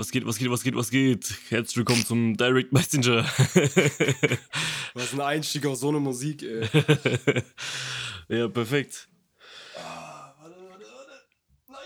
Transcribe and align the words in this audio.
Was 0.00 0.10
geht, 0.10 0.26
was 0.26 0.38
geht, 0.38 0.50
was 0.50 0.62
geht, 0.62 0.74
was 0.74 0.90
geht? 0.90 1.34
Herzlich 1.50 1.76
willkommen 1.76 2.06
zum 2.06 2.34
Direct 2.34 2.72
Messenger. 2.72 3.22
was 4.94 5.12
ein 5.12 5.20
Einstieg 5.20 5.66
auf 5.66 5.76
so 5.76 5.90
eine 5.90 6.00
Musik, 6.00 6.42
ey. 6.42 6.66
ja, 8.38 8.48
perfekt. 8.48 9.08
Ah, 9.76 10.34
warte, 10.40 10.56
warte, 10.70 10.86
warte. 11.68 11.82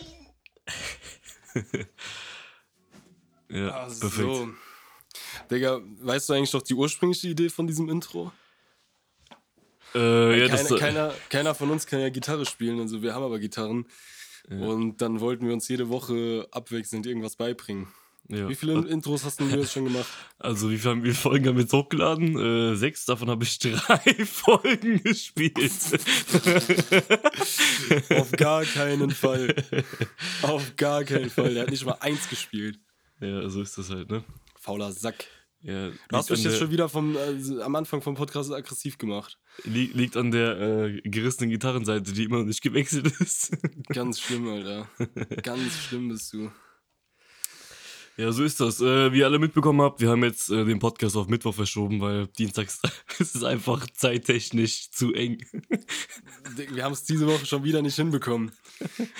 Nein! 1.67 1.87
ja, 3.67 3.69
ah, 3.71 3.87
perfekt. 3.87 4.13
So. 4.17 4.49
Digga, 5.51 5.81
weißt 5.83 6.29
du 6.29 6.35
eigentlich 6.35 6.53
doch 6.53 6.63
die 6.63 6.75
ursprüngliche 6.75 7.27
Idee 7.27 7.49
von 7.49 7.67
diesem 7.67 7.89
Intro? 7.89 8.31
Äh, 9.93 10.39
ja, 10.39 10.47
keiner, 10.47 10.69
das, 10.69 10.79
keiner, 10.79 11.15
keiner 11.31 11.55
von 11.57 11.69
uns 11.69 11.85
kann 11.85 11.99
ja 11.99 12.11
Gitarre 12.11 12.47
spielen, 12.47 12.79
also 12.79 13.03
wir 13.03 13.13
haben 13.13 13.25
aber 13.25 13.41
Gitarren. 13.41 13.89
Ja. 14.49 14.57
Und 14.59 15.03
dann 15.03 15.19
wollten 15.19 15.49
wir 15.49 15.53
uns 15.53 15.67
jede 15.67 15.89
Woche 15.89 16.47
abwechselnd 16.53 17.07
irgendwas 17.07 17.35
beibringen. 17.35 17.89
Ja. 18.29 18.49
Wie 18.49 18.55
viele 18.55 18.75
Intros 18.89 19.25
hast 19.25 19.41
du 19.41 19.45
jetzt 19.45 19.73
schon 19.73 19.85
gemacht? 19.85 20.07
Also, 20.39 20.71
wie 20.71 20.79
viele 20.79 21.15
Folgen 21.15 21.49
haben 21.49 21.57
wir 21.57 21.63
jetzt 21.63 21.73
hochgeladen? 21.73 22.39
Äh, 22.39 22.77
sechs, 22.77 23.05
davon 23.05 23.29
habe 23.29 23.45
ich 23.45 23.59
drei 23.61 24.25
Folgen 24.25 25.03
gespielt. 25.03 25.55
Auf 28.11 28.33
gar 28.33 28.65
keinen 28.65 29.11
Fall. 29.11 29.55
Auf 30.43 30.77
gar 30.77 31.05
keinen 31.05 31.31
Fall. 31.31 31.55
Der 31.55 31.65
hat 31.65 31.71
nicht 31.71 31.85
mal 31.85 31.99
eins 32.01 32.29
gespielt. 32.29 32.79
Ja, 33.21 33.49
so 33.49 33.63
ist 33.63 33.77
das 33.79 33.91
halt, 33.91 34.11
ne? 34.11 34.25
Fauler 34.59 34.93
Sack. 34.93 35.27
Ja, 35.61 35.91
du 35.91 35.97
hast 36.17 36.29
mich 36.31 36.45
jetzt 36.45 36.59
schon 36.59 36.71
wieder 36.71 36.91
vom, 36.91 37.17
äh, 37.17 37.63
am 37.63 37.75
Anfang 37.75 38.03
vom 38.03 38.15
Podcast 38.15 38.53
aggressiv 38.53 38.99
gemacht. 38.99 39.39
Liegt, 39.65 39.95
liegt 39.95 40.17
an 40.17 40.31
der 40.31 40.61
äh, 40.61 41.01
gerissenen 41.05 41.49
Gitarrenseite, 41.49 42.13
die 42.13 42.25
immer 42.25 42.39
noch 42.39 42.45
nicht 42.45 42.61
gewechselt 42.61 43.07
ist. 43.19 43.57
Ganz 43.89 44.21
schlimm, 44.21 44.47
Alter. 44.47 44.91
Ganz 45.43 45.79
schlimm 45.79 46.09
bist 46.09 46.35
du. 46.35 46.51
Ja, 48.17 48.31
so 48.31 48.45
ist 48.45 48.61
das. 48.61 48.81
Äh, 48.81 49.13
wie 49.13 49.19
ihr 49.19 49.27
alle 49.27 49.41
mitbekommen 49.41 49.83
habt, 49.83 50.01
wir 50.01 50.09
haben 50.09 50.23
jetzt 50.23 50.49
äh, 50.49 50.65
den 50.65 50.79
Podcast 50.79 51.17
auf 51.17 51.27
Mittwoch 51.27 51.55
verschoben, 51.55 52.01
weil 52.01 52.29
dienstags 52.29 52.81
ist 53.19 53.35
es 53.35 53.43
einfach 53.43 53.85
zeittechnisch 53.93 54.93
zu 54.93 55.13
eng. 55.13 55.45
wir 56.71 56.85
haben 56.85 56.93
es 56.93 57.03
diese 57.03 57.27
Woche 57.27 57.45
schon 57.45 57.65
wieder 57.65 57.83
nicht 57.83 57.97
hinbekommen. 57.97 58.53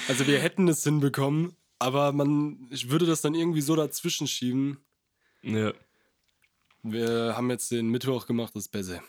Also 0.07 0.29
wir 0.29 0.39
hätten 0.39 0.69
es 0.69 0.85
hinbekommen, 0.85 1.57
aber 1.81 2.13
man, 2.13 2.69
ich 2.71 2.89
würde 2.89 3.07
das 3.07 3.21
dann 3.21 3.35
irgendwie 3.35 3.63
so 3.63 3.75
dazwischen 3.75 4.29
schieben. 4.29 4.79
Ja. 5.43 5.73
Wir 6.85 7.35
haben 7.37 7.51
jetzt 7.51 7.73
den 7.73 7.89
Mittwoch 7.89 8.27
gemacht, 8.27 8.55
das 8.55 8.67
ist 8.67 8.73
besser. 8.73 9.03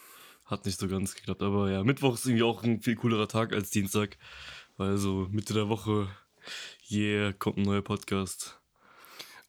Hat 0.45 0.66
nicht 0.66 0.80
so 0.80 0.88
ganz 0.88 1.14
geklappt, 1.14 1.44
aber 1.44 1.70
ja, 1.70 1.83
Mittwoch 1.83 2.16
ist 2.16 2.25
irgendwie 2.25 2.44
auch 2.44 2.64
ein 2.64 2.81
viel 2.81 2.95
coolerer 2.95 3.27
Tag 3.27 3.53
als 3.53 3.70
Dienstag, 3.70 4.17
weil 4.77 4.97
so 4.97 5.27
Mitte 5.30 5.53
der 5.53 5.70
Woche, 5.70 6.08
yeah, 6.89 7.33
kommt 7.33 7.58
ein 7.58 7.64
neuer 7.64 7.83
Podcast. 7.83 8.59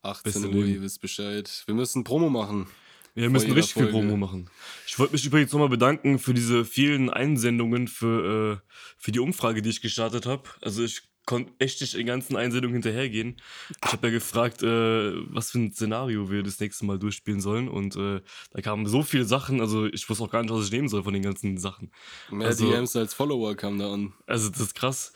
18 0.03 0.55
Uhr, 0.55 0.65
ihr 0.65 0.83
wisst 0.83 1.01
Bescheid. 1.01 1.63
Wir 1.67 1.75
müssen 1.75 2.05
Promo 2.05 2.31
machen. 2.31 2.67
Wir 3.15 3.31
müssen 3.31 3.53
richtig 3.53 3.73
Folge. 3.73 3.89
viel 3.89 4.01
Promo 4.01 4.17
machen. 4.17 4.51
Ich 4.87 4.99
wollte 4.99 5.15
mich 5.15 5.25
übrigens 5.25 5.51
nochmal 5.51 5.71
bedanken 5.71 6.19
für 6.19 6.35
diese 6.35 6.67
vielen 6.67 7.09
Einsendungen 7.09 7.89
für, 7.89 8.61
äh, 8.63 8.73
für 8.99 9.11
die 9.11 9.21
Umfrage, 9.21 9.63
die 9.63 9.71
ich 9.71 9.81
gestartet 9.81 10.27
habe. 10.27 10.43
Also 10.61 10.85
ich 10.85 11.03
konnte 11.25 11.53
echt 11.59 11.81
nicht 11.81 11.95
den 11.95 12.07
ganzen 12.07 12.37
Einsendungen 12.37 12.75
hinterhergehen. 12.75 13.37
Ich 13.85 13.93
habe 13.93 14.09
ja 14.09 14.13
gefragt, 14.13 14.63
äh, 14.63 15.13
was 15.31 15.51
für 15.51 15.59
ein 15.59 15.73
Szenario 15.73 16.31
wir 16.31 16.43
das 16.43 16.61
nächste 16.61 16.87
Mal 16.87 16.99
durchspielen 16.99 17.41
sollen. 17.41 17.69
Und 17.69 17.97
äh, 17.97 18.21
da 18.53 18.61
kamen 18.63 18.87
so 18.87 19.03
viele 19.03 19.25
Sachen, 19.25 19.61
also 19.61 19.87
ich 19.87 20.09
wusste 20.09 20.25
auch 20.25 20.31
gar 20.31 20.43
nicht, 20.43 20.53
was 20.53 20.67
ich 20.67 20.73
nehmen 20.73 20.89
soll 20.89 21.03
von 21.03 21.15
den 21.15 21.23
ganzen 21.23 21.59
Sachen. 21.59 21.91
Mehr 22.31 22.49
also, 22.49 22.71
DMs 22.71 22.95
als 22.97 23.13
Follower 23.13 23.55
kamen 23.57 23.79
da 23.79 23.93
an. 23.93 24.15
Also 24.27 24.49
das 24.51 24.61
ist 24.61 24.75
krass. 24.75 25.13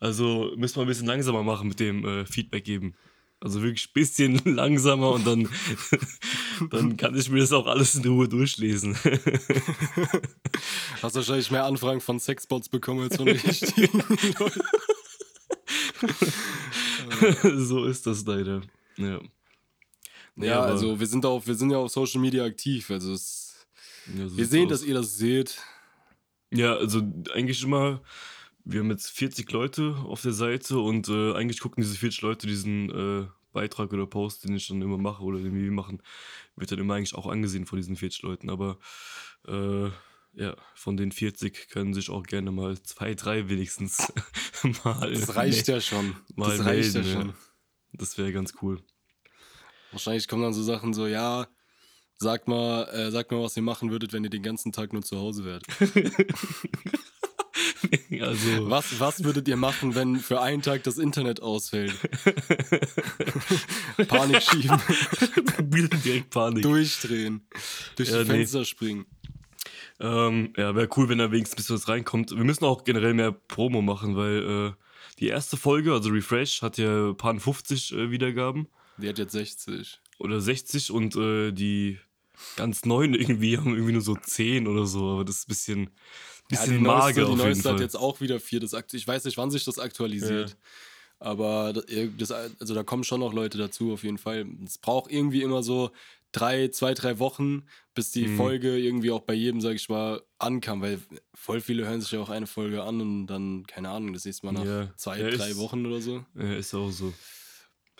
Also 0.00 0.52
müssen 0.56 0.76
wir 0.76 0.82
ein 0.82 0.88
bisschen 0.88 1.06
langsamer 1.06 1.42
machen 1.42 1.68
mit 1.68 1.80
dem 1.80 2.04
äh, 2.04 2.26
Feedback 2.26 2.64
geben. 2.64 2.94
Also 3.44 3.62
wirklich 3.62 3.88
ein 3.88 3.92
bisschen 3.92 4.40
langsamer 4.56 5.10
und 5.10 5.26
dann, 5.26 5.50
dann 6.70 6.96
kann 6.96 7.14
ich 7.14 7.28
mir 7.28 7.40
das 7.40 7.52
auch 7.52 7.66
alles 7.66 7.94
in 7.94 8.06
Ruhe 8.06 8.26
durchlesen. 8.26 8.96
Hast 11.02 11.14
wahrscheinlich 11.14 11.50
mehr 11.50 11.66
Anfragen 11.66 12.00
von 12.00 12.18
Sexbots 12.18 12.70
bekommen 12.70 13.02
als 13.02 13.16
von 13.16 13.28
richtigen 13.28 14.02
Leuten. 14.38 14.62
so 17.58 17.84
ist 17.84 18.06
das 18.06 18.24
leider. 18.24 18.62
Ja. 18.96 19.20
Ja, 20.36 20.44
ja 20.44 20.62
also 20.62 20.98
wir 20.98 21.06
sind 21.06 21.26
auch, 21.26 21.46
wir 21.46 21.54
sind 21.54 21.70
ja 21.70 21.76
auf 21.76 21.92
Social 21.92 22.22
Media 22.22 22.46
aktiv. 22.46 22.90
Also 22.90 23.12
es, 23.12 23.66
ja, 24.16 24.26
so 24.26 24.38
wir 24.38 24.46
sehen, 24.46 24.72
aus. 24.72 24.80
dass 24.80 24.84
ihr 24.84 24.94
das 24.94 25.18
seht. 25.18 25.58
Ja, 26.50 26.76
also 26.76 27.02
eigentlich 27.34 27.62
immer, 27.62 28.00
wir 28.64 28.80
haben 28.80 28.90
jetzt 28.90 29.10
40 29.10 29.50
Leute 29.52 29.96
auf 30.06 30.22
der 30.22 30.32
Seite 30.32 30.78
und 30.78 31.08
äh, 31.08 31.34
eigentlich 31.34 31.60
gucken 31.60 31.82
diese 31.82 31.96
40 31.96 32.22
Leute 32.22 32.46
diesen 32.46 32.90
äh, 32.90 33.26
Beitrag 33.52 33.92
oder 33.92 34.06
Post, 34.06 34.44
den 34.44 34.56
ich 34.56 34.68
dann 34.68 34.82
immer 34.82 34.98
mache 34.98 35.22
oder 35.22 35.38
den 35.38 35.54
wir 35.54 35.70
machen, 35.70 36.02
wird 36.56 36.72
dann 36.72 36.78
immer 36.78 36.94
eigentlich 36.94 37.14
auch 37.14 37.26
angesehen 37.26 37.66
von 37.66 37.76
diesen 37.76 37.96
40 37.96 38.22
Leuten. 38.22 38.50
Aber 38.50 38.78
äh, 39.46 39.90
ja, 40.34 40.56
von 40.74 40.96
den 40.96 41.12
40 41.12 41.68
können 41.68 41.94
sich 41.94 42.10
auch 42.10 42.24
gerne 42.24 42.50
mal 42.50 42.80
zwei, 42.82 43.14
drei 43.14 43.48
wenigstens 43.48 44.12
mal. 44.84 45.12
Das 45.12 45.36
reicht 45.36 45.68
ja 45.68 45.80
schon. 45.80 46.16
Das 46.36 46.64
reicht 46.64 46.94
melden, 46.94 47.04
ja 47.04 47.12
schon. 47.12 47.34
Das 47.92 48.18
wäre 48.18 48.32
ganz 48.32 48.54
cool. 48.60 48.82
Wahrscheinlich 49.92 50.26
kommen 50.26 50.42
dann 50.42 50.54
so 50.54 50.62
Sachen 50.62 50.92
so, 50.92 51.06
ja, 51.06 51.46
sag 52.16 52.48
mal, 52.48 52.84
äh, 52.88 53.10
sag 53.12 53.30
mal, 53.30 53.42
was 53.42 53.56
ihr 53.56 53.62
machen 53.62 53.90
würdet, 53.90 54.12
wenn 54.12 54.24
ihr 54.24 54.30
den 54.30 54.42
ganzen 54.42 54.72
Tag 54.72 54.92
nur 54.92 55.02
zu 55.02 55.18
Hause 55.18 55.44
wärt. 55.44 55.64
also. 58.20 58.70
was, 58.70 58.98
was 59.00 59.24
würdet 59.24 59.48
ihr 59.48 59.56
machen, 59.56 59.94
wenn 59.94 60.16
für 60.16 60.40
einen 60.40 60.62
Tag 60.62 60.82
das 60.84 60.98
Internet 60.98 61.42
ausfällt? 61.42 61.94
Panik 64.08 64.42
schieben. 64.42 64.80
Direkt 66.04 66.30
Panik. 66.30 66.62
Durchdrehen. 66.62 67.46
Durch 67.96 68.10
ja, 68.10 68.20
die 68.22 68.30
Fenster 68.30 68.60
nee. 68.60 68.64
springen. 68.64 69.06
Ähm, 70.00 70.52
ja, 70.56 70.74
wäre 70.74 70.88
cool, 70.96 71.08
wenn 71.08 71.18
da 71.18 71.30
wenigstens 71.30 71.54
ein 71.54 71.56
bisschen 71.56 71.76
was 71.76 71.88
reinkommt. 71.88 72.30
Wir 72.30 72.44
müssen 72.44 72.64
auch 72.64 72.84
generell 72.84 73.14
mehr 73.14 73.32
Promo 73.32 73.80
machen, 73.82 74.16
weil 74.16 74.72
äh, 74.72 74.72
die 75.20 75.28
erste 75.28 75.56
Folge, 75.56 75.92
also 75.92 76.10
Refresh, 76.10 76.62
hat 76.62 76.78
ja 76.78 77.10
ein 77.10 77.16
paar 77.16 77.38
50 77.38 77.92
äh, 77.92 78.10
Wiedergaben. 78.10 78.68
Die 78.98 79.08
hat 79.08 79.18
jetzt 79.18 79.32
60. 79.32 80.00
Oder 80.18 80.40
60 80.40 80.90
und 80.90 81.16
äh, 81.16 81.52
die 81.52 81.98
ganz 82.56 82.84
neuen 82.84 83.14
irgendwie 83.14 83.56
haben 83.56 83.74
irgendwie 83.74 83.92
nur 83.92 84.02
so 84.02 84.16
10 84.16 84.66
oder 84.66 84.86
so, 84.86 85.10
aber 85.10 85.24
das 85.24 85.38
ist 85.38 85.44
ein 85.44 85.48
bisschen, 85.48 85.90
bisschen 86.48 86.72
ja, 86.72 86.78
die 86.78 86.84
mager 86.84 87.22
neueste, 87.22 87.24
Die 87.24 87.36
neueste 87.36 87.72
hat 87.72 87.80
jetzt 87.80 87.96
auch 87.96 88.20
wieder 88.20 88.40
4. 88.40 88.60
Das, 88.60 88.74
ich 88.92 89.06
weiß 89.06 89.24
nicht, 89.24 89.36
wann 89.36 89.50
sich 89.50 89.64
das 89.64 89.78
aktualisiert. 89.78 90.50
Ja. 90.50 90.56
Aber 91.20 91.72
das, 91.72 92.30
also 92.32 92.74
da 92.74 92.82
kommen 92.82 93.04
schon 93.04 93.20
noch 93.20 93.32
Leute 93.32 93.56
dazu, 93.56 93.92
auf 93.92 94.02
jeden 94.04 94.18
Fall. 94.18 94.46
Es 94.64 94.78
braucht 94.78 95.10
irgendwie 95.10 95.42
immer 95.42 95.62
so 95.62 95.90
drei, 96.32 96.68
zwei, 96.68 96.94
drei 96.94 97.18
Wochen, 97.18 97.62
bis 97.94 98.10
die 98.10 98.26
mhm. 98.26 98.36
Folge 98.36 98.76
irgendwie 98.76 99.10
auch 99.10 99.20
bei 99.20 99.34
jedem, 99.34 99.60
sag 99.60 99.74
ich 99.74 99.88
mal, 99.88 100.20
ankam, 100.38 100.82
weil 100.82 101.00
voll 101.32 101.60
viele 101.60 101.86
hören 101.86 102.00
sich 102.00 102.10
ja 102.10 102.20
auch 102.20 102.28
eine 102.28 102.46
Folge 102.46 102.82
an 102.82 103.00
und 103.00 103.26
dann, 103.26 103.64
keine 103.66 103.88
Ahnung, 103.88 104.12
das 104.12 104.24
nächste 104.24 104.44
Mal 104.46 104.52
nach 104.52 104.64
ja. 104.64 104.92
zwei, 104.96 105.20
ja, 105.20 105.30
drei 105.30 105.50
ist, 105.50 105.58
Wochen 105.58 105.86
oder 105.86 106.00
so. 106.00 106.24
Ja, 106.34 106.54
ist 106.54 106.74
auch 106.74 106.90
so. 106.90 107.12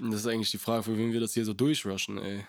Und 0.01 0.11
das 0.11 0.21
ist 0.21 0.27
eigentlich 0.27 0.51
die 0.51 0.59
Frage, 0.59 0.83
für 0.83 0.99
wen 0.99 1.13
wir 1.13 1.21
das 1.21 1.35
hier 1.35 1.45
so 1.45 1.55
durchrushen, 1.55 2.19
ey. 2.19 2.45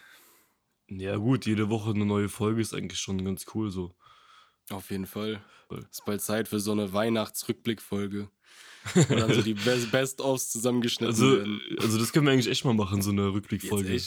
Ja, 0.90 1.18
gut, 1.18 1.46
jede 1.46 1.69
Woche 1.69 1.91
eine 1.91 2.06
neue 2.06 2.29
Folge 2.29 2.62
ist 2.62 2.73
eigentlich 2.73 3.00
schon 3.00 3.23
ganz 3.23 3.46
cool 3.53 3.72
so. 3.72 3.96
Auf 4.69 4.91
jeden 4.91 5.07
Fall. 5.07 5.44
Ist 5.90 6.06
bald 6.06 6.22
Zeit 6.22 6.47
für 6.47 6.59
so 6.59 6.72
eine 6.72 6.94
Weihnachtsrückblickfolge. 6.94 8.29
Wo 8.94 9.16
dann 9.16 9.34
so 9.34 9.41
die 9.44 9.56
Best-ofs 9.56 10.51
zusammengeschnitten 10.51 11.07
also, 11.07 11.38
werden. 11.38 11.62
Also, 11.79 11.97
das 11.97 12.13
können 12.13 12.25
wir 12.28 12.34
eigentlich 12.34 12.50
echt 12.50 12.66
mal 12.66 12.74
machen, 12.74 13.01
so 13.01 13.12
eine 13.12 13.34
Rückblickfolge. 13.34 14.00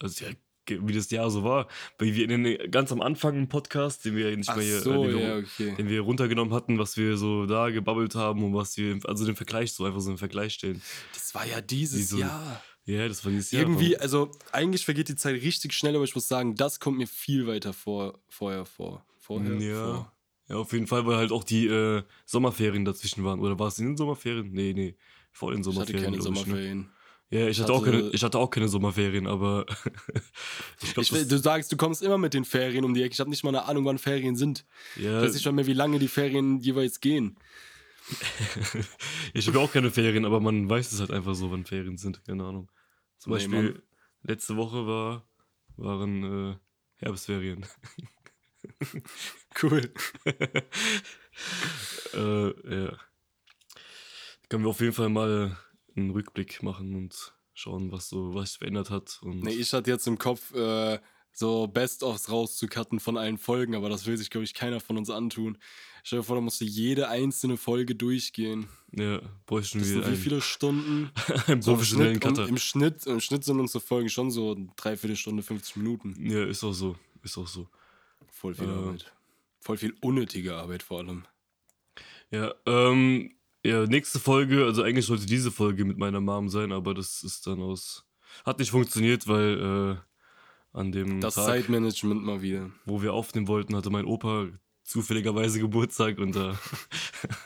Also, 0.00 0.24
ja, 0.24 0.32
wie 0.68 0.92
das 0.92 1.10
Jahr 1.10 1.30
so 1.30 1.44
war. 1.44 1.68
Weil 1.98 2.14
wir 2.14 2.28
in 2.28 2.42
den, 2.42 2.70
ganz 2.70 2.90
am 2.90 3.00
Anfang 3.00 3.36
im 3.36 3.48
Podcast, 3.48 4.04
den 4.04 4.16
wir 4.16 4.36
nicht 4.36 4.48
Ach 4.48 4.56
mehr 4.56 4.80
so, 4.80 5.04
den, 5.04 5.18
ja, 5.18 5.36
okay. 5.36 5.74
den 5.76 5.88
wir 5.88 6.00
runtergenommen 6.00 6.52
hatten, 6.52 6.78
was 6.78 6.96
wir 6.96 7.16
so 7.16 7.46
da 7.46 7.70
gebabbelt 7.70 8.14
haben 8.14 8.42
und 8.42 8.54
was 8.54 8.76
wir, 8.76 8.98
also 9.04 9.24
den 9.24 9.36
Vergleich, 9.36 9.72
so 9.72 9.84
einfach 9.84 10.00
so 10.00 10.10
einen 10.10 10.18
Vergleich 10.18 10.54
stellen. 10.54 10.82
Das 11.12 11.34
war 11.34 11.46
ja 11.46 11.60
dieses 11.60 12.08
so, 12.08 12.18
Jahr. 12.18 12.62
Ja, 12.86 13.08
das 13.08 13.24
war 13.24 13.32
dieses 13.32 13.50
Jahr. 13.50 13.62
Irgendwie, 13.62 13.96
also 13.96 14.30
eigentlich 14.52 14.84
vergeht 14.84 15.08
die 15.08 15.16
Zeit 15.16 15.36
richtig 15.36 15.72
schnell, 15.72 15.94
aber 15.94 16.04
ich 16.04 16.14
muss 16.14 16.28
sagen, 16.28 16.54
das 16.54 16.80
kommt 16.80 16.98
mir 16.98 17.06
viel 17.06 17.46
weiter 17.46 17.72
vor, 17.72 18.18
vorher 18.28 18.66
vor. 18.66 19.04
Vorher 19.18 19.54
ja. 19.54 19.84
vor. 19.84 20.12
Ja, 20.48 20.56
auf 20.56 20.72
jeden 20.74 20.86
Fall, 20.86 21.06
weil 21.06 21.16
halt 21.16 21.32
auch 21.32 21.44
die 21.44 21.66
äh, 21.66 22.02
Sommerferien 22.26 22.84
dazwischen 22.84 23.24
waren. 23.24 23.40
Oder 23.40 23.58
war 23.58 23.68
es 23.68 23.78
in 23.78 23.86
den 23.86 23.96
Sommerferien? 23.96 24.52
Nee, 24.52 24.74
nee, 24.74 24.96
vor 25.32 25.52
den 25.52 25.62
Sommerferien. 25.62 26.02
Ich 26.02 26.06
hatte 26.06 26.12
keine 26.12 26.22
Sommerferien. 26.22 26.80
Ich, 26.80 26.84
ne? 26.86 26.94
Ja, 27.30 27.48
ich 27.48 27.58
hatte, 27.58 27.72
hatte, 27.72 27.80
auch 27.80 27.84
keine, 27.84 28.10
ich 28.10 28.22
hatte 28.22 28.38
auch 28.38 28.50
keine 28.50 28.68
Sommerferien, 28.68 29.26
aber. 29.26 29.64
ich 30.82 30.92
glaub, 30.92 31.02
ich, 31.04 31.28
du 31.28 31.38
sagst, 31.38 31.72
du 31.72 31.76
kommst 31.78 32.02
immer 32.02 32.18
mit 32.18 32.34
den 32.34 32.44
Ferien 32.44 32.84
um 32.84 32.92
die 32.92 33.02
Ecke. 33.02 33.14
Ich 33.14 33.20
habe 33.20 33.30
nicht 33.30 33.42
mal 33.42 33.48
eine 33.48 33.64
Ahnung, 33.64 33.86
wann 33.86 33.98
Ferien 33.98 34.36
sind. 34.36 34.66
Ja. 34.96 35.18
Ich 35.18 35.28
weiß 35.28 35.34
nicht 35.34 35.46
mal 35.46 35.52
mehr, 35.52 35.66
wie 35.66 35.72
lange 35.72 35.98
die 35.98 36.08
Ferien 36.08 36.60
jeweils 36.60 37.00
gehen. 37.00 37.38
ich 39.34 39.46
habe 39.46 39.60
auch 39.60 39.72
keine 39.72 39.90
Ferien, 39.90 40.24
aber 40.24 40.40
man 40.40 40.68
weiß 40.68 40.92
es 40.92 41.00
halt 41.00 41.10
einfach 41.10 41.34
so, 41.34 41.50
wann 41.50 41.64
Ferien 41.64 41.96
sind. 41.96 42.24
Keine 42.24 42.44
Ahnung. 42.44 42.70
Zum 43.18 43.32
nee, 43.32 43.38
Beispiel, 43.38 43.62
Mann. 43.62 43.82
letzte 44.22 44.56
Woche 44.56 44.86
war, 44.86 45.28
waren 45.76 46.52
äh, 46.52 46.56
Herbstferien. 46.96 47.66
cool. 49.62 49.92
äh, 52.14 52.76
ja. 52.76 52.98
Können 54.48 54.64
wir 54.64 54.70
auf 54.70 54.80
jeden 54.80 54.92
Fall 54.92 55.08
mal 55.08 55.56
einen 55.96 56.10
Rückblick 56.10 56.62
machen 56.62 56.94
und 56.94 57.34
schauen, 57.54 57.92
was 57.92 58.08
so, 58.08 58.34
was 58.34 58.50
sich 58.50 58.58
verändert 58.58 58.90
hat. 58.90 59.20
Und 59.22 59.42
Nee, 59.42 59.54
ich 59.54 59.72
hatte 59.72 59.90
jetzt 59.90 60.06
im 60.06 60.18
Kopf, 60.18 60.54
äh, 60.54 60.98
so 61.34 61.66
Best-ofs 61.66 62.30
rauszucutten 62.30 63.00
von 63.00 63.18
allen 63.18 63.36
Folgen, 63.38 63.74
aber 63.74 63.88
das 63.88 64.06
will 64.06 64.16
sich, 64.16 64.30
glaube 64.30 64.44
ich, 64.44 64.54
keiner 64.54 64.80
von 64.80 64.96
uns 64.96 65.10
antun. 65.10 65.58
Stell 66.04 66.20
dir 66.20 66.22
vor, 66.24 66.36
da 66.36 66.40
musst 66.42 66.60
du 66.60 66.64
jede 66.64 67.08
einzelne 67.08 67.56
Folge 67.56 67.94
durchgehen. 67.94 68.68
ja, 68.92 69.20
bräuchten 69.46 69.80
Das 69.80 69.88
wir 69.88 70.02
sind 70.02 70.12
wie 70.12 70.16
viele 70.16 70.40
Stunden? 70.40 71.10
einen 71.46 71.60
So 71.60 71.72
im 71.72 71.76
professionellen 71.78 72.12
Schnitt, 72.14 72.22
Cutter. 72.22 72.48
im, 72.48 72.56
Schnitt, 72.58 73.06
Im 73.06 73.20
Schnitt 73.20 73.44
sind 73.44 73.58
unsere 73.58 73.80
Folgen 73.84 74.08
schon 74.08 74.30
so 74.30 74.56
dreiviertel 74.76 75.16
Stunde, 75.16 75.42
50 75.42 75.76
Minuten. 75.76 76.14
Ja, 76.30 76.44
ist 76.44 76.62
auch 76.62 76.72
so. 76.72 76.96
Ist 77.22 77.36
auch 77.36 77.48
so. 77.48 77.68
Voll 78.30 78.54
viel 78.54 78.68
Äh. 78.68 78.72
Arbeit. 78.72 79.12
Voll 79.60 79.76
viel 79.78 79.94
unnötige 80.02 80.54
Arbeit 80.56 80.82
vor 80.82 80.98
allem. 81.00 81.24
Ja, 82.30 82.54
ähm, 82.66 83.34
ja, 83.64 83.86
nächste 83.86 84.18
Folge, 84.20 84.64
also 84.66 84.82
eigentlich 84.82 85.06
sollte 85.06 85.24
diese 85.26 85.50
Folge 85.50 85.84
mit 85.86 85.96
meiner 85.96 86.20
Mom 86.20 86.48
sein, 86.50 86.70
aber 86.70 86.92
das 86.94 87.22
ist 87.22 87.46
dann 87.46 87.60
aus. 87.62 88.04
Hat 88.44 88.58
nicht 88.58 88.70
funktioniert, 88.72 89.26
weil 89.26 89.96
äh, 89.98 90.13
an 90.74 90.92
dem 90.92 91.20
Das 91.22 91.36
Tag, 91.36 91.46
Zeitmanagement 91.46 92.22
mal 92.22 92.42
wieder. 92.42 92.70
wo 92.84 93.00
wir 93.00 93.14
aufnehmen 93.14 93.48
wollten, 93.48 93.74
hatte 93.74 93.88
mein 93.90 94.04
Opa 94.04 94.48
zufälligerweise 94.82 95.58
Geburtstag 95.60 96.18
und 96.18 96.36
da 96.36 96.58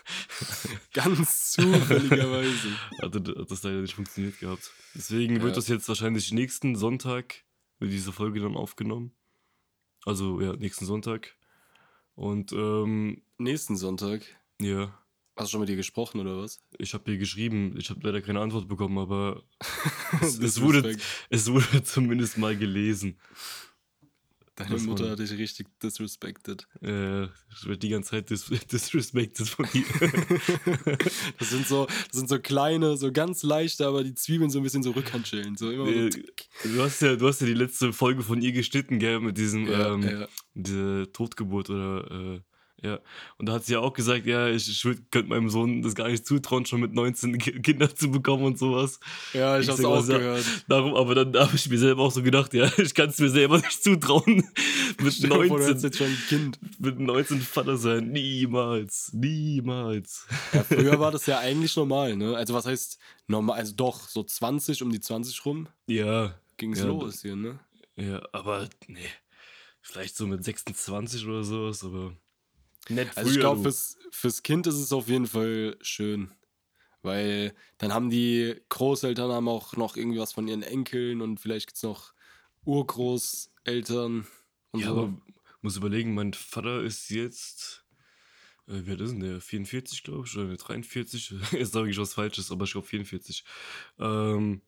Ganz 0.92 1.52
zufälligerweise. 1.52 2.68
hatte 3.00 3.18
hat 3.38 3.50
das 3.50 3.62
leider 3.62 3.80
nicht 3.80 3.94
funktioniert 3.94 4.38
gehabt. 4.40 4.72
Deswegen 4.94 5.34
wird 5.42 5.50
Ja. 5.50 5.54
das 5.56 5.68
jetzt 5.68 5.88
wahrscheinlich 5.88 6.32
nächsten 6.32 6.74
Sonntag, 6.74 7.44
wird 7.78 7.92
diese 7.92 8.12
Folge 8.12 8.40
dann 8.40 8.56
aufgenommen. 8.56 9.12
Also 10.04 10.40
ja, 10.40 10.54
nächsten 10.54 10.86
Sonntag. 10.86 11.36
Und 12.14 12.52
ähm, 12.52 13.22
Nächsten 13.38 13.76
Sonntag. 13.76 14.22
ja, 14.60 14.92
Hast 15.38 15.48
du 15.48 15.50
schon 15.52 15.60
mit 15.60 15.68
dir 15.68 15.76
gesprochen 15.76 16.20
oder 16.20 16.36
was? 16.38 16.60
ich 16.78 16.94
habe 16.94 17.04
dir 17.04 17.16
geschrieben, 17.16 17.76
ich 17.78 17.90
habe 17.90 18.00
leider 18.02 18.20
keine 18.20 18.40
Antwort 18.40 18.66
bekommen, 18.66 18.98
aber 18.98 19.44
es, 20.20 20.38
es, 20.38 20.60
wurde, 20.60 20.96
es 21.30 21.50
wurde 21.50 21.82
zumindest 21.84 22.38
mal 22.38 22.56
gelesen. 22.56 23.20
Deine 24.56 24.70
das 24.70 24.82
Mutter 24.82 25.10
hat 25.10 25.20
dich 25.20 25.30
richtig 25.30 25.68
disrespected. 25.80 26.66
Äh, 26.82 27.26
ich 27.26 27.64
werde 27.66 27.78
die 27.78 27.90
ganze 27.90 28.10
Zeit 28.10 28.30
dis 28.30 28.46
disrespected 28.72 29.48
von 29.48 29.68
ihr. 29.72 29.84
Das 31.38 31.50
sind 31.50 31.68
so, 31.68 31.86
das 31.86 32.18
sind 32.18 32.28
so 32.28 32.40
kleine, 32.40 32.96
so 32.96 33.12
ganz 33.12 33.44
leichte, 33.44 33.86
aber 33.86 34.02
die 34.02 34.14
Zwiebeln 34.14 34.50
so 34.50 34.58
ein 34.58 34.64
bisschen 34.64 34.82
so 34.82 34.90
Rückhandschellen. 34.90 35.56
So 35.56 35.70
immer 35.70 35.86
Äh, 35.86 36.10
so 36.10 36.68
du, 36.68 36.82
hast 36.82 37.00
ja, 37.02 37.14
du 37.14 37.28
hast 37.28 37.40
ja 37.40 37.46
die 37.46 37.54
letzte 37.54 37.92
Folge 37.92 38.24
von 38.24 38.42
ihr 38.42 38.50
geschnitten, 38.50 38.98
gell, 38.98 39.20
mit 39.20 39.38
diesem 39.38 39.68
ja, 39.68 39.94
ähm, 39.94 40.02
ja. 40.02 40.28
diese 40.54 41.12
Totgeburt 41.12 41.70
oder 41.70 42.10
äh, 42.10 42.40
ja. 42.82 43.00
Und 43.38 43.46
da 43.48 43.54
hat 43.54 43.64
sie 43.64 43.72
ja 43.74 43.80
auch 43.80 43.92
gesagt, 43.92 44.26
ja, 44.26 44.48
ich, 44.48 44.68
ich 44.68 44.82
könnte 45.10 45.28
meinem 45.28 45.48
Sohn 45.50 45.82
das 45.82 45.94
gar 45.94 46.08
nicht 46.08 46.26
zutrauen, 46.26 46.64
schon 46.66 46.80
mit 46.80 46.94
19 46.94 47.38
Ki- 47.38 47.60
Kinder 47.60 47.94
zu 47.94 48.10
bekommen 48.10 48.44
und 48.44 48.58
sowas. 48.58 49.00
ja, 49.32 49.58
ich 49.58 49.64
Ich 49.66 49.70
hab's 49.70 49.84
auch 49.84 50.00
sa- 50.00 50.18
gehört. 50.18 50.44
Darum, 50.68 50.94
aber 50.94 51.14
dann 51.14 51.34
habe 51.36 51.54
ich 51.56 51.68
mir 51.68 51.78
selber 51.78 52.02
auch 52.02 52.12
so 52.12 52.22
gedacht, 52.22 52.54
ja, 52.54 52.70
ich 52.78 52.94
kann 52.94 53.08
es 53.10 53.18
mir 53.18 53.30
selber 53.30 53.56
nicht 53.58 53.82
zutrauen, 53.82 54.24
mit 54.98 54.98
hättest 54.98 55.22
19, 55.28 55.78
jetzt 55.80 55.96
schon 55.98 56.06
ein 56.06 56.22
Kind. 56.28 56.58
mit 56.78 56.98
19 56.98 57.40
Vater 57.40 57.76
sein. 57.76 58.08
Niemals, 58.10 59.10
niemals. 59.12 60.26
Ja, 60.52 60.62
früher 60.64 60.98
war 61.00 61.10
das 61.12 61.26
ja 61.26 61.38
eigentlich 61.38 61.74
normal, 61.76 62.16
ne? 62.16 62.36
Also 62.36 62.54
was 62.54 62.66
heißt 62.66 62.98
normal? 63.26 63.58
Also 63.58 63.74
doch, 63.74 64.08
so 64.08 64.22
20, 64.22 64.82
um 64.82 64.90
die 64.90 65.00
20 65.00 65.44
rum 65.44 65.68
Ja, 65.86 66.34
ging's 66.56 66.78
Ja, 66.80 66.86
los 66.86 67.22
hier, 67.22 67.36
ne? 67.36 67.58
ja, 67.96 68.22
aber 68.32 68.68
nee, 68.86 69.00
vielleicht 69.80 70.16
so 70.16 70.26
mit 70.26 70.44
26 70.44 71.26
oder 71.26 71.42
sowas, 71.44 71.82
aber 71.84 72.12
nett 72.88 73.16
Also 73.16 73.30
ich 73.30 73.38
glaube, 73.38 73.62
fürs, 73.62 73.96
fürs 74.10 74.42
Kind 74.42 74.66
ist 74.66 74.76
es 74.76 74.92
auf 74.92 75.08
jeden 75.08 75.26
Fall 75.26 75.76
schön. 75.80 76.32
Weil 77.02 77.54
dann 77.78 77.92
haben 77.92 78.10
die 78.10 78.56
Großeltern 78.70 79.30
haben 79.30 79.48
auch 79.48 79.76
noch 79.76 79.96
irgendwie 79.96 80.18
was 80.18 80.32
von 80.32 80.48
ihren 80.48 80.62
Enkeln 80.62 81.20
und 81.22 81.38
vielleicht 81.38 81.68
gibt 81.68 81.76
es 81.76 81.82
noch 81.84 82.12
Urgroßeltern 82.64 84.26
und 84.72 84.80
Ja, 84.80 84.88
so. 84.88 84.98
aber 84.98 85.14
muss 85.62 85.76
überlegen, 85.76 86.14
mein 86.14 86.34
Vater 86.34 86.82
ist 86.82 87.10
jetzt, 87.10 87.84
äh, 88.66 88.80
wie 88.84 88.90
alt 88.92 89.00
ist 89.00 89.12
denn 89.12 89.20
der? 89.20 89.40
44, 89.40 90.02
glaube 90.02 90.26
ich, 90.26 90.36
oder 90.36 90.56
43? 90.56 91.34
Jetzt 91.52 91.72
sage 91.72 91.90
ich 91.90 91.98
was 91.98 92.14
Falsches, 92.14 92.50
aber 92.50 92.64
ich 92.64 92.72
glaube 92.72 92.86
44. 92.86 93.44
Ähm, 93.98 94.62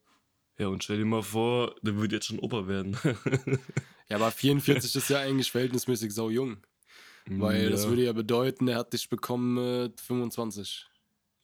ja, 0.59 0.69
und 0.69 0.85
stell 0.85 0.99
dir 0.99 1.05
mal 1.07 1.23
vor, 1.23 1.75
der 1.83 1.97
würde 1.97 2.17
jetzt 2.17 2.27
schon 2.27 2.39
Opa 2.39 2.67
werden. 2.69 2.97
Ja, 4.09 4.17
aber 4.17 4.31
44 4.31 4.95
ist 4.97 5.09
ja 5.09 5.21
eigentlich 5.21 5.51
verhältnismäßig 5.53 6.13
sau 6.13 6.31
jung. 6.31 6.59
Weil 7.39 7.71
das 7.71 7.85
ja, 7.85 7.89
würde 7.91 8.05
ja 8.05 8.13
bedeuten, 8.13 8.67
er 8.69 8.79
hat 8.79 8.93
dich 8.93 9.09
bekommen 9.09 9.55
mit 9.85 10.01
25. 10.01 10.87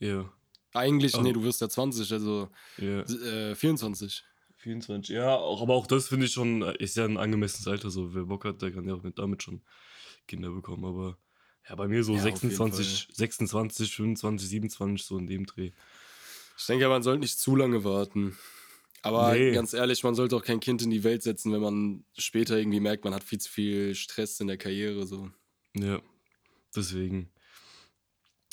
Ja, 0.01 0.31
Eigentlich, 0.75 1.15
Aber- 1.15 1.23
nee, 1.23 1.33
du 1.33 1.43
wirst 1.43 1.61
ja 1.63 1.69
20, 1.71 2.13
also 2.13 2.51
ja. 2.77 3.01
äh, 3.01 3.55
24. 3.55 4.25
24. 4.59 5.15
Ja, 5.15 5.35
auch, 5.37 5.63
aber 5.63 5.75
auch 5.75 5.87
das 5.87 6.09
finde 6.09 6.27
ich 6.27 6.33
schon, 6.33 6.61
äh, 6.63 6.77
ist 6.79 6.97
ja 6.97 7.05
ein 7.07 7.17
angemessenes 7.17 7.67
Alter. 7.69 7.89
So, 7.91 8.15
wer 8.15 8.25
Bock 8.25 8.45
hat, 8.45 8.61
der 8.61 8.73
kann 8.73 8.87
ja 8.87 8.95
auch 8.95 9.03
mit, 9.03 9.19
damit 9.19 9.43
schon 9.43 9.63
Kinder 10.27 10.51
bekommen. 10.51 10.85
Aber 10.85 11.17
ja, 11.69 11.75
bei 11.77 11.89
mir 11.89 12.03
so 12.05 12.13
Ja, 12.13 12.19
auf 12.19 12.25
jeden 12.27 12.39
26, 12.41 13.09
26, 13.13 13.95
25, 13.95 14.49
27, 14.49 15.07
so 15.07 15.17
in 15.19 15.27
dem 15.27 15.47
Dreh. 15.47 15.71
Ich 16.59 16.67
denke, 16.67 16.89
man 16.89 17.03
sollte 17.03 17.21
nicht 17.21 17.39
zu 17.39 17.57
lange 17.57 17.83
warten. 17.85 18.37
Aber 19.03 19.33
Nee. 19.35 19.53
ganz 19.53 19.73
ehrlich, 19.73 20.03
man 20.03 20.15
sollte 20.15 20.37
auch 20.37 20.43
kein 20.45 20.59
Kind 20.61 20.83
in 20.83 20.91
die 20.91 21.05
Welt 21.05 21.23
setzen, 21.23 21.53
wenn 21.53 21.61
man 21.63 22.05
später 22.19 22.59
irgendwie 22.59 22.81
merkt, 22.81 23.05
man 23.05 23.15
hat 23.15 23.23
viel 23.25 23.39
zu 23.39 23.51
viel 23.51 23.95
Stress 23.95 24.41
in 24.41 24.49
der 24.49 24.59
Karriere. 24.59 25.07
So. 25.07 25.31
Ja, 25.79 26.01
deswegen. 26.75 27.31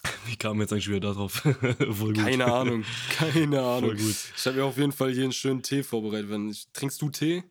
Wie 0.25 0.35
kam 0.35 0.59
jetzt 0.59 0.73
eigentlich 0.73 0.89
wieder 0.89 0.99
darauf? 1.13 1.43
Keine 2.15 2.51
Ahnung, 2.51 2.83
keine 3.17 3.61
Ahnung. 3.63 3.95
Ich 3.95 4.45
habe 4.45 4.57
mir 4.57 4.65
auf 4.65 4.77
jeden 4.77 4.91
Fall 4.91 5.11
hier 5.11 5.23
einen 5.23 5.31
schönen 5.31 5.63
Tee 5.63 5.83
vorbereitet. 5.83 6.29
Wenn 6.29 6.49
ich, 6.49 6.67
trinkst 6.73 7.01
du 7.01 7.09
Tee? 7.09 7.43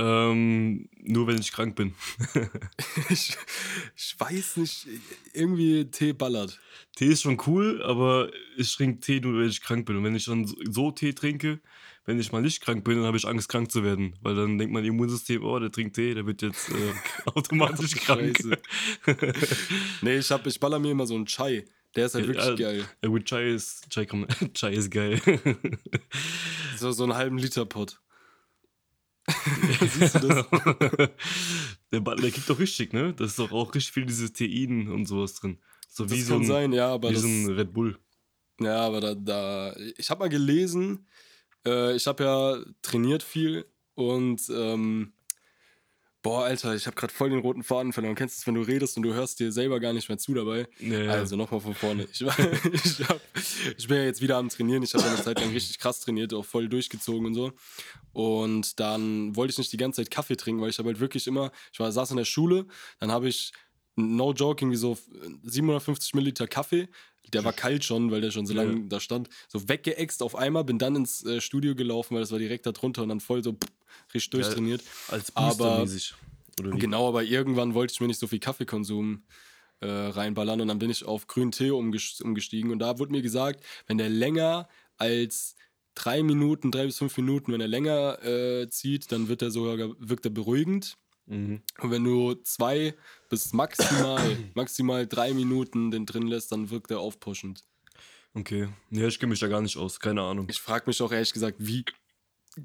Ähm, 0.00 0.88
nur 1.02 1.26
wenn 1.26 1.38
ich 1.38 1.50
krank 1.52 1.74
bin. 1.76 1.94
Ich, 3.10 3.36
ich 3.96 4.14
weiß 4.18 4.58
nicht, 4.58 4.86
irgendwie 5.32 5.90
Tee 5.90 6.12
ballert. 6.12 6.60
Tee 6.96 7.06
ist 7.06 7.22
schon 7.22 7.40
cool, 7.46 7.82
aber 7.82 8.30
ich 8.56 8.74
trinke 8.76 9.00
Tee 9.00 9.20
nur, 9.20 9.40
wenn 9.40 9.48
ich 9.48 9.60
krank 9.60 9.86
bin. 9.86 9.96
Und 9.96 10.04
wenn 10.04 10.14
ich 10.14 10.26
dann 10.26 10.46
so- 10.46 10.90
Tee 10.92 11.12
trinke, 11.14 11.60
wenn 12.04 12.18
ich 12.20 12.32
mal 12.32 12.42
nicht 12.42 12.60
krank 12.62 12.84
bin, 12.84 12.96
dann 12.98 13.06
habe 13.06 13.16
ich 13.16 13.26
Angst, 13.26 13.48
krank 13.48 13.70
zu 13.70 13.82
werden. 13.82 14.14
Weil 14.20 14.34
dann 14.34 14.56
denkt 14.58 14.72
mein 14.72 14.84
Immunsystem, 14.84 15.42
oh, 15.42 15.58
der 15.58 15.70
trinkt 15.72 15.96
Tee, 15.96 16.14
der 16.14 16.26
wird 16.26 16.42
jetzt 16.42 16.68
äh, 16.70 16.74
automatisch 17.34 17.94
krank. 17.96 18.38
Nee, 20.02 20.18
ich, 20.18 20.30
hab, 20.30 20.46
ich 20.46 20.60
baller 20.60 20.78
mir 20.78 20.90
immer 20.92 21.06
so 21.06 21.14
einen 21.16 21.26
Chai. 21.26 21.64
Der 21.96 22.06
ist 22.06 22.14
halt 22.14 22.26
Ja, 22.26 22.32
wirklich 22.34 22.46
ja. 22.60 22.70
geil. 22.70 22.88
Ja 23.02 23.08
gut, 23.08 23.24
Chai 23.24 23.50
ist, 23.54 23.88
Chai, 23.90 24.06
kann 24.06 24.20
man, 24.20 24.28
Chai 24.54 24.74
ist 24.74 24.90
geil. 24.90 25.20
So, 26.76 26.92
so 26.92 27.04
einen 27.04 27.14
halben 27.14 27.38
Liter 27.38 27.64
Pot. 27.64 28.00
Siehst 29.80 30.14
du 30.16 30.28
das? 30.28 30.46
der, 31.92 32.00
der 32.00 32.30
kickt 32.30 32.48
doch 32.48 32.58
richtig, 32.58 32.92
ne? 32.92 33.14
Da 33.14 33.24
ist 33.24 33.38
doch 33.38 33.52
auch 33.52 33.74
richtig 33.74 33.92
viel 33.92 34.06
dieses 34.06 34.32
Tein 34.32 34.88
und 34.88 35.06
sowas 35.06 35.34
drin. 35.34 35.58
So 35.88 36.10
wie 36.10 36.18
Das 36.18 36.26
so 36.26 36.34
kann 36.34 36.42
ein, 36.42 36.46
sein, 36.46 36.72
ja, 36.72 36.92
aber 36.92 37.10
wie 37.10 37.14
das, 37.14 37.22
so 37.22 37.28
ein 37.28 37.46
Red 37.50 37.72
Bull. 37.72 37.98
Ja, 38.60 38.80
aber 38.80 39.00
da, 39.00 39.14
da 39.14 39.76
ich 39.96 40.10
habe 40.10 40.20
mal 40.20 40.28
gelesen, 40.28 41.06
äh, 41.66 41.94
ich 41.94 42.06
habe 42.06 42.24
ja 42.24 42.58
trainiert 42.82 43.22
viel 43.22 43.66
und 43.94 44.42
ähm, 44.50 45.12
boah, 46.22 46.44
Alter, 46.44 46.74
ich 46.74 46.86
habe 46.86 46.96
gerade 46.96 47.12
voll 47.12 47.30
den 47.30 47.38
roten 47.40 47.62
Faden 47.62 47.92
verloren. 47.92 48.14
Kennst 48.14 48.36
du 48.36 48.40
es, 48.40 48.46
wenn 48.46 48.54
du 48.54 48.62
redest 48.62 48.96
und 48.96 49.02
du 49.02 49.14
hörst 49.14 49.38
dir 49.40 49.52
selber 49.52 49.80
gar 49.80 49.92
nicht 49.92 50.08
mehr 50.08 50.18
zu 50.18 50.34
dabei? 50.34 50.66
Ja. 50.80 51.10
Also 51.12 51.36
nochmal 51.36 51.60
von 51.60 51.74
vorne. 51.74 52.06
Ich, 52.12 52.24
war- 52.24 52.36
ich, 52.72 53.08
hab, 53.08 53.20
ich 53.76 53.86
bin 53.88 53.96
ja 53.98 54.04
jetzt 54.04 54.20
wieder 54.20 54.36
am 54.36 54.48
Trainieren. 54.48 54.82
Ich 54.82 54.94
habe 54.94 55.04
eine 55.04 55.22
Zeit 55.22 55.40
lang 55.40 55.50
richtig 55.52 55.78
krass 55.78 56.00
trainiert, 56.00 56.34
auch 56.34 56.44
voll 56.44 56.68
durchgezogen 56.68 57.26
und 57.26 57.34
so. 57.34 57.52
Und 58.12 58.80
dann 58.80 59.36
wollte 59.36 59.52
ich 59.52 59.58
nicht 59.58 59.72
die 59.72 59.76
ganze 59.76 60.02
Zeit 60.02 60.10
Kaffee 60.10 60.36
trinken, 60.36 60.60
weil 60.60 60.70
ich 60.70 60.78
habe 60.78 60.88
halt 60.88 61.00
wirklich 61.00 61.26
immer, 61.26 61.52
ich 61.72 61.78
war, 61.80 61.92
saß 61.92 62.10
in 62.10 62.16
der 62.16 62.24
Schule, 62.24 62.66
dann 62.98 63.12
habe 63.12 63.28
ich, 63.28 63.52
no 63.98 64.32
joke, 64.32 64.62
irgendwie 64.64 64.76
so 64.78 64.96
750 65.44 66.14
Milliliter 66.14 66.46
Kaffee. 66.46 66.88
Der 67.32 67.44
war 67.44 67.52
kalt 67.52 67.84
schon, 67.84 68.10
weil 68.10 68.22
der 68.22 68.30
schon 68.30 68.46
so 68.46 68.54
Ja. 68.54 68.62
lange 68.62 68.88
da 68.88 69.00
stand. 69.00 69.28
So 69.48 69.68
weggeext 69.68 70.22
auf 70.22 70.34
einmal, 70.34 70.64
bin 70.64 70.78
dann 70.78 70.96
ins 70.96 71.24
äh, 71.26 71.40
Studio 71.42 71.74
gelaufen, 71.74 72.14
weil 72.14 72.22
das 72.22 72.32
war 72.32 72.38
direkt 72.38 72.64
da 72.64 72.72
drunter 72.72 73.02
und 73.02 73.10
dann 73.10 73.20
voll 73.20 73.44
so 73.44 73.52
pff, 73.52 73.68
richtig 74.14 74.30
durchtrainiert. 74.30 74.82
Als 75.08 75.36
aber-? 75.36 75.86
Genau, 76.56 77.06
aber 77.08 77.22
irgendwann 77.22 77.74
wollte 77.74 77.92
ich 77.92 78.00
mir 78.00 78.06
nicht 78.08 78.18
so 78.18 78.26
viel 78.26 78.40
Kaffeekonsum 78.40 79.22
äh, 79.80 79.86
reinballern 79.86 80.60
und 80.60 80.68
dann 80.68 80.78
bin 80.80 80.90
ich 80.90 81.04
auf 81.04 81.26
grünen 81.26 81.52
Tee 81.52 81.70
umges- 81.70 82.20
umgestiegen 82.22 82.72
und 82.72 82.78
da 82.80 82.98
wurde 82.98 83.12
mir 83.12 83.22
gesagt, 83.22 83.62
wenn 83.86 83.98
der 83.98 84.08
länger 84.08 84.68
als 84.96 85.54
drei 85.94 86.22
Minuten, 86.22 86.72
drei 86.72 86.86
bis 86.86 86.98
fünf 86.98 87.16
Minuten, 87.16 87.52
wenn 87.52 87.60
er 87.60 87.68
länger 87.68 88.22
äh, 88.24 88.68
zieht, 88.70 89.12
dann 89.12 89.28
wird 89.28 89.42
er 89.42 89.50
sogar 89.50 89.90
wirkt 89.98 90.24
er 90.24 90.30
beruhigend. 90.30 90.96
Mhm. 91.28 91.62
Und 91.80 91.90
wenn 91.90 92.04
du 92.04 92.34
zwei 92.34 92.94
bis 93.28 93.52
maximal, 93.52 94.20
maximal 94.54 95.06
drei 95.06 95.34
Minuten 95.34 95.90
den 95.90 96.06
drin 96.06 96.26
lässt, 96.26 96.52
dann 96.52 96.70
wirkt 96.70 96.90
er 96.90 97.00
aufpushend. 97.00 97.64
Okay. 98.34 98.68
Ja, 98.90 99.06
ich 99.06 99.18
kenne 99.18 99.30
mich 99.30 99.40
da 99.40 99.48
gar 99.48 99.60
nicht 99.60 99.76
aus. 99.76 100.00
Keine 100.00 100.22
Ahnung. 100.22 100.46
Ich 100.50 100.60
frage 100.60 100.84
mich 100.86 101.00
auch 101.02 101.12
ehrlich 101.12 101.32
gesagt, 101.32 101.56
wie 101.58 101.84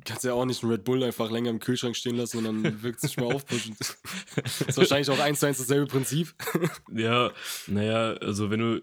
kannst 0.05 0.23
du 0.23 0.29
ja 0.29 0.33
auch 0.33 0.45
nicht 0.45 0.63
einen 0.63 0.71
Red 0.71 0.83
Bull 0.83 1.03
einfach 1.03 1.29
länger 1.29 1.49
im 1.49 1.59
Kühlschrank 1.59 1.95
stehen 1.95 2.15
lassen 2.15 2.37
und 2.37 2.43
dann 2.45 2.63
wirkt 2.83 2.97
es 2.97 3.03
nicht 3.03 3.17
mehr 3.17 3.27
aufpushend. 3.27 3.77
ist 3.79 4.77
wahrscheinlich 4.77 5.09
auch 5.09 5.19
eins 5.19 5.39
zu 5.39 5.45
eins 5.45 5.57
dasselbe 5.57 5.87
Prinzip. 5.87 6.33
Ja, 6.91 7.31
naja, 7.67 8.13
also 8.13 8.49
wenn 8.49 8.59
du 8.59 8.81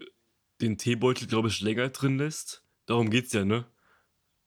den 0.59 0.77
Teebeutel, 0.77 1.27
glaube 1.27 1.47
ich, 1.47 1.61
länger 1.61 1.89
drin 1.89 2.17
lässt, 2.17 2.63
darum 2.85 3.09
geht's 3.09 3.33
ja, 3.33 3.45
ne? 3.45 3.65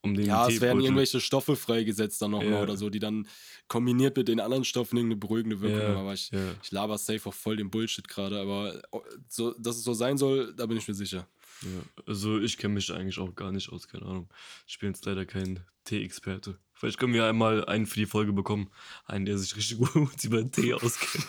Um 0.05 0.15
den 0.15 0.25
Ja, 0.25 0.47
es 0.47 0.61
werden 0.61 0.81
irgendwelche 0.81 1.19
Stoffe 1.19 1.55
freigesetzt 1.55 2.21
dann 2.21 2.31
nochmal 2.31 2.51
Ja. 2.51 2.61
oder 2.61 2.77
so, 2.77 2.89
die 2.89 2.99
dann 2.99 3.27
kombiniert 3.67 4.15
mit 4.15 4.27
den 4.27 4.39
anderen 4.39 4.63
Stoffen 4.63 4.97
irgendeine 4.97 5.19
beruhigende 5.19 5.61
Wirkung 5.61 5.79
Ja, 5.79 5.87
haben. 5.89 5.97
Aber 5.97 6.13
ich, 6.13 6.31
ja. 6.31 6.39
ich 6.63 6.71
laber 6.71 6.97
safe 6.97 7.27
auch 7.29 7.33
voll 7.33 7.57
den 7.57 7.69
Bullshit 7.69 8.07
gerade. 8.07 8.39
Aber 8.39 8.81
oh, 8.91 9.01
so, 9.27 9.53
dass 9.59 9.77
es 9.77 9.83
so 9.83 9.93
sein 9.93 10.17
soll, 10.17 10.53
da 10.55 10.65
bin 10.65 10.77
ich 10.77 10.87
mir 10.87 10.93
sicher. 10.93 11.27
Ja, 11.61 12.03
also 12.05 12.39
ich 12.39 12.57
kenne 12.57 12.73
mich 12.75 12.91
eigentlich 12.91 13.17
auch 13.19 13.33
gar 13.35 13.51
nicht 13.51 13.69
aus, 13.71 13.87
keine 13.87 14.05
Ahnung. 14.05 14.29
Ich 14.67 14.77
bin 14.79 14.89
jetzt 14.89 15.05
leider 15.05 15.25
kein 15.25 15.61
Tee-Experte. 15.85 16.57
Vielleicht 16.73 16.99
können 16.99 17.13
wir 17.13 17.25
einmal 17.25 17.65
einen 17.65 17.85
für 17.85 17.99
die 17.99 18.05
Folge 18.05 18.33
bekommen. 18.33 18.69
Einen, 19.05 19.25
der 19.25 19.37
sich 19.37 19.55
richtig 19.55 19.77
gut 19.95 20.23
über 20.23 20.49
Tee 20.51 20.73
auskennt. 20.73 21.25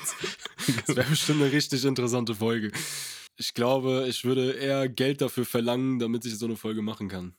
Das 0.86 0.96
wäre 0.96 1.08
bestimmt 1.08 1.42
eine 1.42 1.52
richtig 1.52 1.84
interessante 1.84 2.34
Folge. 2.34 2.72
Ich 3.36 3.54
glaube, 3.54 4.06
ich 4.08 4.24
würde 4.24 4.52
eher 4.52 4.88
Geld 4.88 5.20
dafür 5.20 5.44
verlangen, 5.44 5.98
damit 5.98 6.24
ich 6.24 6.36
so 6.36 6.46
eine 6.46 6.56
Folge 6.56 6.82
machen 6.82 7.08
kann. 7.08 7.34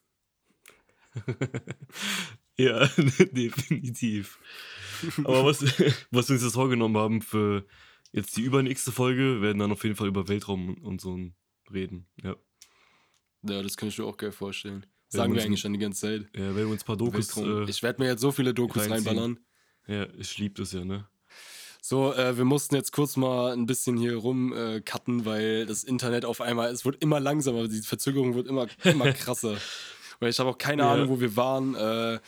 ja, 2.57 2.87
definitiv. 3.31 4.39
Aber 5.19 5.45
was, 5.45 5.61
was 6.11 6.29
wir 6.29 6.33
uns 6.35 6.43
jetzt 6.43 6.53
vorgenommen 6.53 6.97
haben 6.97 7.21
für 7.21 7.65
jetzt 8.11 8.35
die 8.37 8.41
übernächste 8.41 8.91
Folge, 8.91 9.41
werden 9.41 9.59
dann 9.59 9.71
auf 9.71 9.83
jeden 9.83 9.95
Fall 9.95 10.07
über 10.07 10.27
Weltraum 10.27 10.75
und 10.75 11.01
so 11.01 11.19
reden. 11.71 12.07
Ja. 12.23 12.35
Ja, 13.43 13.61
das 13.61 13.77
kann 13.77 13.89
ich 13.89 13.97
mir 13.97 14.05
auch 14.05 14.17
geil 14.17 14.31
vorstellen. 14.31 14.85
Sagen 15.09 15.31
wir 15.33 15.37
uns- 15.37 15.45
eigentlich 15.45 15.59
schon 15.61 15.73
die 15.73 15.79
ganze 15.79 16.01
Zeit. 16.01 16.29
Ja, 16.35 16.41
werden 16.55 16.55
wir 16.57 16.67
uns 16.69 16.83
ein 16.83 16.85
paar 16.87 16.97
Dokus. 16.97 17.35
Äh, 17.37 17.69
ich 17.69 17.83
werde 17.83 18.01
mir 18.01 18.09
jetzt 18.09 18.21
so 18.21 18.31
viele 18.31 18.53
Dokus 18.53 18.89
reinballern. 18.89 19.39
ja, 19.87 20.07
ich 20.17 20.37
liebe 20.37 20.55
das 20.55 20.71
ja, 20.73 20.83
ne? 20.83 21.07
So, 21.81 22.13
äh, 22.13 22.35
wir 22.35 22.43
mussten 22.43 22.75
jetzt 22.75 22.91
kurz 22.91 23.15
mal 23.15 23.53
ein 23.53 23.65
bisschen 23.65 23.95
hier 23.95 24.15
rum 24.17 24.51
äh, 24.51 24.81
cutten, 24.81 25.23
weil 25.23 25.65
das 25.65 25.85
Internet 25.85 26.25
auf 26.25 26.41
einmal, 26.41 26.69
es 26.71 26.83
wird 26.83 27.01
immer 27.01 27.21
langsamer, 27.21 27.69
die 27.69 27.79
Verzögerung 27.81 28.35
wird 28.35 28.47
immer, 28.47 28.67
immer 28.83 29.13
krasser. 29.13 29.57
Weil 30.19 30.29
ich 30.29 30.39
habe 30.39 30.49
auch 30.49 30.57
keine 30.57 30.83
Ja. 30.83 30.93
Ahnung, 30.93 31.09
wo 31.09 31.19
wir 31.19 31.35
waren. 31.35 31.75
Äh, 31.75 32.19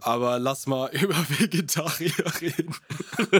aber 0.00 0.38
lass 0.38 0.66
mal 0.66 0.90
über 1.02 1.16
Vegetarier 1.28 2.12
reden. 2.40 2.74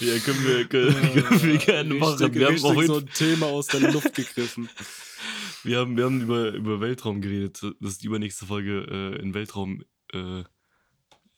ja, 0.00 0.18
können 0.18 0.46
wir, 0.46 0.64
können, 0.68 0.94
können 1.12 1.42
wir 1.42 1.58
gerne 1.58 1.94
machen. 1.94 2.14
Richtig, 2.18 2.34
Wir 2.34 2.46
haben, 2.48 2.76
heute, 2.76 2.86
so 2.86 2.98
ein 2.98 3.06
Thema 3.06 3.46
aus 3.46 3.66
der 3.68 3.92
Luft 3.92 4.14
gegriffen. 4.14 4.68
wir 5.62 5.78
haben, 5.78 5.96
wir 5.96 6.04
haben 6.04 6.20
über, 6.20 6.50
über 6.52 6.80
Weltraum 6.80 7.20
geredet, 7.20 7.60
dass 7.80 7.98
die 7.98 8.06
übernächste 8.06 8.46
Folge 8.46 8.86
äh, 8.90 9.20
in 9.20 9.34
Weltraum 9.34 9.84
äh, 10.12 10.42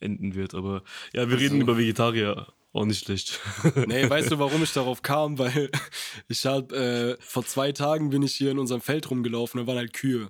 enden 0.00 0.34
wird. 0.34 0.54
Aber 0.54 0.82
ja, 1.12 1.28
wir 1.28 1.36
Ach 1.36 1.40
reden 1.40 1.60
über 1.60 1.76
Vegetarier. 1.76 2.46
Auch 2.74 2.84
nicht 2.84 3.04
schlecht. 3.04 3.40
Nee, 3.86 4.10
weißt 4.10 4.32
du, 4.32 4.38
warum 4.38 4.62
ich 4.62 4.72
darauf 4.72 5.00
kam? 5.00 5.38
Weil 5.38 5.70
ich 6.28 6.44
habe 6.44 6.76
äh, 6.76 7.22
vor 7.24 7.46
zwei 7.46 7.72
Tagen 7.72 8.10
bin 8.10 8.22
ich 8.22 8.34
hier 8.34 8.50
in 8.50 8.58
unserem 8.58 8.80
Feld 8.82 9.08
rumgelaufen, 9.10 9.60
da 9.60 9.66
waren 9.66 9.78
halt 9.78 9.92
Kühe. 9.94 10.28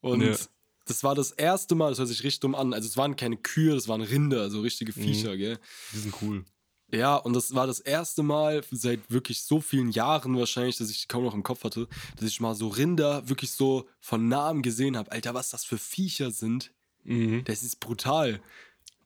Und 0.00 0.22
Ja. 0.22 0.34
das 0.86 1.02
war 1.04 1.14
das 1.14 1.32
erste 1.32 1.74
Mal, 1.74 1.90
das 1.90 1.98
hört 1.98 2.08
sich 2.08 2.22
richtig 2.22 2.40
dumm 2.40 2.54
an. 2.54 2.72
Also 2.72 2.88
es 2.88 2.96
waren 2.96 3.16
keine 3.16 3.36
Kühe, 3.36 3.74
das 3.74 3.88
waren 3.88 4.00
Rinder, 4.00 4.48
so 4.48 4.60
richtige 4.62 4.92
Mhm. 4.98 5.02
Viecher, 5.02 5.36
gell? 5.36 5.58
Die 5.92 5.98
sind 5.98 6.14
cool. 6.22 6.44
Ja, 6.92 7.16
und 7.16 7.32
das 7.32 7.54
war 7.54 7.66
das 7.66 7.80
erste 7.80 8.22
Mal 8.22 8.62
seit 8.70 9.00
wirklich 9.10 9.42
so 9.42 9.60
vielen 9.60 9.90
Jahren 9.90 10.36
wahrscheinlich, 10.38 10.76
dass 10.76 10.90
ich 10.90 11.00
die 11.02 11.08
kaum 11.08 11.24
noch 11.24 11.34
im 11.34 11.42
Kopf 11.42 11.64
hatte, 11.64 11.88
dass 12.16 12.28
ich 12.28 12.38
mal 12.38 12.54
so 12.54 12.68
Rinder 12.68 13.28
wirklich 13.28 13.50
so 13.50 13.88
von 13.98 14.28
nahem 14.28 14.62
gesehen 14.62 14.96
habe. 14.96 15.10
Alter, 15.10 15.32
was 15.34 15.50
das 15.50 15.64
für 15.64 15.78
Viecher 15.78 16.30
sind, 16.30 16.70
Mhm. 17.04 17.42
das 17.46 17.64
ist 17.64 17.80
brutal. 17.80 18.40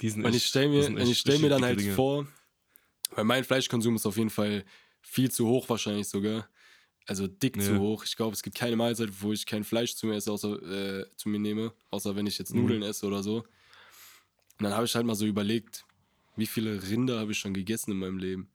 Die 0.03 0.11
sind 0.11 0.25
Und 0.27 0.35
ich 0.35 0.45
stelle 0.47 0.69
mir, 0.69 0.99
ich 0.99 1.19
stell 1.19 1.39
mir 1.39 1.49
dann 1.49 1.65
halt 1.65 1.81
Dinge. 1.81 1.95
vor, 1.95 2.27
weil 3.15 3.25
mein 3.25 3.45
Fleischkonsum 3.45 3.97
ist 3.97 4.07
auf 4.07 4.17
jeden 4.17 4.31
Fall 4.31 4.65
viel 5.03 5.31
zu 5.31 5.47
hoch 5.47 5.69
wahrscheinlich 5.69 6.09
sogar. 6.09 6.49
Also 7.07 7.27
dick 7.29 7.61
zu 7.63 7.73
Ja. 7.75 7.79
hoch. 7.79 8.05
Ich 8.05 8.17
glaube, 8.17 8.35
es 8.35 8.43
gibt 8.43 8.57
keine 8.57 8.75
Mahlzeit, 8.77 9.11
wo 9.23 9.33
ich 9.33 9.47
kein 9.47 9.63
Fleisch 9.63 9.95
zu 9.95 10.07
mir 10.07 10.17
esse, 10.17 10.33
außer 10.33 10.61
äh, 11.01 11.07
zu 11.17 11.29
mir 11.29 11.39
nehme, 11.39 11.73
außer 11.91 12.17
wenn 12.17 12.27
ich 12.27 12.37
jetzt 12.39 12.53
Mhm. 12.53 12.63
Nudeln 12.63 12.83
esse 12.83 13.07
oder 13.07 13.23
so. 13.23 13.39
Und 14.59 14.65
dann 14.65 14.73
habe 14.75 14.87
ich 14.87 14.95
halt 14.95 15.07
mal 15.07 15.15
so 15.15 15.27
überlegt, 15.27 15.85
wie 16.37 16.47
viele 16.47 16.83
Rinder 16.83 17.21
habe 17.21 17.33
ich 17.33 17.39
schon 17.39 17.55
gegessen 17.55 17.93
in 17.93 17.99
meinem 17.99 18.19
Leben? 18.19 18.51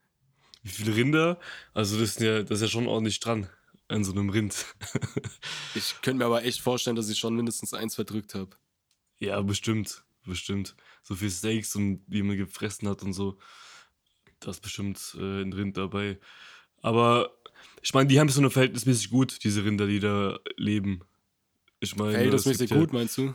Wie 0.63 0.69
viele 0.69 0.95
Rinder? 0.95 1.39
Also 1.73 1.97
das 1.99 2.09
ist 2.11 2.19
ja, 2.19 2.43
das 2.43 2.59
ist 2.59 2.61
ja 2.63 2.67
schon 2.67 2.87
ordentlich 2.87 3.19
dran 3.19 3.47
an 3.87 4.03
so 4.03 4.11
einem 4.11 4.29
Rind. 4.29 4.65
Ich 5.75 5.95
könnte 6.01 6.19
mir 6.19 6.25
aber 6.25 6.43
echt 6.43 6.61
vorstellen, 6.61 6.95
dass 6.95 7.09
ich 7.09 7.17
schon 7.17 7.35
mindestens 7.35 7.73
eins 7.73 7.95
verdrückt 7.95 8.35
habe. 8.35 8.57
ja, 9.19 9.41
bestimmt. 9.41 10.03
Bestimmt. 10.25 10.75
So 11.01 11.15
viel 11.15 11.31
Steaks 11.31 11.75
und 11.75 12.03
wie 12.07 12.21
man 12.21 12.37
gefressen 12.37 12.87
hat 12.87 13.01
und 13.01 13.13
so. 13.13 13.39
Da 14.41 14.51
ist 14.51 14.61
bestimmt 14.61 15.15
äh, 15.17 15.41
ein 15.41 15.53
Rind 15.53 15.77
dabei. 15.77 16.19
Aber 16.81 17.31
ich 17.81 17.93
meine, 17.93 18.07
die 18.07 18.19
haben 18.19 18.27
es 18.27 18.35
so 18.35 18.41
nur 18.41 18.51
verhältnismäßig 18.51 19.09
gut, 19.09 19.43
diese 19.43 19.63
Rinder, 19.63 19.87
die 19.87 19.99
da 19.99 20.39
leben. 20.57 21.01
Ich 21.79 21.95
meine, 21.95 22.11
Verhältnismäßig 22.11 22.71
gut, 22.71 22.91
meinst 22.93 23.17
du? 23.17 23.33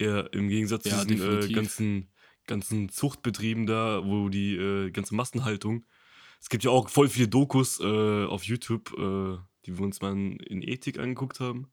Ja, 0.00 0.18
ja, 0.18 0.20
im 0.20 0.48
Gegensatz 0.48 0.84
Ja, 0.84 1.00
zu 1.00 1.06
diesen 1.06 1.40
äh, 1.42 1.48
ganzen, 1.48 2.08
ganzen 2.46 2.88
Zuchtbetrieben 2.88 3.66
da, 3.66 4.04
wo 4.04 4.28
die 4.28 4.56
äh, 4.56 4.90
ganze 4.90 5.14
Massenhaltung. 5.14 5.86
Es 6.40 6.48
gibt 6.48 6.64
ja 6.64 6.70
auch 6.70 6.88
voll 6.88 7.08
viele 7.08 7.28
Dokus 7.28 7.80
äh, 7.80 8.24
auf 8.24 8.44
YouTube, 8.44 8.92
äh, 8.98 9.38
die 9.64 9.78
wir 9.78 9.84
uns 9.84 10.00
mal 10.00 10.12
in 10.12 10.62
Ethik 10.62 10.98
angeguckt 10.98 11.38
haben. 11.38 11.70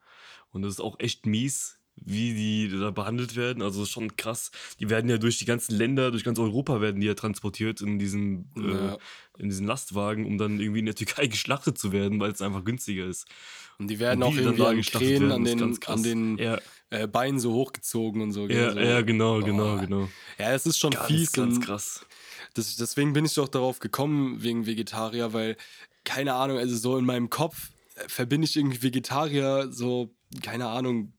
Und 0.52 0.62
das 0.62 0.74
ist 0.74 0.80
auch 0.80 1.00
echt 1.00 1.26
mies, 1.26 1.79
wie 2.06 2.34
die 2.34 2.80
da 2.80 2.92
behandelt 2.92 3.36
werden. 3.36 3.62
Also 3.62 3.86
schon 3.86 4.16
krass. 4.16 4.52
Die 4.80 4.90
werden 4.90 5.10
ja 5.10 5.18
durch 5.18 5.38
die 5.38 5.46
ganzen 5.46 5.76
Länder, 5.76 6.12
durch 6.12 6.24
ganz 6.24 6.40
Europa 6.40 6.82
werden 6.82 7.02
die 7.02 7.08
ja 7.08 7.14
transportiert 7.14 7.82
in 7.82 8.00
diesen, 8.00 8.52
äh, 8.58 8.70
Ja. 8.72 8.98
in 9.38 9.50
diesen 9.50 9.68
Lastwagen, 9.68 10.26
um 10.26 10.38
dann 10.38 10.60
irgendwie 10.60 10.80
in 10.80 10.86
der 10.86 10.96
Türkei 10.96 11.28
geschlachtet 11.28 11.78
zu 11.78 11.92
werden, 11.92 12.20
weil 12.20 12.32
es 12.32 12.42
einfach 12.42 12.64
günstiger 12.64 13.06
ist. 13.06 13.26
Und 13.78 13.88
die 13.90 14.00
werden 14.00 14.22
Und 14.24 14.30
auch 14.30 14.34
die 14.34 14.40
irgendwie 14.42 14.66
an 14.66 14.82
Krähen, 14.82 15.32
an 15.32 15.44
den, 15.46 15.80
an 15.86 16.04
den 16.04 16.38
Ja, 16.38 16.60
äh, 16.90 17.08
Beinen 17.08 17.40
so 17.40 17.54
hochgezogen 17.54 18.22
und 18.22 18.32
so. 18.34 18.48
ja, 18.48 18.72
so. 18.74 18.80
ja 18.80 19.02
genau, 19.02 19.40
genau, 19.42 19.76
Oh. 19.76 19.80
genau. 19.80 20.10
Ja, 20.38 20.52
es 20.54 20.66
ist 20.66 20.78
schon 20.80 20.92
Ganz, 20.92 21.08
fies. 21.08 21.32
ganz 21.32 21.62
krass. 21.62 22.06
Das, 22.56 22.76
deswegen 22.76 23.14
bin 23.14 23.26
ich 23.26 23.36
doch 23.36 23.48
darauf 23.48 23.80
gekommen, 23.80 24.42
wegen 24.44 24.66
Vegetarier, 24.66 25.32
weil, 25.34 25.56
keine 26.04 26.34
Ahnung, 26.34 26.58
also 26.58 26.76
so 26.76 26.98
in 26.98 27.06
meinem 27.06 27.30
Kopf 27.30 27.70
äh, 27.96 28.10
verbinde 28.10 28.46
ich 28.46 28.58
irgendwie 28.58 28.82
Vegetarier 28.82 29.68
so, 29.72 30.14
keine 30.42 30.68
Ahnung, 30.68 31.14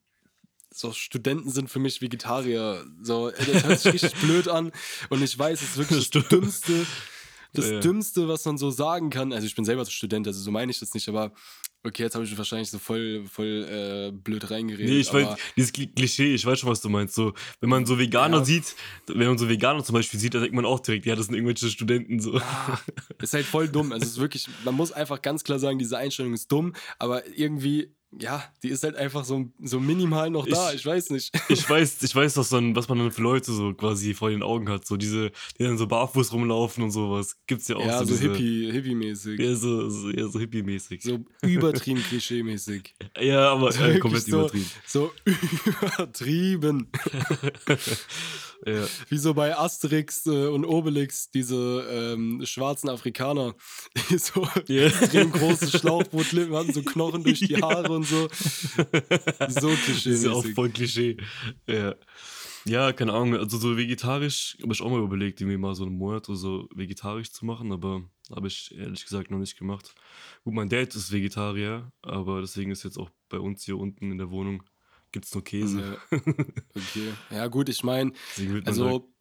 so 0.73 0.93
Studenten 0.93 1.51
sind 1.51 1.69
für 1.71 1.79
mich 1.81 2.01
Vegetarier. 2.01 2.85
So, 3.03 3.31
das 3.31 3.65
hört 3.65 3.81
sich 3.81 3.93
richtig 3.95 4.15
blöd 4.21 4.49
an 4.49 4.73
und 5.09 5.23
ich 5.23 5.39
weiß, 5.39 5.61
es 5.63 5.71
ist 5.71 5.79
wirklich 5.79 6.11
das. 6.11 6.29
Dümmste, 6.29 6.87
das 7.53 7.69
Ja. 7.71 7.81
Dümmste, 7.81 8.29
was 8.29 8.45
man 8.45 8.57
so 8.59 8.71
sagen 8.71 9.11
kann. 9.11 9.33
Also 9.33 9.47
ich 9.47 9.55
bin 9.57 9.65
selber 9.65 9.85
Student, 9.85 10.27
also 10.29 10.41
so 10.41 10.51
meine 10.53 10.71
ich 10.71 10.79
das 10.79 10.95
nicht, 10.95 11.09
aber 11.09 11.33
okay, 11.83 12.05
jetzt 12.05 12.15
habe 12.15 12.25
ich 12.25 12.39
wahrscheinlich 12.39 12.71
so 12.71 12.79
voll, 12.79 13.25
voll 13.27 13.67
äh, 13.69 14.13
blöd 14.13 14.49
reingeredet. 14.51 14.89
Nee, 14.89 15.01
ich 15.01 15.13
weiß, 15.13 15.37
dieses 15.57 15.73
Kli- 15.75 15.93
Klischee, 15.93 16.35
ich 16.35 16.47
weiß 16.47 16.61
schon, 16.61 16.71
was 16.71 16.81
du 16.81 16.89
meinst. 16.89 17.15
So, 17.17 17.33
wenn 17.61 17.71
man 17.71 17.87
so 17.87 17.99
Veganer 17.99 18.39
Ja. 18.39 18.45
sieht, 18.45 18.77
wenn 19.09 19.27
man 19.27 19.39
so 19.39 19.49
Veganer 19.49 19.83
zum 19.83 19.95
Beispiel 19.95 20.21
sieht, 20.21 20.35
dann 20.35 20.43
denkt 20.43 20.55
man 20.55 20.65
auch 20.67 20.79
direkt, 20.79 21.07
ja, 21.07 21.17
das 21.17 21.27
sind 21.27 21.35
irgendwelche 21.35 21.69
Studenten 21.71 22.21
so. 22.21 22.41
Ist 23.19 23.33
halt 23.35 23.47
voll 23.47 23.67
dumm. 23.69 23.91
Also 23.93 24.05
es 24.05 24.11
ist 24.13 24.19
wirklich, 24.21 24.47
man 24.65 24.75
muss 24.77 24.93
einfach 24.93 25.21
ganz 25.21 25.43
klar 25.43 25.59
sagen, 25.59 25.79
diese 25.81 25.99
Einstellung 25.99 26.35
ist 26.35 26.53
dumm, 26.53 26.75
aber 26.99 27.27
irgendwie, 27.37 27.93
ja, 28.19 28.43
die 28.63 28.69
ist 28.69 28.83
halt 28.83 28.97
einfach 28.97 29.25
so, 29.25 29.51
so 29.63 29.79
minimal 29.79 30.31
noch 30.31 30.47
da. 30.47 30.71
Ich- 30.73 30.81
Ich 30.81 30.87
weiß 30.87 31.11
nicht. 31.11 31.31
Ich 31.49 31.69
weiß, 31.69 32.03
ich 32.03 32.15
weiß, 32.15 32.37
was, 32.37 32.49
dann, 32.49 32.75
was 32.75 32.89
man 32.89 32.99
dann 32.99 33.11
für 33.13 33.23
Leute 33.23 33.53
so 33.53 33.73
quasi 33.75 34.15
vor 34.15 34.31
den 34.31 34.43
Augen 34.43 34.69
hat. 34.69 34.87
So 34.87 34.97
diese, 34.97 35.31
die 35.59 35.63
dann 35.65 35.79
so 35.79 35.87
barfuß 35.87 36.33
rumlaufen 36.33 36.83
und 36.85 36.91
sowas. 36.91 37.37
Gibt's 37.47 37.69
ja 37.69 37.77
auch 37.77 37.85
ja, 37.87 38.05
so. 38.05 38.15
so 38.15 38.21
Hippie, 38.21 38.71
Hippie-mäßig. 38.73 39.39
Ja, 39.41 39.55
so, 39.55 39.89
so, 39.91 40.11
ja, 40.11 40.27
so 40.29 40.39
hippie-mäßig. 40.41 41.03
So 41.03 41.25
übertrieben 41.43 42.03
klischee-mäßig. 42.03 42.95
Ja, 43.21 43.53
aber 43.53 43.71
So 43.73 43.83
äh, 43.85 43.99
komplett 43.99 44.25
so, 44.25 44.39
übertrieben. 44.41 44.67
So 44.87 45.13
übertrieben. 45.27 46.89
Ja. 48.67 48.87
Wie 49.09 49.17
so 49.19 49.35
bei 49.35 49.57
Asterix 49.57 50.27
äh, 50.27 50.47
und 50.49 50.65
Obelix, 50.65 51.31
diese 51.31 51.87
ähm, 51.91 52.43
schwarzen 52.45 52.89
Afrikaner, 52.91 53.55
die 54.11 54.19
so 54.19 54.47
Ja. 54.69 54.87
extrem 54.87 55.33
große 55.33 55.79
Schlauchbootlippen 55.79 56.55
hatten, 56.55 56.73
so 56.73 56.83
Knochen 56.83 57.23
durch 57.25 57.41
die 57.41 57.55
Ja. 57.55 57.63
Haare 57.63 57.93
und 57.93 58.05
so. 58.05 58.29
So 59.49 59.71
Das 59.71 60.07
ist 60.07 60.25
ja 60.25 60.33
auch 60.33 60.43
klischee 60.43 60.55
voll 60.55 60.71
Klischee. 60.71 61.17
Ja. 61.67 61.95
Ja, 62.67 62.93
keine 62.93 63.15
Ahnung. 63.15 63.37
Also 63.37 63.57
so 63.57 63.77
vegetarisch 63.77 64.59
habe 64.63 64.73
ich 64.75 64.83
auch 64.83 64.91
mal 64.91 65.03
überlegt, 65.03 65.41
irgendwie 65.41 65.57
mal 65.57 65.75
so 65.75 65.85
einen 65.85 65.97
Monat 65.97 66.29
oder 66.29 66.37
so 66.37 66.69
vegetarisch 66.75 67.33
zu 67.33 67.47
machen, 67.47 67.73
aber 67.73 68.03
habe 68.35 68.49
ich 68.49 68.75
ehrlich 68.77 69.03
gesagt 69.03 69.31
noch 69.31 69.39
nicht 69.39 69.59
gemacht. 69.59 69.95
Gut, 70.45 70.53
mein 70.55 70.69
Dad 70.69 70.95
ist 70.95 71.11
Vegetarier, 71.11 71.91
aber 72.03 72.43
deswegen 72.43 72.71
ist 72.71 72.83
jetzt 72.83 72.99
auch 72.99 73.11
bei 73.31 73.39
uns 73.39 73.65
hier 73.65 73.79
unten 73.79 74.13
in 74.13 74.19
der 74.19 74.31
Wohnung 74.31 74.63
gibt's 75.13 75.35
nur 75.35 75.45
Käse. 75.45 75.99
Ja. 76.11 76.19
Okay. 76.75 77.13
Ja, 77.31 77.47
gut, 77.49 77.69
ich 77.69 77.83
meine, 77.83 78.13
wird 78.37 78.67
also 78.67 79.13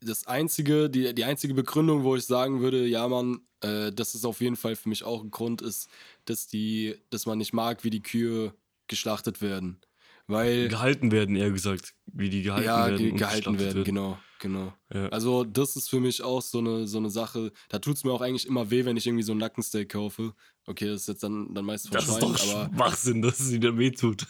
das 0.00 0.26
einzige, 0.26 0.90
die, 0.90 1.14
die 1.14 1.24
einzige 1.24 1.54
Begründung, 1.54 2.04
wo 2.04 2.16
ich 2.16 2.24
sagen 2.24 2.60
würde, 2.60 2.86
ja, 2.86 3.06
Mann, 3.08 3.40
äh, 3.60 3.92
das 3.92 4.14
ist 4.14 4.24
auf 4.24 4.40
jeden 4.40 4.56
Fall 4.56 4.76
für 4.76 4.88
mich 4.88 5.04
auch 5.04 5.22
ein 5.22 5.30
Grund, 5.30 5.62
ist, 5.62 5.88
dass 6.26 6.46
die, 6.46 6.96
dass 7.10 7.26
man 7.26 7.38
nicht 7.38 7.52
mag, 7.52 7.84
wie 7.84 7.90
die 7.90 8.02
Kühe 8.02 8.54
geschlachtet 8.88 9.40
werden. 9.40 9.80
Weil 10.26 10.68
gehalten 10.68 11.12
werden, 11.12 11.36
eher 11.36 11.50
gesagt. 11.50 11.94
Wie 12.06 12.30
die 12.30 12.42
gehalten 12.42 12.66
ja, 12.66 12.86
werden. 12.86 12.98
ge 12.98 13.10
und 13.10 13.18
gehalten 13.18 13.58
werden, 13.58 13.84
genau, 13.84 14.18
genau. 14.40 14.72
Ja. 14.92 15.08
Also, 15.08 15.44
das 15.44 15.76
ist 15.76 15.90
für 15.90 16.00
mich 16.00 16.22
auch 16.22 16.40
so 16.40 16.58
eine, 16.58 16.86
so 16.86 16.96
eine 16.96 17.10
Sache. 17.10 17.52
Da 17.68 17.78
tut 17.78 17.96
es 17.96 18.04
mir 18.04 18.12
auch 18.12 18.22
eigentlich 18.22 18.46
immer 18.46 18.70
weh, 18.70 18.86
wenn 18.86 18.96
ich 18.96 19.06
irgendwie 19.06 19.22
so 19.22 19.32
ein 19.32 19.38
Nackensteak 19.38 19.90
kaufe. 19.90 20.34
Okay, 20.66 20.88
das 20.88 21.02
ist 21.02 21.08
jetzt 21.08 21.22
dann, 21.22 21.52
dann 21.52 21.64
meist 21.64 21.94
Das 21.94 22.08
ist 22.08 22.22
doch 22.22 22.48
aber 22.48 22.70
Schwachsinn, 22.74 23.20
dass 23.20 23.38
es 23.38 23.52
wieder 23.52 23.76
weh 23.76 23.90
tut. 23.90 24.26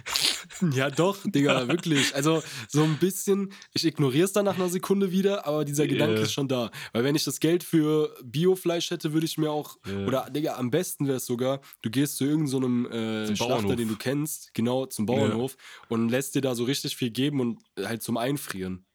ja, 0.72 0.88
doch, 0.88 1.18
Digga, 1.24 1.68
wirklich. 1.68 2.14
Also, 2.14 2.42
so 2.68 2.84
ein 2.84 2.96
bisschen, 2.98 3.52
ich 3.74 3.84
ignoriere 3.84 4.24
es 4.24 4.32
dann 4.32 4.46
nach 4.46 4.56
einer 4.56 4.70
Sekunde 4.70 5.12
wieder, 5.12 5.46
aber 5.46 5.66
dieser 5.66 5.86
Gedanke 5.86 6.14
yeah. 6.14 6.22
ist 6.22 6.32
schon 6.32 6.48
da. 6.48 6.70
Weil, 6.94 7.04
wenn 7.04 7.14
ich 7.14 7.24
das 7.24 7.38
Geld 7.38 7.62
für 7.62 8.16
Biofleisch 8.24 8.90
hätte, 8.90 9.12
würde 9.12 9.26
ich 9.26 9.36
mir 9.36 9.50
auch, 9.50 9.76
yeah. 9.86 10.06
oder, 10.06 10.30
Digga, 10.30 10.56
am 10.56 10.70
besten 10.70 11.06
wäre 11.06 11.18
es 11.18 11.26
sogar, 11.26 11.60
du 11.82 11.90
gehst 11.90 12.16
zu 12.16 12.24
irgendeinem 12.24 12.88
so 12.90 13.32
äh, 13.32 13.36
Schlachter, 13.36 13.76
den 13.76 13.88
du 13.88 13.96
kennst, 13.96 14.54
genau, 14.54 14.86
zum 14.86 15.04
Bauernhof 15.04 15.52
yeah. 15.52 15.86
und 15.90 16.08
lässt 16.08 16.34
dir 16.34 16.40
da 16.40 16.54
so 16.54 16.64
richtig 16.64 16.96
viel 16.96 17.10
geben 17.10 17.40
und 17.40 17.60
halt 17.78 18.02
zum 18.02 18.16
Einfrieren. 18.16 18.86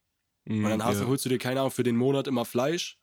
Mm, 0.46 0.66
und 0.66 0.72
dann 0.72 0.84
hast, 0.84 1.06
holst 1.06 1.24
du 1.26 1.30
dir, 1.30 1.38
keine 1.38 1.60
Ahnung, 1.60 1.72
für 1.72 1.84
den 1.84 1.98
Monat 1.98 2.28
immer 2.28 2.46
Fleisch, 2.46 2.98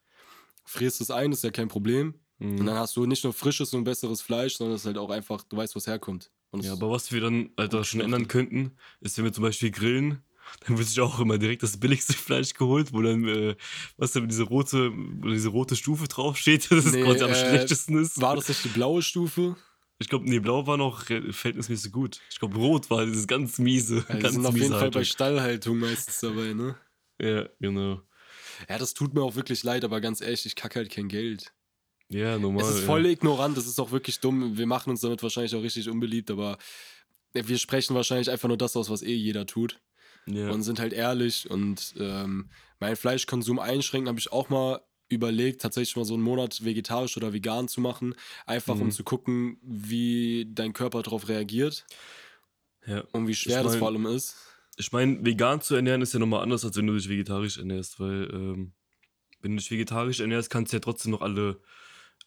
frierst 0.65 1.00
es 1.00 1.12
ein, 1.12 1.31
ist 1.31 1.45
ja 1.45 1.50
kein 1.50 1.69
Problem 1.69 2.15
Mhm. 2.40 2.59
Und 2.61 2.66
dann 2.66 2.76
hast 2.76 2.97
du 2.97 3.06
nicht 3.06 3.23
nur 3.23 3.32
frisches 3.32 3.73
und 3.75 3.85
besseres 3.85 4.20
Fleisch, 4.20 4.56
sondern 4.56 4.75
es 4.75 4.82
ist 4.82 4.87
halt 4.87 4.99
auch 4.99 5.11
einfach, 5.11 5.42
du 5.44 5.56
weißt, 5.56 5.75
wo 5.75 5.78
es 5.78 5.87
herkommt. 5.87 6.30
Und 6.50 6.64
ja, 6.64 6.73
aber 6.73 6.90
was 6.90 7.12
wir 7.12 7.20
dann 7.20 7.50
Alter, 7.56 7.85
schon 7.85 8.00
ändern 8.00 8.26
könnten, 8.26 8.73
ist, 9.00 9.16
wenn 9.16 9.25
wir 9.25 9.32
zum 9.32 9.44
Beispiel 9.44 9.70
grillen, 9.70 10.25
dann 10.66 10.78
wird 10.78 10.88
sich 10.88 11.00
auch 11.00 11.20
immer 11.20 11.38
direkt 11.38 11.62
das 11.62 11.78
billigste 11.78 12.12
Fleisch 12.14 12.54
geholt, 12.54 12.92
wo 12.92 13.02
dann, 13.02 13.28
äh, 13.28 13.56
was 13.97 14.12
da 14.12 14.20
diese 14.20 14.42
rote, 14.42 14.92
diese 15.25 15.50
rote 15.50 15.76
Stufe 15.76 16.09
draufsteht, 16.09 16.70
dass 16.70 16.87
nee, 16.87 17.00
es 17.00 17.06
quasi 17.06 17.25
am 17.25 17.30
äh, 17.30 17.35
schlechtesten 17.35 17.99
ist. 18.02 18.20
War 18.20 18.37
das 18.37 18.49
nicht 18.49 18.64
die 18.64 18.68
blaue 18.68 19.02
Stufe? 19.02 19.56
Ich 19.99 20.09
glaube, 20.09 20.25
nee, 20.25 20.38
blau 20.38 20.66
war 20.66 20.78
noch 20.78 21.04
verhältnismäßig 21.04 21.92
gut. 21.92 22.20
Ich 22.30 22.38
glaube, 22.38 22.56
rot 22.56 22.88
war 22.88 23.04
dieses 23.04 23.26
ganz 23.26 23.59
miese. 23.59 24.04
Ja, 24.09 24.16
ganz 24.16 24.35
sind 24.35 24.47
auf 24.47 24.54
jeden 24.54 24.73
Haltung. 24.73 24.80
Fall 24.80 24.90
bei 24.90 25.04
Stallhaltung 25.04 25.78
meistens 25.78 26.20
dabei, 26.20 26.54
ne? 26.54 26.75
Ja, 27.20 27.47
genau. 27.61 28.00
Ja, 28.68 28.78
das 28.78 28.94
tut 28.94 29.12
mir 29.12 29.23
auch 29.23 29.35
wirklich 29.35 29.62
leid, 29.62 29.85
aber 29.85 30.00
ganz 30.00 30.23
ehrlich, 30.23 30.47
ich 30.47 30.56
kacke 30.56 30.78
halt 30.78 30.90
kein 30.90 31.09
Geld. 31.09 31.52
Ja, 32.11 32.38
normal. 32.38 32.64
Es 32.64 32.71
ist 32.71 32.85
voll 32.85 33.07
ja. 33.07 33.12
ignorant, 33.12 33.57
es 33.57 33.67
ist 33.67 33.79
auch 33.79 33.93
wirklich 33.93 34.19
dumm. 34.19 34.59
Wir 34.59 34.67
machen 34.67 34.90
uns 34.90 35.00
damit 35.00 35.23
wahrscheinlich 35.23 35.55
auch 35.55 35.62
richtig 35.62 35.88
unbeliebt, 35.88 36.31
aber 36.31 36.59
wir 37.33 37.59
sprechen 37.59 37.95
wahrscheinlich 37.95 38.31
einfach 38.31 38.49
nur 38.49 38.59
das 38.59 38.76
aus, 38.76 38.90
was 38.90 39.02
eh 39.02 39.14
jeder 39.14 39.47
tut. 39.47 39.81
Ja. 40.26 40.50
Und 40.50 40.62
sind 40.62 40.81
halt 40.81 40.93
ehrlich 40.93 41.49
und 41.49 41.95
ähm, 41.99 42.50
meinen 42.79 42.97
Fleischkonsum 42.97 43.59
einschränken 43.59 44.09
habe 44.09 44.19
ich 44.19 44.33
auch 44.33 44.49
mal 44.49 44.81
überlegt, 45.09 45.62
tatsächlich 45.62 45.97
mal 45.97 46.05
so 46.05 46.14
einen 46.14 46.23
Monat 46.23 46.64
vegetarisch 46.64 47.17
oder 47.17 47.33
vegan 47.33 47.69
zu 47.69 47.81
machen, 47.81 48.14
einfach 48.47 48.75
mhm. 48.75 48.83
um 48.83 48.90
zu 48.90 49.02
gucken, 49.02 49.59
wie 49.62 50.47
dein 50.52 50.73
Körper 50.73 51.02
darauf 51.02 51.29
reagiert. 51.29 51.87
Ja. 52.87 53.05
Und 53.12 53.29
wie 53.29 53.35
schwer 53.35 53.59
ich 53.59 53.64
mein, 53.64 53.73
das 53.73 53.76
vor 53.76 53.88
allem 53.88 54.07
ist. 54.07 54.37
Ich 54.76 54.93
meine, 54.93 55.25
vegan 55.25 55.61
zu 55.61 55.75
ernähren 55.75 56.02
ist 56.02 56.12
ja 56.12 56.19
nochmal 56.19 56.43
anders, 56.43 56.64
als 56.64 56.76
wenn 56.76 56.87
du 56.87 56.95
dich 56.95 57.09
vegetarisch 57.09 57.59
ernährst, 57.59 57.99
weil 57.99 58.31
ähm, 58.33 58.73
wenn 59.40 59.52
du 59.52 59.57
dich 59.59 59.71
vegetarisch 59.71 60.21
ernährst, 60.21 60.50
kannst 60.50 60.73
du 60.73 60.76
ja 60.76 60.81
trotzdem 60.81 61.12
noch 61.12 61.23
alle 61.23 61.61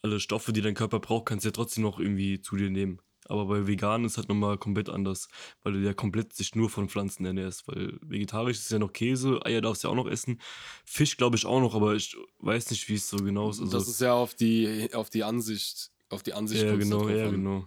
alle 0.03 0.19
Stoffe, 0.19 0.53
die 0.53 0.61
dein 0.61 0.75
Körper 0.75 0.99
braucht, 0.99 1.25
kannst 1.25 1.45
du 1.45 1.49
ja 1.49 1.53
trotzdem 1.53 1.83
noch 1.83 1.99
irgendwie 1.99 2.41
zu 2.41 2.55
dir 2.57 2.69
nehmen. 2.69 2.99
Aber 3.25 3.45
bei 3.45 3.67
vegan 3.67 4.03
ist 4.03 4.17
halt 4.17 4.27
nochmal 4.27 4.57
komplett 4.57 4.89
anders, 4.89 5.29
weil 5.63 5.73
du 5.73 5.79
ja 5.79 5.93
komplett 5.93 6.33
sich 6.33 6.55
nur 6.55 6.69
von 6.69 6.89
Pflanzen 6.89 7.25
ernährst. 7.25 7.67
Weil 7.69 7.97
vegetarisch 8.01 8.57
ist 8.57 8.71
ja 8.71 8.79
noch 8.79 8.91
Käse, 8.91 9.39
Eier 9.45 9.61
darfst 9.61 9.83
du 9.83 9.87
ja 9.87 9.91
auch 9.93 9.95
noch 9.95 10.09
essen. 10.09 10.41
Fisch 10.85 11.15
glaube 11.15 11.37
ich 11.37 11.45
auch 11.45 11.61
noch, 11.61 11.73
aber 11.73 11.95
ich 11.95 12.17
weiß 12.39 12.69
nicht, 12.71 12.89
wie 12.89 12.95
es 12.95 13.09
so 13.09 13.15
genau 13.17 13.49
ist. 13.49 13.61
Also 13.61 13.71
das 13.71 13.87
ist 13.87 14.01
ja 14.01 14.13
auf 14.13 14.35
die, 14.35 14.89
auf 14.93 15.09
die 15.09 15.23
Ansicht, 15.23 15.91
auf 16.09 16.21
die 16.21 16.33
Ansicht. 16.33 16.63
Ja, 16.63 16.75
genau, 16.75 17.07
ja, 17.07 17.29
genau. 17.29 17.65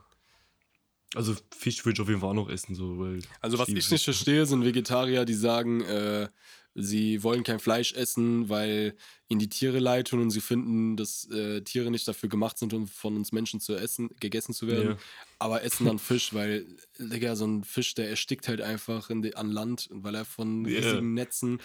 Also 1.15 1.35
Fisch 1.57 1.83
würde 1.87 1.95
ich 1.95 2.01
auf 2.03 2.09
jeden 2.09 2.21
Fall 2.21 2.31
auch 2.31 2.35
noch 2.35 2.51
essen. 2.51 2.75
So, 2.75 2.99
weil 2.99 3.21
also 3.41 3.59
was 3.59 3.69
ich 3.69 3.91
nicht 3.91 4.05
verstehe, 4.05 4.45
sind 4.45 4.63
Vegetarier, 4.63 5.25
die 5.25 5.35
sagen, 5.35 5.81
äh, 5.81 6.29
sie 6.77 7.23
wollen 7.23 7.43
kein 7.43 7.59
Fleisch 7.59 7.95
essen, 7.95 8.49
weil 8.49 8.95
ihnen 9.29 9.41
die 9.41 9.49
Tiere 9.49 9.79
leid 9.79 10.09
tun 10.09 10.21
und 10.21 10.31
sie 10.31 10.41
finden, 10.41 10.97
dass 10.97 11.29
äh, 11.31 11.63
Tiere 11.63 11.91
nicht 11.91 12.07
dafür 12.07 12.29
gemacht 12.29 12.59
sind, 12.59 12.75
um 12.75 12.87
von 12.87 13.17
uns 13.17 13.33
Menschen 13.33 13.61
zu 13.61 13.75
essen, 13.75 14.11
gegessen 14.21 14.53
zu 14.53 14.69
werden. 14.69 14.91
Ja. 14.91 14.97
Aber 15.39 15.65
essen 15.65 15.87
dann 15.87 15.99
Fisch, 15.99 16.35
weil, 16.35 16.67
Digga, 16.99 17.35
so 17.35 17.47
ein 17.47 17.65
Fisch, 17.65 17.95
der 17.95 18.11
erstickt 18.11 18.47
halt 18.47 18.61
einfach 18.61 19.11
die, 19.11 19.35
an 19.35 19.51
Land, 19.51 19.89
weil 19.91 20.15
er 20.15 20.25
von 20.25 20.67
yeah. 20.67 20.79
riesigen 20.79 21.15
Netzen 21.15 21.59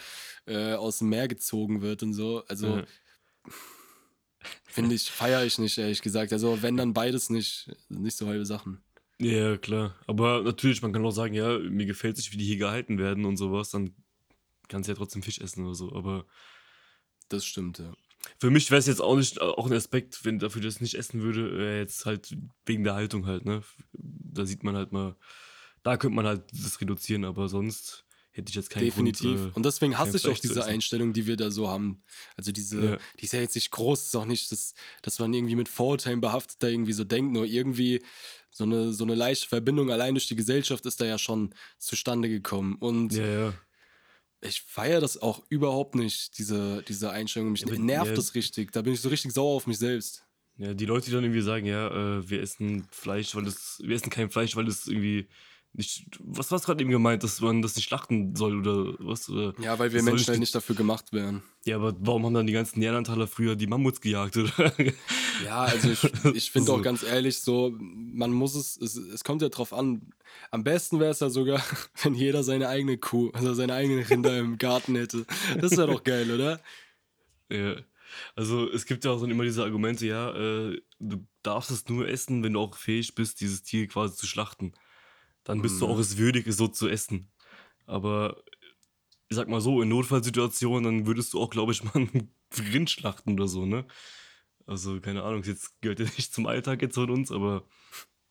äh, 0.46 0.72
aus 0.72 0.98
dem 0.98 1.10
Meer 1.10 1.28
gezogen 1.28 1.82
wird 1.82 2.02
und 2.02 2.14
so. 2.14 2.42
Also 2.48 2.78
ja. 2.78 2.84
finde 4.64 4.94
ich, 4.94 5.10
feiere 5.10 5.44
ich 5.44 5.58
nicht, 5.58 5.76
ehrlich 5.76 6.00
gesagt. 6.00 6.32
Also 6.32 6.62
wenn 6.62 6.76
dann 6.76 6.94
beides 6.94 7.28
nicht, 7.28 7.70
nicht 7.90 8.16
so 8.16 8.26
halbe 8.26 8.46
Sachen. 8.46 8.82
Ja, 9.18 9.56
klar. 9.56 9.94
Aber 10.06 10.42
natürlich, 10.42 10.82
man 10.82 10.92
kann 10.92 11.04
auch 11.04 11.12
sagen, 11.12 11.34
ja, 11.34 11.58
mir 11.58 11.86
gefällt 11.86 12.18
es, 12.18 12.32
wie 12.32 12.38
die 12.38 12.44
hier 12.44 12.56
gehalten 12.56 12.98
werden 12.98 13.24
und 13.24 13.36
sowas. 13.36 13.70
Dann 13.70 13.94
kannst 14.72 14.88
ja 14.88 14.94
trotzdem 14.94 15.22
Fisch 15.22 15.38
essen 15.38 15.64
oder 15.64 15.74
so, 15.74 15.92
aber. 15.92 16.26
Das 17.28 17.44
stimmt, 17.44 17.78
ja. 17.78 17.94
Für 18.38 18.50
mich 18.50 18.70
wäre 18.70 18.78
es 18.78 18.86
jetzt 18.86 19.00
auch 19.00 19.16
nicht 19.16 19.40
auch 19.40 19.66
ein 19.66 19.72
Aspekt, 19.72 20.24
wenn 20.24 20.38
dafür 20.38 20.62
das 20.62 20.80
nicht 20.80 20.94
essen 20.94 21.22
würde, 21.22 21.58
wäre 21.58 21.78
jetzt 21.78 22.06
halt 22.06 22.36
wegen 22.66 22.84
der 22.84 22.94
Haltung 22.94 23.26
halt, 23.26 23.44
ne? 23.44 23.62
Da 23.92 24.46
sieht 24.46 24.64
man 24.64 24.76
halt 24.76 24.92
mal, 24.92 25.16
da 25.82 25.96
könnte 25.96 26.16
man 26.16 26.26
halt 26.26 26.42
das 26.52 26.80
reduzieren, 26.80 27.24
aber 27.24 27.48
sonst 27.48 28.04
hätte 28.30 28.48
ich 28.48 28.54
jetzt 28.54 28.70
keinen 28.70 28.84
Definitiv. 28.84 29.40
Grund, 29.40 29.52
äh, 29.52 29.56
Und 29.56 29.66
deswegen 29.66 29.98
hasse 29.98 30.16
ich 30.16 30.26
auch 30.26 30.38
diese 30.38 30.64
Einstellung, 30.64 31.12
die 31.12 31.26
wir 31.26 31.36
da 31.36 31.50
so 31.50 31.68
haben. 31.68 32.02
Also 32.36 32.52
diese, 32.52 32.84
ja. 32.84 32.98
die 33.18 33.24
ist 33.24 33.32
ja 33.32 33.40
jetzt 33.40 33.54
nicht 33.54 33.70
groß, 33.70 34.06
ist 34.06 34.16
auch 34.16 34.24
nicht, 34.24 34.50
dass, 34.52 34.74
dass 35.02 35.18
man 35.18 35.34
irgendwie 35.34 35.56
mit 35.56 35.68
Vorurteilen 35.68 36.20
behaftet 36.20 36.62
da 36.62 36.68
irgendwie 36.68 36.94
so 36.94 37.04
denkt, 37.04 37.32
nur 37.32 37.44
irgendwie 37.44 38.02
so 38.50 38.64
eine, 38.64 38.92
so 38.92 39.04
eine 39.04 39.14
leichte 39.14 39.48
Verbindung 39.48 39.90
allein 39.90 40.14
durch 40.14 40.28
die 40.28 40.36
Gesellschaft 40.36 40.86
ist 40.86 41.00
da 41.00 41.04
ja 41.04 41.18
schon 41.18 41.54
zustande 41.78 42.28
gekommen. 42.28 42.76
Und 42.76 43.12
ja, 43.14 43.26
ja 43.26 43.54
ich 44.42 44.62
feiere 44.62 45.00
das 45.00 45.20
auch 45.20 45.42
überhaupt 45.48 45.94
nicht, 45.94 46.38
diese, 46.38 46.82
diese 46.82 47.10
Einstellung. 47.10 47.52
Mich 47.52 47.62
ja, 47.62 47.78
nervt 47.78 48.10
ja, 48.10 48.14
das 48.14 48.34
richtig. 48.34 48.72
Da 48.72 48.82
bin 48.82 48.92
ich 48.92 49.00
so 49.00 49.08
richtig 49.08 49.32
sauer 49.32 49.56
auf 49.56 49.66
mich 49.66 49.78
selbst. 49.78 50.24
Ja, 50.58 50.74
die 50.74 50.84
Leute, 50.84 51.06
die 51.06 51.12
dann 51.12 51.24
irgendwie 51.24 51.40
sagen, 51.42 51.64
ja, 51.66 51.88
äh, 51.88 52.28
wir 52.28 52.42
essen 52.42 52.86
Fleisch, 52.90 53.34
weil 53.34 53.44
das, 53.44 53.80
wir 53.82 53.94
essen 53.94 54.10
kein 54.10 54.30
Fleisch, 54.30 54.54
weil 54.54 54.66
das 54.66 54.86
irgendwie 54.86 55.28
nicht, 55.74 56.06
was 56.20 56.50
war 56.50 56.58
es 56.58 56.64
gerade 56.64 56.82
eben 56.82 56.90
gemeint, 56.90 57.22
dass 57.22 57.40
man 57.40 57.62
das 57.62 57.76
nicht 57.76 57.86
schlachten 57.86 58.36
soll 58.36 58.58
oder 58.58 58.94
was? 58.98 59.30
Oder 59.30 59.54
ja, 59.58 59.78
weil 59.78 59.92
wir 59.92 60.02
Menschen 60.02 60.28
halt 60.28 60.38
nicht 60.38 60.54
dafür 60.54 60.76
gemacht 60.76 61.14
werden. 61.14 61.42
Ja, 61.64 61.76
aber 61.76 61.94
warum 61.98 62.26
haben 62.26 62.34
dann 62.34 62.46
die 62.46 62.52
ganzen 62.52 62.80
Neandertaler 62.80 63.26
früher 63.26 63.56
die 63.56 63.66
Mammuts 63.66 64.00
gejagt, 64.00 64.36
oder? 64.36 64.72
Ja, 65.44 65.62
also 65.62 65.90
ich, 65.90 66.04
ich 66.34 66.50
finde 66.52 66.66
so. 66.66 66.76
auch 66.76 66.82
ganz 66.82 67.02
ehrlich 67.02 67.40
so, 67.40 67.74
man 67.80 68.32
muss 68.32 68.54
es, 68.54 68.76
es, 68.76 68.96
es 68.96 69.24
kommt 69.24 69.42
ja 69.42 69.48
drauf 69.48 69.72
an. 69.72 70.12
Am 70.50 70.62
besten 70.62 71.00
wäre 71.00 71.10
es 71.10 71.20
ja 71.20 71.30
sogar, 71.30 71.60
wenn 72.02 72.14
jeder 72.14 72.44
seine 72.44 72.68
eigene 72.68 72.98
Kuh, 72.98 73.30
also 73.32 73.54
seine 73.54 73.74
eigenen 73.74 74.04
Rinder 74.04 74.38
im 74.38 74.58
Garten 74.58 74.94
hätte. 74.94 75.24
Das 75.60 75.72
wäre 75.72 75.88
doch 75.88 76.04
geil, 76.04 76.30
oder? 76.30 76.60
Ja. 77.50 77.76
Also 78.36 78.70
es 78.70 78.84
gibt 78.84 79.04
ja 79.04 79.10
auch 79.10 79.18
so 79.18 79.26
immer 79.26 79.44
diese 79.44 79.64
Argumente, 79.64 80.06
ja, 80.06 80.30
äh, 80.34 80.80
du 81.00 81.26
darfst 81.42 81.70
es 81.70 81.88
nur 81.88 82.06
essen, 82.06 82.44
wenn 82.44 82.52
du 82.52 82.60
auch 82.60 82.76
fähig 82.76 83.14
bist, 83.14 83.40
dieses 83.40 83.62
Tier 83.62 83.88
quasi 83.88 84.14
zu 84.14 84.26
schlachten 84.26 84.74
dann 85.44 85.62
bist 85.62 85.76
mhm. 85.76 85.80
du 85.80 85.86
auch 85.88 85.98
es 85.98 86.16
würdig, 86.18 86.46
es 86.46 86.56
so 86.56 86.68
zu 86.68 86.88
essen. 86.88 87.30
Aber 87.86 88.42
ich 89.28 89.36
sag 89.36 89.48
mal 89.48 89.60
so, 89.60 89.82
in 89.82 89.88
Notfallsituationen, 89.88 90.84
dann 90.84 91.06
würdest 91.06 91.32
du 91.32 91.40
auch, 91.40 91.50
glaube 91.50 91.72
ich, 91.72 91.82
mal 91.84 91.94
einen 91.94 92.30
Rind 92.72 92.90
schlachten 92.90 93.32
oder 93.32 93.48
so, 93.48 93.66
ne? 93.66 93.86
Also, 94.66 95.00
keine 95.00 95.24
Ahnung, 95.24 95.42
jetzt 95.42 95.80
gehört 95.80 95.98
ja 95.98 96.06
nicht 96.16 96.32
zum 96.32 96.46
Alltag 96.46 96.82
jetzt 96.82 96.94
von 96.94 97.10
uns, 97.10 97.32
aber. 97.32 97.64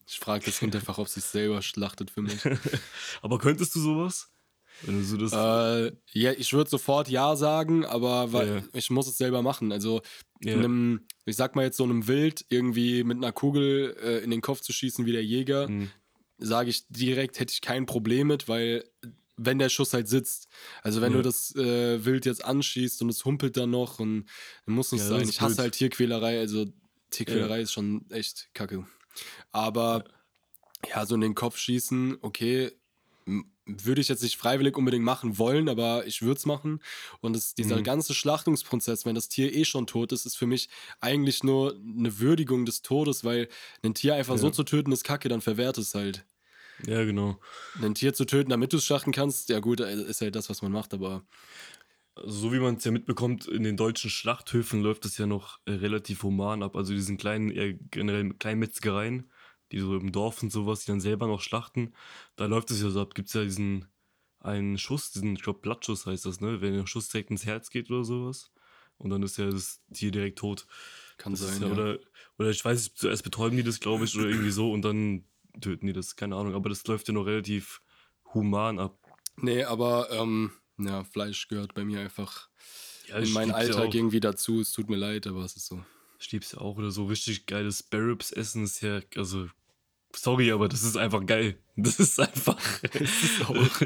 Ich 0.08 0.20
frage 0.20 0.46
das 0.46 0.60
Kind 0.60 0.76
einfach, 0.76 0.98
ob 0.98 1.08
sie 1.08 1.20
es 1.20 1.32
selber 1.32 1.62
schlachtet 1.62 2.12
für 2.12 2.22
mich. 2.22 2.40
aber 3.22 3.38
könntest 3.38 3.76
du 3.76 3.80
sowas? 3.80 4.32
Wenn 4.84 4.98
du 4.98 5.04
so 5.04 5.18
das 5.18 5.32
äh, 5.34 5.96
ja, 6.12 6.32
ich 6.32 6.54
würde 6.54 6.70
sofort 6.70 7.08
Ja 7.08 7.36
sagen, 7.36 7.86
aber 7.86 8.34
weil 8.34 8.48
ja. 8.48 8.64
ich 8.74 8.90
muss 8.90 9.08
es 9.08 9.18
selber 9.18 9.42
machen. 9.42 9.72
Also, 9.72 10.02
ja. 10.42 10.54
einem, 10.54 11.06
ich 11.26 11.36
sag 11.36 11.56
mal 11.56 11.64
jetzt 11.64 11.78
so 11.78 11.84
einem 11.84 12.08
Wild 12.08 12.46
irgendwie 12.50 13.04
mit 13.04 13.18
einer 13.18 13.32
Kugel 13.32 13.96
äh, 14.02 14.24
in 14.24 14.32
den 14.32 14.42
Kopf 14.42 14.62
zu 14.62 14.74
schießen 14.74 15.06
wie 15.06 15.12
der 15.12 15.24
Jäger, 15.24 15.68
mhm 15.68 15.92
sage 16.42 16.70
ich 16.70 16.88
direkt, 16.90 17.40
hätte 17.40 17.54
ich 17.54 17.62
kein 17.62 17.86
Problem 17.86 18.28
mit, 18.28 18.48
weil 18.48 18.84
wenn 19.38 19.60
der 19.60 19.70
Schuss 19.70 19.94
halt 19.94 20.08
sitzt. 20.08 20.48
Also 20.84 21.02
wenn 21.02 21.14
ja. 21.14 21.18
du 21.18 21.24
das 21.24 21.56
äh, 21.56 22.04
Wild 22.06 22.26
jetzt 22.26 22.44
anschießt 22.44 23.02
und 23.02 23.10
es 23.10 23.26
humpelt 23.26 23.58
dann 23.58 23.72
noch 23.72 24.00
und 24.00 24.26
dann 24.66 24.76
muss 24.76 24.92
nicht 24.92 25.02
ja, 25.02 25.08
sein. 25.08 25.28
Ich 25.28 25.42
hasse 25.42 25.62
halt 25.62 25.74
Tierquälerei, 25.74 26.40
also 26.40 26.68
Tierquälerei 27.10 27.58
ja. 27.58 27.64
ist 27.64 27.72
schon 27.72 28.06
echt 28.12 28.50
kacke. 28.54 28.86
Aber 29.52 30.04
ja, 30.90 31.06
so 31.06 31.16
in 31.16 31.22
den 31.22 31.36
Kopf 31.36 31.58
schießen, 31.58 32.18
okay, 32.22 32.72
würde 33.66 34.02
ich 34.02 34.08
jetzt 34.08 34.24
nicht 34.24 34.38
freiwillig 34.38 34.78
unbedingt 34.78 35.06
machen 35.06 35.38
wollen, 35.38 35.70
aber 35.70 36.06
ich 36.06 36.22
würde 36.22 36.38
es 36.38 36.46
machen. 36.46 36.82
Und 37.22 37.34
das, 37.34 37.54
dieser 37.54 37.78
mhm. 37.78 37.84
ganze 37.84 38.14
Schlachtungsprozess, 38.14 39.06
wenn 39.06 39.16
das 39.16 39.30
Tier 39.30 39.54
eh 39.54 39.66
schon 39.66 39.88
tot 39.88 40.12
ist, 40.12 40.26
ist 40.26 40.36
für 40.36 40.48
mich 40.48 40.70
eigentlich 41.00 41.44
nur 41.44 41.76
eine 41.76 42.20
Würdigung 42.20 42.66
des 42.66 42.82
Todes, 42.82 43.24
weil 43.24 43.48
ein 43.84 43.94
Tier 43.94 44.16
einfach 44.16 44.36
ja. 44.36 44.42
so 44.42 44.50
zu 44.50 44.64
töten 44.64 44.92
ist 44.92 45.04
kacke, 45.04 45.30
dann 45.30 45.42
verwehrt 45.42 45.78
es 45.78 45.94
halt. 45.94 46.26
Ja, 46.88 47.04
genau. 47.04 47.40
Ein 47.82 47.96
Tier 47.96 48.14
zu 48.14 48.26
töten, 48.26 48.50
damit 48.50 48.74
du 48.74 48.78
es 48.78 48.86
schlachten 48.86 49.12
kannst, 49.12 49.50
ja 49.50 49.60
gut, 49.60 49.80
äh, 49.80 49.94
ist 49.94 50.22
halt 50.22 50.36
das, 50.36 50.50
was 50.50 50.62
man 50.62 50.72
macht, 50.72 50.94
aber. 50.94 51.26
So 52.24 52.52
wie 52.52 52.60
man 52.60 52.76
es 52.76 52.84
ja 52.84 52.92
mitbekommt, 52.92 53.48
in 53.48 53.64
den 53.64 53.78
deutschen 53.78 54.10
Schlachthöfen 54.10 54.82
läuft 54.82 55.06
es 55.06 55.18
ja 55.18 55.26
noch 55.26 55.60
äh, 55.66 55.72
relativ 55.72 56.24
human 56.24 56.62
ab. 56.62 56.76
Also 56.76 56.94
diesen 56.94 57.18
kleinen, 57.18 57.50
eher 57.52 57.74
generell 57.74 58.34
kleinen 58.34 58.60
Metzgereien, 58.60 59.32
die 59.72 59.80
so 59.80 59.96
im 59.96 60.12
Dorf 60.12 60.44
und 60.44 60.52
sowas, 60.52 60.82
die 60.82 60.92
dann 60.92 61.00
selber 61.00 61.28
noch 61.28 61.42
schlachten. 61.42 61.94
Da 62.36 62.46
läuft 62.46 62.70
es 62.72 62.82
ja 62.82 62.90
so 62.90 63.02
ab. 63.02 63.16
Gibt 63.16 63.30
es 63.30 63.34
ja 63.34 63.44
diesen, 63.44 63.88
einen 64.40 64.78
Schuss, 64.78 65.12
diesen, 65.12 65.36
ich 65.36 65.42
glaube, 65.42 65.60
Blattschuss 65.60 66.06
heißt 66.06 66.26
das, 66.26 66.42
ne? 66.42 66.62
Wenn 66.62 66.74
der 66.74 66.86
Schuss 66.86 67.10
direkt 67.10 67.32
ins 67.32 67.46
Herz 67.46 67.70
geht 67.70 67.90
oder 67.90 68.04
sowas. 68.04 68.52
Und 68.98 69.10
dann 69.10 69.24
ist 69.24 69.38
ja 69.38 69.50
das 69.50 69.82
Tier 69.94 70.12
direkt 70.12 70.40
tot. 70.40 70.68
Kann 71.18 71.34
Das 71.34 71.42
sein, 71.42 71.62
ja, 71.62 71.68
ja. 71.68 71.74
Oder, 71.74 72.00
oder 72.38 72.50
ich 72.50 72.64
weiß 72.64 72.84
nicht, 72.84 72.98
zuerst 72.98 73.24
betäuben 73.24 73.58
die 73.58 73.64
das, 73.64 73.80
glaube 73.80 74.06
ich, 74.06 74.16
oder 74.16 74.28
irgendwie 74.28 74.52
so 74.52 74.72
und 74.72 74.84
dann 74.84 75.26
töten 75.60 75.88
die 75.88 75.94
das, 75.94 76.16
keine 76.16 76.36
Ahnung. 76.36 76.54
Aber 76.56 76.70
das 76.70 76.86
läuft 76.88 77.08
ja 77.08 77.14
noch 77.14 77.26
relativ 77.26 77.82
human 78.34 78.80
ab. 78.80 78.98
Nee, 79.38 79.64
aber 79.64 80.10
ähm, 80.12 80.52
ja, 80.78 81.04
Fleisch 81.04 81.48
gehört 81.48 81.74
bei 81.74 81.84
mir 81.84 82.00
einfach 82.02 82.50
Ja, 83.08 83.18
in 83.18 83.32
meinen 83.34 83.52
Alltag 83.52 83.90
auch. 83.90 83.94
irgendwie 83.94 84.20
dazu. 84.20 84.62
Es 84.62 84.72
tut 84.72 84.90
mir 84.90 84.98
leid, 84.98 85.28
aber 85.28 85.44
es 85.44 85.56
ist 85.56 85.68
so. 85.68 85.84
Lieb's 86.30 86.52
ja 86.52 86.60
auch. 86.60 86.78
Oder 86.78 86.92
so 86.92 87.06
richtig 87.06 87.48
geiles 87.48 87.80
Sparrows 87.80 88.32
essen 88.32 88.64
ist 88.64 88.82
ja, 88.82 89.02
also, 89.16 89.50
sorry, 90.16 90.52
aber 90.52 90.68
das 90.70 90.84
ist 90.84 90.96
einfach 90.98 91.26
geil. 91.26 91.58
Das 91.78 92.00
ist 92.00 92.20
einfach. 92.20 92.60
Das 92.94 93.02
ist 93.02 93.42
auch. 93.50 93.82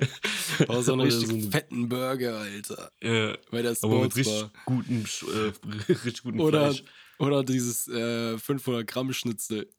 Aber 0.67 0.84
so 0.84 0.93
einen 0.93 1.01
richtig 1.01 1.43
so 1.43 1.51
fetten 1.51 1.88
Burger, 1.88 2.39
Alter. 2.39 2.91
Ja, 3.01 3.38
Bei 3.51 3.62
der 3.62 3.75
aber 3.82 4.01
mit 4.01 4.15
richtig 4.15 4.41
Bar. 4.41 4.51
guten, 4.65 5.06
äh, 5.06 5.93
richtig 5.93 6.23
guten 6.23 6.39
Oder, 6.41 6.71
Fleisch. 6.73 6.84
oder 7.19 7.43
dieses 7.43 7.88
äh, 7.88 8.38
500 8.38 8.86
Gramm 8.88 9.13
Schnitzel 9.13 9.69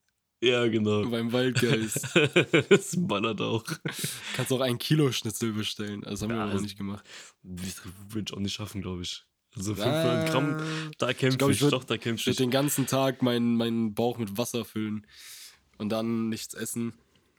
Ja, 0.42 0.66
genau. 0.68 1.08
beim 1.08 1.32
Waldgeist. 1.32 2.08
das 2.68 2.94
ballert 2.98 3.40
auch. 3.40 3.64
Kannst 4.34 4.52
auch 4.52 4.60
ein 4.60 4.78
Kilo 4.78 5.10
Schnitzel 5.12 5.52
bestellen. 5.52 6.02
Das 6.02 6.20
haben 6.22 6.28
wir 6.30 6.36
Ja, 6.36 6.42
aber 6.42 6.50
noch 6.50 6.56
das- 6.58 6.62
nicht 6.62 6.76
gemacht. 6.76 7.04
Würde 7.42 8.24
ich 8.28 8.32
auch 8.34 8.38
nicht 8.40 8.52
schaffen, 8.54 8.82
glaube 8.82 9.02
ich. 9.02 9.24
Also 9.56 9.74
500 9.74 10.28
Gramm, 10.30 10.62
da 10.98 11.14
kämpfe 11.14 11.38
glaub, 11.38 11.50
ich, 11.50 11.56
ich 11.56 11.62
würd- 11.62 11.70
doch, 11.70 11.84
da 11.84 11.94
Ich 11.94 12.02
kämpfe 12.02 12.26
würde 12.26 12.32
ich. 12.32 12.36
den 12.36 12.50
ganzen 12.50 12.86
Tag 12.86 13.22
meinen, 13.22 13.56
meinen 13.56 13.94
Bauch 13.94 14.18
mit 14.18 14.36
Wasser 14.36 14.66
füllen 14.66 15.06
und 15.78 15.88
dann 15.88 16.28
nichts 16.28 16.52
essen. 16.52 16.92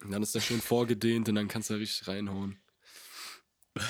Und 0.03 0.11
dann 0.11 0.23
ist 0.23 0.33
der 0.33 0.41
schön 0.41 0.59
vorgedehnt 0.59 1.29
und 1.29 1.35
dann 1.35 1.47
kannst 1.47 1.69
du 1.69 1.75
da 1.75 1.79
richtig 1.79 2.07
reinhauen. 2.07 2.57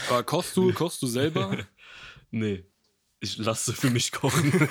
Aber 0.10 0.24
kochst 0.24 0.58
du, 0.58 0.74
kochst 0.74 1.02
du 1.02 1.08
selber? 1.08 1.58
Nee, 2.30 2.66
ich 3.22 3.38
lasse 3.38 3.72
für 3.72 3.90
mich 3.90 4.12
kochen. 4.12 4.52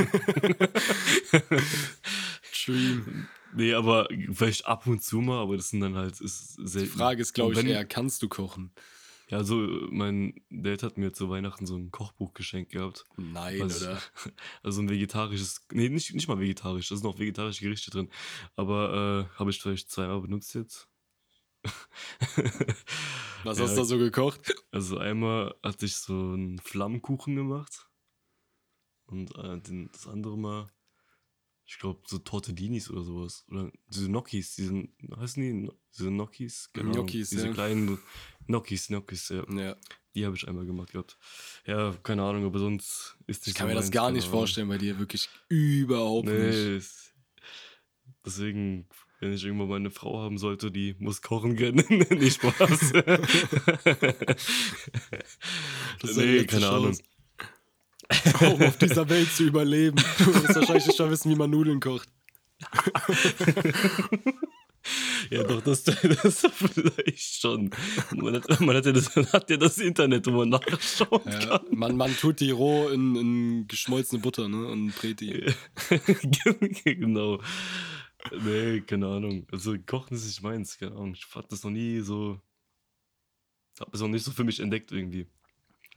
Dream. 2.67 3.29
Nee, 3.57 3.75
aber 3.75 4.09
vielleicht 4.33 4.67
ab 4.67 4.87
und 4.87 5.03
zu 5.03 5.21
mal, 5.21 5.41
aber 5.43 5.57
das 5.57 5.71
sind 5.71 5.81
dann 5.81 5.97
halt 5.97 6.21
ist 6.21 6.59
Die 6.59 6.67
selten. 6.69 6.91
Frage 6.93 7.23
ist, 7.23 7.33
glaube 7.33 7.53
ich, 7.53 7.59
wenn- 7.59 7.67
eher, 7.67 7.85
kannst 7.85 8.23
du 8.23 8.29
kochen? 8.29 8.73
Ja, 9.29 9.43
so, 9.43 9.57
mein 9.91 10.41
Dad 10.51 10.85
hat 10.85 10.99
mir 10.99 11.13
zu 11.13 11.29
Weihnachten 11.29 11.67
so 11.67 11.75
ein 11.77 11.91
Kochbuch 11.91 12.33
geschenkt 12.33 12.71
gehabt. 12.71 13.05
Nein, 13.17 13.59
Was- 13.59 13.83
oder? 13.83 14.01
Also 14.63 14.81
ein 14.83 14.89
vegetarisches, 14.89 15.67
nee, 15.73 15.89
nicht, 15.89 16.15
nicht 16.15 16.29
mal 16.29 16.39
vegetarisch, 16.39 16.89
da 16.91 16.97
sind 16.97 17.07
auch 17.07 17.19
vegetarische 17.19 17.63
Gerichte 17.65 17.91
drin. 17.91 18.09
Aber 18.55 19.29
äh, 19.35 19.39
habe 19.39 19.51
ich 19.51 19.61
vielleicht 19.61 19.91
zweimal 19.91 20.21
benutzt 20.21 20.55
jetzt. 20.55 20.89
Was 23.45 23.59
Ja. 23.59 23.65
hast 23.65 23.73
du 23.75 23.81
da 23.81 23.85
so 23.85 23.99
gekocht? 23.99 24.55
Also 24.71 24.99
einmal 24.99 25.55
hatte 25.63 25.87
ich 25.87 25.97
so 25.97 26.13
einen 26.13 26.59
Flammkuchen 26.61 27.35
gemacht. 27.37 27.89
Und 29.07 29.35
äh, 29.37 29.59
den, 29.61 29.89
das 29.93 30.07
andere 30.07 30.37
Mal, 30.39 30.69
ich 31.67 31.79
glaube, 31.79 32.01
so 32.07 32.19
Tortellinis 32.19 32.91
oder 32.91 33.03
sowas. 33.03 33.45
Oder 33.51 33.71
diese 33.89 34.07
Gnocchis, 34.09 34.55
diese, 34.55 34.85
heißen 35.19 35.43
die? 35.43 35.71
Diese 35.99 36.11
Gnocchis? 36.11 36.71
Genau, 36.73 36.93
Gnocchis, 36.93 37.31
Diese 37.31 37.49
ja. 37.49 37.53
kleinen 37.53 37.99
Gnocchis, 38.47 38.87
Gnocchis, 38.89 39.29
ja. 39.31 39.45
Ja. 39.53 39.77
Die 40.15 40.25
habe 40.25 40.37
ich 40.37 40.47
einmal 40.49 40.65
gemacht 40.65 40.93
gehabt. 40.93 41.19
Ja, 41.67 41.93
keine 42.03 42.23
Ahnung, 42.23 42.45
aber 42.47 42.59
sonst 42.59 43.17
ist 43.27 43.41
nicht 43.43 43.49
Ich 43.49 43.55
kann 43.55 43.69
so 43.69 43.75
mir 43.75 43.81
das 43.81 43.91
gar 43.91 44.11
nicht 44.13 44.25
Ahnung. 44.25 44.39
vorstellen 44.39 44.69
bei 44.69 44.79
dir, 44.79 44.99
wirklich 44.99 45.29
überhaupt 45.49 46.27
nicht. 46.29 46.39
Nee, 46.39 46.77
es- 46.77 47.13
deswegen, 48.25 48.87
wenn 49.21 49.33
ich 49.33 49.45
irgendwann 49.45 49.69
mal 49.69 49.77
eine 49.77 49.91
Frau 49.91 50.21
haben 50.21 50.39
sollte, 50.39 50.71
die 50.71 50.95
muss 51.01 51.21
kochen 51.21 51.57
können. 51.57 51.85
nicht 52.19 52.41
Spaß. 52.41 52.93
Ist 56.03 56.17
nee, 56.17 56.45
keine 56.45 56.69
Ahnung. 56.69 56.97
Um 58.41 58.63
auf 58.63 58.77
dieser 58.79 59.09
Welt 59.09 59.33
zu 59.33 59.45
überleben. 59.45 59.97
Du 60.19 60.35
wirst 60.35 60.55
wahrscheinlich 60.55 60.87
nicht 60.87 60.99
mal 60.99 61.11
wissen, 61.11 61.31
wie 61.31 61.37
man 61.37 61.51
Nudeln 61.51 61.81
kocht. 61.81 62.09
Ja, 65.31 65.43
doch, 65.43 65.61
das, 65.63 65.83
das 65.83 66.47
vielleicht 66.53 67.41
schon. 67.41 67.71
Man 68.15 68.35
hat, 68.35 68.61
man 68.61 68.77
hat, 68.77 68.87
ja, 68.87 68.93
das, 68.93 69.15
hat 69.17 69.51
ja 69.51 69.57
das 69.57 69.79
Internet, 69.79 70.27
wo 70.27 70.31
man 70.33 70.51
nachschauen 70.51 71.21
Ja, 71.25 71.59
kann. 71.59 71.67
man, 71.73 71.97
man 71.97 72.17
tut 72.17 72.41
die 72.41 72.51
roh 72.51 72.89
in, 72.89 73.17
in 73.17 73.67
geschmolzene 73.67 74.21
Butter 74.21 74.49
ne, 74.49 74.69
und 74.69 74.95
brät 74.95 75.21
die. 75.21 75.53
genau. 76.85 77.41
Nee, 78.45 78.81
keine 78.83 79.09
Ahnung. 79.09 79.47
Also, 79.51 79.77
Kochen 79.85 80.17
ist 80.17 80.27
nicht 80.27 80.43
meins, 80.43 80.79
keine 80.79 80.93
Ahnung. 80.93 81.15
Ich 81.15 81.25
fand 81.27 81.51
das 81.51 81.65
noch 81.65 81.71
nie 81.71 82.01
so. 82.01 82.41
Hab 83.81 83.93
es 83.93 84.01
noch 84.01 84.09
nicht 84.09 84.25
so 84.25 84.31
für 84.31 84.45
mich 84.45 84.61
entdeckt 84.61 84.93
irgendwie. 84.93 85.27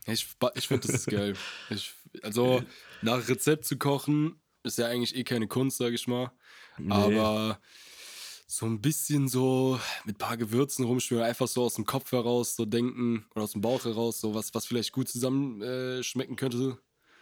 Ich, 0.06 0.26
ich 0.54 0.66
finde, 0.68 0.86
das 0.86 0.96
ist 0.96 1.06
geil. 1.06 1.34
Ich, 1.70 1.92
also, 2.22 2.62
nach 3.02 3.28
Rezept 3.28 3.64
zu 3.64 3.76
kochen, 3.76 4.40
ist 4.62 4.78
ja 4.78 4.86
eigentlich 4.86 5.14
eh 5.16 5.24
keine 5.24 5.48
Kunst, 5.48 5.78
sag 5.78 5.92
ich 5.92 6.06
mal. 6.06 6.30
Nee. 6.78 6.92
Aber 6.92 7.60
so 8.46 8.66
ein 8.66 8.80
bisschen 8.80 9.28
so 9.28 9.78
mit 10.04 10.16
ein 10.16 10.18
paar 10.18 10.36
Gewürzen 10.36 10.84
rumschmieren, 10.84 11.24
einfach 11.24 11.46
so 11.46 11.62
aus 11.62 11.74
dem 11.74 11.86
Kopf 11.86 12.10
heraus 12.10 12.56
so 12.56 12.64
denken 12.64 13.24
oder 13.34 13.44
aus 13.44 13.52
dem 13.52 13.60
Bauch 13.60 13.84
heraus, 13.84 14.20
so 14.20 14.34
was, 14.34 14.52
was 14.54 14.66
vielleicht 14.66 14.92
gut 14.92 15.08
zusammen 15.08 15.62
äh, 15.62 16.02
schmecken 16.02 16.36
könnte. 16.36 16.78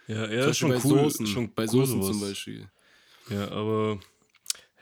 Ja, 0.07 0.27
ja, 0.27 0.51
schon 0.55 0.69
bei 0.69 0.77
cool. 0.83 1.03
Soßen. 1.03 1.27
Schon 1.27 1.53
bei 1.53 1.63
cool 1.63 1.85
Soßen 1.85 2.01
sowas. 2.01 2.17
zum 2.17 2.21
Beispiel. 2.21 2.71
Ja, 3.29 3.51
aber. 3.51 3.99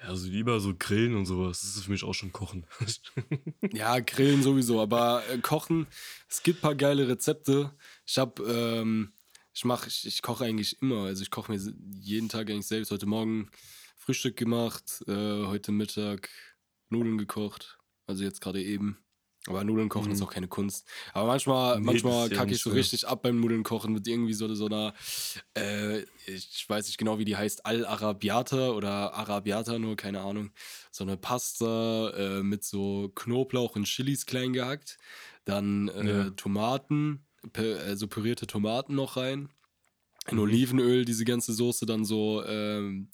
Ja, 0.01 0.09
also 0.09 0.29
lieber 0.29 0.59
so 0.61 0.73
grillen 0.77 1.15
und 1.15 1.25
sowas. 1.25 1.61
Das 1.61 1.75
ist 1.75 1.83
für 1.83 1.91
mich 1.91 2.03
auch 2.03 2.13
schon 2.13 2.31
Kochen. 2.31 2.65
Ja, 3.73 3.99
grillen 3.99 4.41
sowieso, 4.41 4.79
aber 4.79 5.23
äh, 5.29 5.39
kochen, 5.39 5.87
es 6.29 6.43
gibt 6.43 6.59
ein 6.59 6.61
paar 6.61 6.75
geile 6.75 7.09
Rezepte. 7.09 7.73
Ich 8.05 8.17
hab, 8.17 8.39
ähm, 8.39 9.11
ich 9.57 9.65
mache, 9.65 9.87
ich, 9.87 10.05
ich 10.05 10.21
koche 10.21 10.45
eigentlich 10.45 10.79
immer. 10.83 11.05
Also 11.05 11.23
ich 11.23 11.31
koche 11.31 11.51
mir 11.51 11.59
jeden 11.99 12.29
Tag 12.29 12.47
eigentlich 12.51 12.67
selbst. 12.67 12.91
Heute 12.91 13.07
Morgen 13.07 13.49
Frühstück 13.95 14.37
gemacht, 14.37 15.03
äh, 15.07 15.45
heute 15.47 15.71
Mittag 15.71 16.29
Nudeln 16.89 17.17
gekocht. 17.17 17.79
Also 18.05 18.23
jetzt 18.23 18.39
gerade 18.39 18.61
eben. 18.61 18.99
Aber 19.47 19.63
Nudeln 19.63 19.89
kochen 19.89 20.11
ist 20.11 20.19
Mhm. 20.19 20.25
auch 20.25 20.31
keine 20.31 20.47
Kunst. 20.47 20.87
Aber 21.11 21.25
manchmal, 21.25 21.79
Nee, 21.79 21.85
manchmal 21.85 22.27
ist 22.27 22.35
kacke 22.37 22.51
ich 22.51 22.61
so 22.61 22.69
schwer. 22.69 22.79
richtig 22.81 23.07
ab 23.07 23.23
beim 23.23 23.39
Nudeln 23.39 23.63
kochen 23.63 23.93
mit 23.93 24.05
irgendwie 24.07 24.33
so, 24.33 24.53
so 24.53 24.67
einer, 24.67 24.93
äh, 25.57 26.01
ich 26.27 26.65
weiß 26.69 26.85
nicht 26.85 26.99
genau, 26.99 27.17
wie 27.17 27.25
die 27.25 27.35
heißt, 27.37 27.65
Al-Arabiata 27.65 28.69
oder 28.71 29.15
Arabiata 29.15 29.79
nur, 29.79 29.95
keine 29.95 30.21
Ahnung. 30.21 30.51
So 30.91 31.03
eine 31.03 31.17
Pasta 31.17 32.09
äh, 32.11 32.43
mit 32.43 32.63
so 32.63 33.09
Knoblauch 33.15 33.75
und 33.75 33.85
Chilis 33.85 34.27
klein 34.27 34.53
gehackt. 34.53 34.99
Dann 35.45 35.87
äh, 35.87 36.09
Ja. 36.25 36.29
Tomaten, 36.31 37.25
also 37.53 38.07
pürierte 38.07 38.47
Tomaten 38.47 38.95
noch 38.95 39.17
rein. 39.17 39.49
In. 40.29 40.39
Olivenöl 40.39 41.05
diese 41.05 41.23
ganze 41.25 41.53
Soße 41.53 41.85
dann 41.85 42.03
so 42.03 42.43
ähm, 42.45 43.09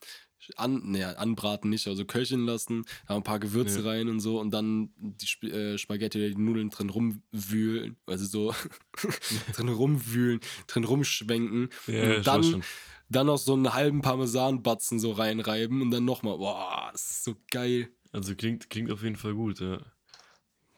an, 0.55 0.81
nee, 0.85 1.03
anbraten 1.03 1.69
nicht, 1.69 1.87
also 1.87 2.05
köcheln 2.05 2.45
lassen, 2.45 2.85
da 3.07 3.15
ein 3.15 3.23
paar 3.23 3.39
Gewürze 3.39 3.81
Ja. 3.81 3.89
rein 3.89 4.09
und 4.09 4.19
so 4.19 4.39
und 4.39 4.51
dann 4.51 4.91
die 4.97 5.25
Sp 5.29 5.47
äh, 5.47 5.77
Spaghetti 5.77 6.17
oder 6.17 6.29
die 6.29 6.41
Nudeln 6.41 6.69
drin 6.69 6.89
rumwühlen, 6.89 7.97
also 8.05 8.25
so 8.25 8.55
drin 9.55 9.69
rumwühlen, 9.69 10.39
drin 10.67 10.83
rumschwenken 10.83 11.69
Ja, 11.87 12.17
und 12.17 12.27
dann, 12.27 12.63
dann 13.09 13.27
noch 13.27 13.37
so 13.37 13.53
einen 13.53 13.73
halben 13.73 14.01
Parmesanbatzen 14.01 14.99
so 14.99 15.11
reinreiben 15.11 15.81
und 15.81 15.91
dann 15.91 16.05
nochmal, 16.05 16.37
boah, 16.37 16.91
ist 16.93 17.23
so 17.23 17.35
geil. 17.51 17.89
Also 18.11 18.35
klingt, 18.35 18.69
klingt 18.69 18.91
auf 18.91 19.03
jeden 19.03 19.15
Fall 19.15 19.33
gut, 19.33 19.59
ja. 19.59 19.79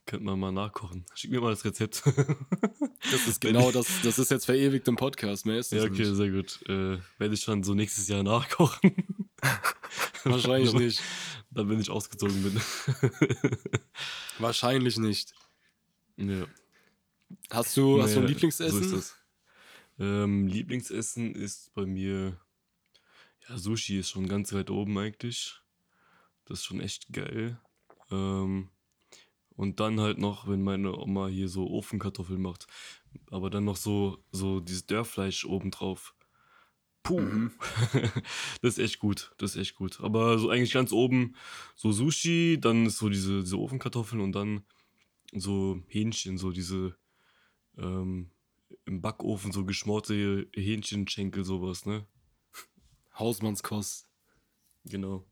Könnte 0.05 0.25
man 0.25 0.39
mal 0.39 0.51
nachkochen. 0.51 1.03
Schick 1.15 1.31
mir 1.31 1.41
mal 1.41 1.49
das 1.51 1.65
Rezept. 1.65 2.03
Das 3.11 3.27
ist 3.27 3.39
genau 3.39 3.71
das, 3.71 4.01
das 4.01 4.17
ist 4.17 4.31
jetzt 4.31 4.45
verewigt 4.45 4.87
im 4.87 4.95
Podcast, 4.95 5.45
mehr 5.45 5.59
ist 5.59 5.71
das 5.71 5.83
ja, 5.83 5.85
okay, 5.91 6.05
nicht. 6.05 6.15
sehr 6.15 6.31
gut. 6.31 6.59
Äh, 6.67 6.97
Werde 7.19 7.33
ich 7.35 7.41
schon 7.41 7.61
so 7.63 7.75
nächstes 7.75 8.07
Jahr 8.07 8.23
nachkochen. 8.23 8.91
Wahrscheinlich 10.23 10.69
Aber- 10.71 10.79
nicht. 10.79 11.01
Dann, 11.51 11.69
wenn 11.69 11.79
ich 11.79 11.91
ausgezogen 11.91 12.41
bin. 12.41 12.59
Wahrscheinlich 14.39 14.97
nicht. 14.97 15.33
ja. 16.17 16.47
Hast 17.51 17.77
du, 17.77 18.01
hast 18.01 18.15
du 18.15 18.21
ein 18.21 18.27
Lieblingsessen? 18.27 18.83
So 18.83 18.85
ist 18.85 18.93
das. 18.93 19.15
Ähm, 19.99 20.47
Lieblingsessen 20.47 21.35
ist 21.35 21.71
bei 21.75 21.85
mir. 21.85 22.39
Ja, 23.47 23.57
Sushi 23.57 23.99
ist 23.99 24.09
schon 24.09 24.27
ganz 24.27 24.51
weit 24.51 24.71
oben 24.71 24.97
eigentlich. 24.97 25.61
Das 26.45 26.59
ist 26.59 26.65
schon 26.65 26.81
echt 26.81 27.13
geil. 27.13 27.59
Ähm, 28.11 28.69
und 29.55 29.79
dann 29.79 29.99
halt 29.99 30.17
noch, 30.17 30.47
wenn 30.47 30.61
meine 30.61 30.97
Oma 30.97 31.27
hier 31.27 31.47
so 31.47 31.69
Ofenkartoffeln 31.69 32.41
macht. 32.41 32.67
Aber 33.31 33.49
dann 33.49 33.65
noch 33.65 33.77
so, 33.77 34.23
so 34.31 34.59
dieses 34.59 34.85
Dörrfleisch 34.85 35.45
obendrauf. 35.45 36.15
Puh. 37.03 37.21
Mhm. 37.21 37.51
das 38.61 38.77
ist 38.77 38.79
echt 38.79 38.99
gut. 38.99 39.31
Das 39.37 39.55
ist 39.55 39.61
echt 39.61 39.75
gut. 39.75 40.01
Aber 40.01 40.39
so 40.39 40.49
eigentlich 40.49 40.73
ganz 40.73 40.91
oben 40.91 41.35
so 41.75 41.91
Sushi, 41.91 42.57
dann 42.59 42.87
ist 42.87 42.97
so 42.97 43.09
diese, 43.09 43.41
diese 43.41 43.59
Ofenkartoffeln 43.59 44.21
und 44.21 44.33
dann 44.33 44.63
so 45.33 45.81
Hähnchen, 45.87 46.37
so 46.37 46.51
diese 46.51 46.95
ähm, 47.77 48.31
im 48.85 49.01
Backofen 49.01 49.51
so 49.51 49.65
geschmorte 49.65 50.47
Hähnchenschenkel, 50.53 51.43
sowas, 51.43 51.85
ne? 51.85 52.05
Hausmannskost. 53.17 54.09
Genau. 54.85 55.25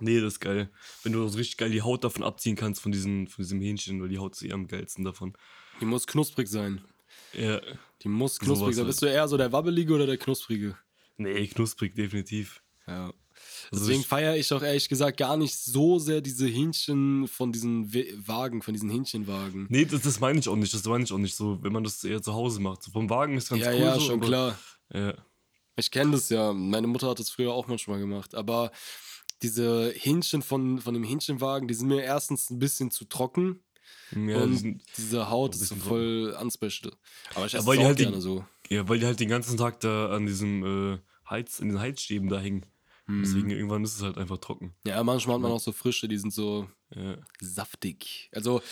Nee, 0.00 0.20
das 0.20 0.34
ist 0.34 0.40
geil. 0.40 0.70
Wenn 1.02 1.12
du 1.12 1.24
richtig 1.24 1.56
geil 1.56 1.70
die 1.70 1.82
Haut 1.82 2.04
davon 2.04 2.22
abziehen 2.22 2.56
kannst, 2.56 2.80
von, 2.80 2.92
diesen, 2.92 3.26
von 3.26 3.42
diesem 3.42 3.60
Hähnchen, 3.60 4.00
weil 4.00 4.08
die 4.08 4.18
Haut 4.18 4.34
ist 4.34 4.42
eh 4.42 4.52
am 4.52 4.68
geilsten 4.68 5.04
davon. 5.04 5.34
Die 5.80 5.84
muss 5.86 6.06
knusprig 6.06 6.48
sein. 6.48 6.82
Ja. 7.32 7.60
Die 8.02 8.08
muss 8.08 8.38
knusprig 8.38 8.74
sein. 8.74 8.84
halt. 8.84 8.92
Bist 8.92 9.02
du 9.02 9.06
eher 9.06 9.26
so 9.28 9.36
der 9.36 9.52
Wabbelige 9.52 9.94
oder 9.94 10.06
der 10.06 10.18
Knusprige? 10.18 10.76
Nee, 11.16 11.46
knusprig, 11.48 11.94
definitiv. 11.94 12.62
Ja. 12.86 13.12
Also 13.70 13.84
Deswegen 13.84 14.04
feiere 14.04 14.36
ich 14.36 14.52
auch 14.52 14.62
ehrlich 14.62 14.88
gesagt 14.88 15.16
gar 15.16 15.36
nicht 15.36 15.56
so 15.56 15.98
sehr 15.98 16.20
diese 16.20 16.46
Hähnchen 16.46 17.28
von 17.28 17.52
diesen 17.52 17.92
We 17.92 18.06
Wagen, 18.16 18.62
von 18.62 18.74
diesen 18.74 18.90
Hähnchenwagen. 18.90 19.66
Nee, 19.68 19.84
das, 19.84 20.02
das 20.02 20.20
meine 20.20 20.38
ich 20.38 20.48
auch 20.48 20.56
nicht. 20.56 20.72
Das 20.72 20.84
meine 20.84 21.04
ich 21.04 21.12
auch 21.12 21.18
nicht 21.18 21.34
so, 21.34 21.62
wenn 21.62 21.72
man 21.72 21.84
das 21.84 22.02
eher 22.04 22.22
zu 22.22 22.32
Hause 22.34 22.60
macht. 22.60 22.82
So 22.82 22.90
vom 22.90 23.10
Wagen 23.10 23.36
ist 23.36 23.48
ganz 23.50 23.62
ja, 23.62 23.72
cool. 23.72 23.78
ja, 23.80 23.94
so, 23.94 24.00
schon 24.00 24.14
aber- 24.20 24.26
klar. 24.26 24.58
Ja. 24.92 25.14
Ich 25.76 25.90
kenne 25.90 26.12
das 26.12 26.28
ja. 26.30 26.52
Meine 26.52 26.86
Mutter 26.88 27.08
hat 27.08 27.20
das 27.20 27.30
früher 27.30 27.52
auch 27.52 27.68
manchmal 27.68 28.00
gemacht. 28.00 28.34
Aber 28.34 28.72
diese 29.42 29.90
Hähnchen 29.94 30.42
von, 30.42 30.80
von 30.80 30.94
dem 30.94 31.04
Hähnchenwagen, 31.04 31.68
die 31.68 31.74
sind 31.74 31.88
mir 31.88 32.02
erstens 32.02 32.50
ein 32.50 32.58
bisschen 32.58 32.90
zu 32.90 33.04
trocken. 33.04 33.60
Ja, 34.10 34.18
die 34.18 34.34
und 34.34 34.56
sind, 34.56 34.82
diese 34.96 35.30
Haut 35.30 35.54
ist 35.54 35.66
so 35.68 35.74
voll 35.76 36.36
unspecial. 36.40 36.92
Aber 37.34 37.46
ich 37.46 37.54
esse 37.54 37.66
weil 37.66 37.74
es 37.74 37.78
die 37.78 37.84
auch 37.84 37.88
halt 37.88 37.98
die- 37.98 38.02
gerne 38.04 38.20
so. 38.20 38.44
ja, 38.68 38.88
weil 38.88 38.98
die 38.98 39.06
halt 39.06 39.20
den 39.20 39.28
ganzen 39.28 39.56
Tag 39.56 39.80
da 39.80 40.10
an 40.10 40.26
diesem 40.26 40.94
äh, 40.94 40.98
Heiz, 41.28 41.58
in 41.60 41.68
den 41.68 41.78
Heizstäben 41.78 42.28
da 42.28 42.38
hängen. 42.40 42.64
Mhm. 43.06 43.22
Deswegen 43.22 43.50
irgendwann 43.50 43.84
ist 43.84 43.96
es 43.96 44.02
halt 44.02 44.16
einfach 44.18 44.38
trocken. 44.38 44.74
Ja, 44.86 45.02
manchmal 45.04 45.34
hat 45.36 45.42
man 45.42 45.52
auch 45.52 45.60
so 45.60 45.72
frische, 45.72 46.08
die 46.08 46.18
sind 46.18 46.32
so 46.32 46.68
Ja. 46.94 47.16
saftig. 47.40 48.30
Also, 48.32 48.62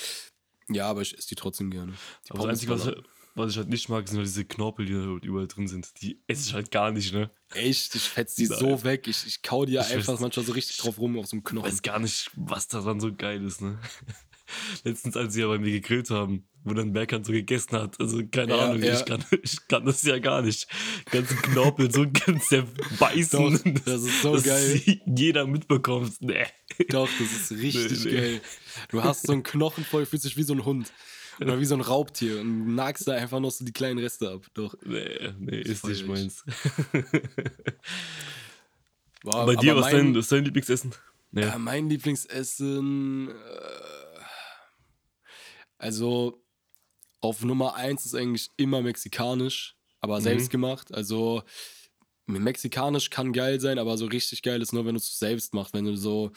ja, 0.68 0.88
aber 0.88 1.02
ich 1.02 1.16
esse 1.16 1.28
die 1.28 1.34
trotzdem 1.34 1.70
gerne. 1.70 1.92
Die 2.26 2.30
Aber 2.32 2.46
das 2.48 2.60
Pommes 2.60 2.60
Einzige, 2.60 2.72
was, 2.72 2.84
ballern. 2.84 3.04
Was 3.36 3.52
ich 3.52 3.56
halt 3.58 3.68
nicht 3.68 3.88
mag, 3.88 4.08
sind 4.08 4.16
halt 4.18 4.26
diese 4.26 4.44
Knorpel, 4.44 4.86
die 4.86 4.94
da 4.94 5.00
halt 5.00 5.24
überall 5.24 5.46
drin 5.46 5.68
sind. 5.68 5.88
Die 6.02 6.20
esse 6.26 6.48
ich 6.48 6.54
halt 6.54 6.70
gar 6.70 6.90
nicht, 6.90 7.12
ne? 7.12 7.30
Echt, 7.54 7.94
ich 7.94 8.02
fetz 8.02 8.34
die 8.34 8.48
Nein. 8.48 8.58
so 8.58 8.82
weg. 8.82 9.06
Ich, 9.06 9.24
ich 9.26 9.42
kau 9.42 9.64
die 9.64 9.74
ja 9.74 9.82
Ich 9.82 9.92
einfach 9.94 10.14
weiß- 10.14 10.20
manchmal 10.22 10.44
so 10.44 10.52
richtig 10.52 10.78
drauf 10.78 10.98
rum 10.98 11.18
auf 11.18 11.26
so 11.26 11.32
einem 11.36 11.40
Ich 11.40 11.44
Knochen. 11.50 11.70
weiß 11.70 11.82
gar 11.82 11.98
nicht, 12.00 12.30
was 12.34 12.66
daran 12.68 12.98
so 12.98 13.14
geil 13.14 13.44
ist, 13.44 13.60
ne? 13.62 13.78
Letztens, 14.84 15.16
als 15.16 15.34
sie 15.34 15.40
ja 15.40 15.48
bei 15.48 15.58
mir 15.58 15.72
gegrillt 15.72 16.08
haben, 16.10 16.46
wo 16.62 16.72
dann 16.72 16.92
Berkan 16.92 17.24
so 17.24 17.32
gegessen 17.32 17.72
hat. 17.72 17.98
Also, 18.00 18.24
keine 18.26 18.56
Ja, 18.56 18.66
Ahnung, 18.70 18.82
ja. 18.82 18.94
Ich, 18.94 19.04
kann, 19.04 19.24
ich 19.42 19.66
kann 19.68 19.84
das 19.84 20.02
ja 20.02 20.18
gar 20.20 20.42
nicht. 20.42 20.68
Ganzen 21.10 21.36
Knorpel 21.42 21.92
so 21.92 22.06
ganz 22.26 22.48
zerbeißen. 22.48 23.38
Doch, 23.64 23.84
das 23.84 24.02
ist 24.02 24.22
so 24.22 24.34
dass 24.34 24.44
geil. 24.44 25.00
jeder 25.04 25.46
mitbekommt. 25.46 26.12
Nee. 26.20 26.46
Doch, 26.90 27.08
das 27.18 27.32
ist 27.50 27.50
richtig 27.60 28.04
Nee, 28.04 28.10
nee. 28.10 28.16
geil. 28.16 28.40
Du 28.90 29.02
hast 29.02 29.26
so 29.26 29.32
einen 29.32 29.42
Knochen 29.42 29.84
voll, 29.84 30.06
fühlst 30.06 30.24
dich 30.26 30.36
wie 30.36 30.42
so 30.44 30.54
ein 30.54 30.64
Hund. 30.64 30.92
Oder 31.40 31.60
wie 31.60 31.64
so 31.66 31.74
ein 31.74 31.80
Raubtier 31.82 32.40
und 32.40 32.74
nagst 32.74 33.06
da 33.08 33.12
einfach 33.12 33.40
noch 33.40 33.50
so 33.50 33.64
die 33.64 33.72
kleinen 33.72 33.98
Reste 33.98 34.30
ab. 34.30 34.46
Doch. 34.54 34.74
Nee, 34.84 35.32
nee, 35.38 35.60
ist 35.60 35.84
nicht 35.86 36.02
ich. 36.02 36.06
meins. 36.06 36.44
Wow, 39.22 39.46
Bei 39.46 39.56
dir, 39.56 39.74
was 39.76 39.82
mein, 39.86 39.96
dein, 39.96 40.14
was 40.14 40.24
ist 40.26 40.32
dein 40.32 40.44
Lieblingsessen? 40.44 40.94
Ja, 41.32 41.42
Ja. 41.48 41.58
mein 41.58 41.88
Lieblingsessen. 41.90 43.30
Äh, 43.30 43.32
also 45.78 46.42
auf 47.20 47.42
Nummer 47.44 47.74
eins 47.74 48.06
ist 48.06 48.14
eigentlich 48.14 48.50
immer 48.56 48.82
mexikanisch, 48.82 49.76
aber 50.00 50.18
Mhm. 50.18 50.22
selbst 50.24 50.50
gemacht. 50.50 50.94
Also 50.94 51.42
mexikanisch 52.26 53.10
kann 53.10 53.32
geil 53.32 53.60
sein, 53.60 53.78
aber 53.78 53.98
so 53.98 54.06
richtig 54.06 54.42
geil 54.42 54.62
ist 54.62 54.72
nur, 54.72 54.84
wenn 54.86 54.94
du 54.94 54.98
es 55.00 55.18
selbst 55.18 55.54
machst. 55.54 55.74
Wenn 55.74 55.84
du 55.84 55.96
so 55.96 56.32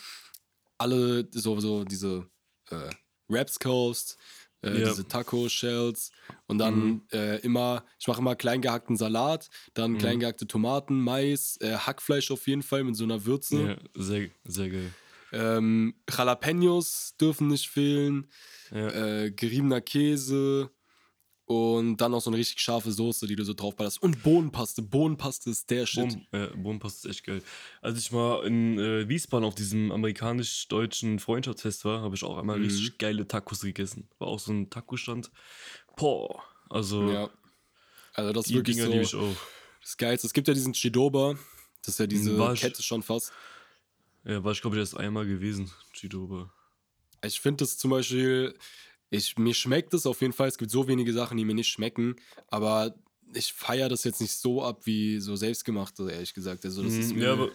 alle, 0.77 1.27
so, 1.31 1.59
so 1.59 1.83
diese 1.83 2.29
äh, 2.69 2.89
Wraps 3.27 3.59
kaufst, 3.59 4.17
äh, 4.62 4.82
Ja. 4.82 4.84
diese 4.84 5.08
Taco-Shells 5.08 6.12
und 6.48 6.58
dann 6.60 7.00
Mhm. 7.00 7.08
äh, 7.12 7.38
immer, 7.41 7.86
ich 8.00 8.08
mache 8.08 8.19
immer 8.22 8.36
klein 8.36 8.62
gehackten 8.62 8.98
Salat, 8.98 9.50
dann 9.74 9.98
Mhm. 9.98 9.98
klein 9.98 10.19
gehackte 10.19 10.48
Tomaten, 10.48 11.00
Mais, 11.02 11.58
äh, 11.62 11.76
Hackfleisch 11.78 12.32
auf 12.32 12.48
jeden 12.48 12.63
Fall 12.63 12.84
mit 12.84 12.95
so 12.95 13.04
einer 13.06 13.26
Würze. 13.26 13.72
ja, 13.72 13.78
sehr, 13.95 14.30
sehr 14.43 14.69
geil. 14.69 14.95
Ähm, 15.32 15.95
Jalapenos 16.10 17.15
dürfen 17.19 17.48
nicht 17.48 17.69
fehlen. 17.69 18.32
Ja. 18.72 18.95
Äh, 18.95 19.32
geriebener 19.32 19.82
Käse. 19.82 20.72
Und 21.51 21.97
dann 21.97 22.12
noch 22.12 22.21
so 22.21 22.29
eine 22.29 22.38
richtig 22.38 22.59
scharfe 22.62 22.91
Soße, 22.91 23.25
die 23.25 23.35
du 23.35 23.43
so 23.43 23.55
drauf 23.55 23.75
ballerst. 23.75 24.03
Und 24.03 24.21
Bohnenpaste. 24.21 24.83
Bohnenpaste 24.83 25.49
ist 25.49 25.67
der 25.71 25.88
Shit. 25.88 26.09
Bohm, 26.31 26.39
äh, 26.39 26.47
Bohnenpaste 26.55 27.09
ist 27.09 27.15
echt 27.15 27.25
geil. 27.25 27.41
Als 27.81 27.97
ich 27.97 28.12
mal 28.12 28.45
in 28.45 28.77
äh, 28.77 29.09
Wiesbaden 29.09 29.43
auf 29.47 29.55
diesem 29.55 29.91
amerikanisch-deutschen 29.91 31.17
Freundschaftsfest 31.17 31.85
war, 31.85 32.01
habe 32.03 32.13
ich 32.15 32.23
auch 32.23 32.38
einmal 32.38 32.57
Mhm. 32.59 32.65
richtig 32.65 32.99
geile 32.99 33.27
Tacos 33.27 33.62
gegessen. 33.62 34.07
War 34.19 34.27
auch 34.27 34.38
so 34.39 34.51
ein 34.51 34.69
Taco-Stand. 34.69 35.31
Boah, 35.97 36.43
also 36.69 37.09
Ja. 37.12 37.29
Also 38.13 38.31
das 38.31 38.45
ist 38.45 38.53
wirklich 38.53 38.75
Dinger 38.75 38.85
so 38.88 38.91
liebe 38.91 39.03
ich 39.05 39.15
auch. 39.15 39.35
das 39.81 39.97
Geilste. 39.97 40.27
Es 40.27 40.33
gibt 40.33 40.47
ja 40.47 40.53
diesen 40.53 40.73
Chidoba. 40.73 41.33
Das 41.81 41.95
ist 41.95 41.99
ja 41.99 42.05
diese 42.05 42.38
War 42.38 42.53
ich- 42.53 42.62
Kette 42.62 42.83
schon 42.83 43.01
fast. 43.01 43.31
Ja, 44.23 44.43
war 44.43 44.51
ich 44.51 44.62
glaube 44.62 44.75
ich 44.75 44.81
erst 44.81 44.97
einmal 44.97 45.25
gewesen, 45.25 45.71
Chidoba. 45.93 46.53
Ich 47.23 47.39
finde 47.39 47.63
das 47.63 47.77
zum 47.79 47.89
Beispiel, 47.89 48.53
ich, 49.10 49.38
mir 49.38 49.54
schmeckt 49.54 49.93
es 49.93 50.06
auf 50.06 50.22
jeden 50.22 50.34
Fall. 50.34 50.48
Es 50.50 50.58
gibt 50.58 50.72
so 50.72 50.88
wenige 50.88 51.13
Sachen, 51.13 51.38
die 51.38 51.45
mir 51.45 51.56
nicht 51.56 51.69
schmecken. 51.69 52.15
Aber 52.48 52.95
ich 53.34 53.54
feiere 53.54 53.89
das 53.89 54.04
jetzt 54.04 54.22
nicht 54.22 54.34
so 54.34 54.63
ab 54.63 54.86
wie 54.86 55.19
so 55.19 55.36
selbstgemachte, 55.36 56.10
ehrlich 56.12 56.34
gesagt. 56.34 56.65
Also 56.65 56.84
das 56.84 56.98
ist 57.00 57.13
Mhm, 57.13 57.15
mir, 57.15 57.26
ja, 57.26 57.34
aber 57.34 57.52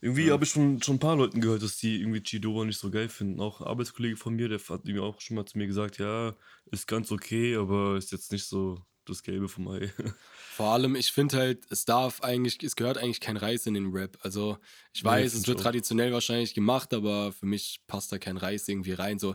irgendwie 0.00 0.26
Ja. 0.26 0.32
habe 0.32 0.44
ich 0.44 0.50
schon, 0.50 0.82
schon 0.82 0.96
ein 0.96 1.00
paar 1.00 1.16
Leuten 1.16 1.40
gehört, 1.40 1.62
dass 1.62 1.78
die 1.78 2.00
irgendwie 2.00 2.22
Chidoba 2.22 2.64
nicht 2.64 2.78
so 2.78 2.90
geil 2.90 3.08
finden. 3.08 3.40
Auch 3.40 3.60
ein 3.60 3.66
Arbeitskollege 3.68 4.16
von 4.16 4.34
mir, 4.34 4.48
der 4.48 4.58
hat 4.60 4.82
irgendwie 4.84 5.00
auch 5.00 5.20
schon 5.20 5.36
mal 5.36 5.46
zu 5.46 5.58
mir 5.58 5.66
gesagt, 5.66 5.98
ja, 5.98 6.36
ist 6.70 6.86
ganz 6.88 7.12
okay, 7.12 7.56
aber 7.56 7.96
ist 7.96 8.12
jetzt 8.12 8.32
nicht 8.32 8.46
so 8.46 8.84
das 9.06 9.22
Gelbe 9.22 9.48
vom 9.48 9.68
Ei. 9.68 9.92
Vor 10.48 10.72
allem, 10.72 10.94
ich 10.96 11.12
finde 11.12 11.36
halt, 11.36 11.66
es 11.70 11.84
darf 11.84 12.22
eigentlich, 12.22 12.62
es 12.62 12.76
gehört 12.76 12.98
eigentlich 12.98 13.20
kein 13.20 13.36
Reis 13.36 13.66
in 13.66 13.74
den 13.74 13.90
Rap. 13.92 14.16
Also, 14.22 14.58
ich 14.94 15.04
weiß, 15.04 15.34
find 15.34 15.42
es 15.42 15.46
wird 15.48 15.60
auch. 15.60 15.60
traditionell 15.60 16.12
wahrscheinlich 16.12 16.54
gemacht, 16.54 16.94
aber 16.94 17.32
für 17.32 17.46
mich 17.46 17.80
passt 17.86 18.12
da 18.12 18.18
kein 18.18 18.36
Reis 18.36 18.66
irgendwie 18.68 18.92
rein. 18.92 19.18
So 19.18 19.34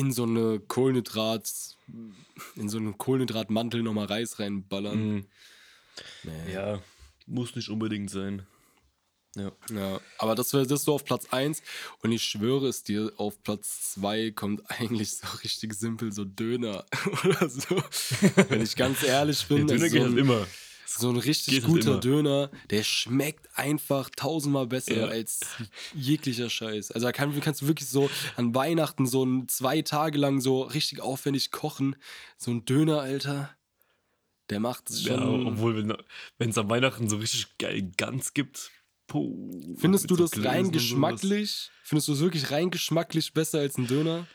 in 0.00 0.12
so 0.12 0.22
eine 0.22 0.60
Kohlenhydrat, 0.60 1.76
in 2.56 2.68
so 2.68 2.78
einen 2.78 2.96
Kohlenhydratmantel 2.96 3.82
nochmal 3.82 4.06
Reis 4.06 4.38
reinballern. 4.38 4.98
Mhm. 4.98 5.26
Nee. 6.22 6.52
Ja, 6.54 6.80
muss 7.26 7.54
nicht 7.54 7.68
unbedingt 7.68 8.10
sein. 8.10 8.46
Ja. 9.36 9.52
Ja, 9.72 10.00
aber 10.18 10.34
das 10.34 10.52
wäre 10.54 10.66
das 10.66 10.84
so 10.84 10.94
auf 10.94 11.04
Platz 11.04 11.26
1 11.30 11.62
und 12.02 12.10
ich 12.10 12.22
schwöre 12.22 12.66
es 12.66 12.82
dir, 12.82 13.12
auf 13.16 13.42
Platz 13.42 13.92
2 13.92 14.32
kommt 14.32 14.62
eigentlich 14.70 15.18
so 15.18 15.28
richtig 15.44 15.74
simpel 15.74 16.12
so 16.12 16.24
Döner 16.24 16.84
oder 17.24 17.48
so. 17.48 17.82
Wenn 18.48 18.62
ich 18.62 18.74
ganz 18.76 19.02
ehrlich 19.02 19.46
bin, 19.46 19.66
Döner 19.66 19.84
ist 19.84 19.92
geht 19.92 20.02
so 20.02 20.08
halt 20.08 20.18
immer. 20.18 20.46
So 20.98 21.08
ein 21.10 21.16
richtig 21.16 21.54
halt 21.62 21.64
guter. 21.66 21.98
Döner, 22.00 22.50
der 22.70 22.82
schmeckt 22.82 23.48
einfach 23.56 24.10
tausendmal 24.10 24.66
besser 24.66 24.96
Ja. 24.96 25.06
als 25.06 25.40
jeglicher 25.94 26.50
Scheiß. 26.50 26.90
Also 26.90 27.06
da 27.06 27.12
kann, 27.12 27.38
kannst 27.40 27.62
du 27.62 27.66
wirklich 27.68 27.88
so 27.88 28.10
an 28.36 28.54
Weihnachten 28.54 29.06
so 29.06 29.24
ein, 29.24 29.48
zwei 29.48 29.82
Tage 29.82 30.18
lang 30.18 30.40
so 30.40 30.62
richtig 30.62 31.00
aufwendig 31.00 31.50
kochen. 31.50 31.96
So 32.36 32.50
ein 32.50 32.64
Döner, 32.64 33.00
Alter, 33.00 33.50
der 34.50 34.60
macht 34.60 34.90
es 34.90 35.04
Ja, 35.04 35.16
schon. 35.18 35.46
obwohl, 35.46 35.96
wenn 36.38 36.50
es 36.50 36.58
am 36.58 36.68
Weihnachten 36.68 37.08
so 37.08 37.16
richtig 37.18 37.56
geil 37.58 37.90
Gans 37.96 38.34
gibt. 38.34 38.70
Puh, 39.06 39.76
Findest 39.76 40.10
du 40.10 40.16
so 40.16 40.22
das 40.26 40.44
rein 40.44 40.70
geschmacklich? 40.70 41.70
Findest 41.82 42.08
du 42.08 42.12
es 42.12 42.20
wirklich 42.20 42.50
rein 42.52 42.70
geschmacklich 42.70 43.32
besser 43.32 43.58
als 43.58 43.76
ein 43.76 43.86
Döner? 43.88 44.26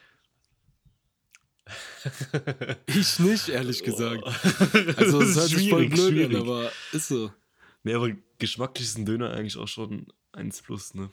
Ich 2.88 3.19
nicht, 3.19 3.49
ehrlich 3.49 3.84
gesagt. 3.84 4.23
Also, 4.97 5.19
das 5.19 5.30
es 5.30 5.36
hört 5.36 5.49
sich 5.49 5.69
voll 5.69 5.89
blöd 5.89 6.13
schwierig. 6.13 6.36
an, 6.36 6.41
aber 6.41 6.71
ist 6.91 7.08
so. 7.08 7.32
Nee, 7.84 7.93
aber 7.93 8.12
geschmacklich 8.39 8.88
ist 8.88 8.97
ein 8.97 9.06
Döner 9.06 9.32
eigentlich 9.32 9.58
auch 9.58 9.67
schon 9.67 10.08
1 10.34 10.62
plus, 10.62 10.93
ne? 10.93 11.10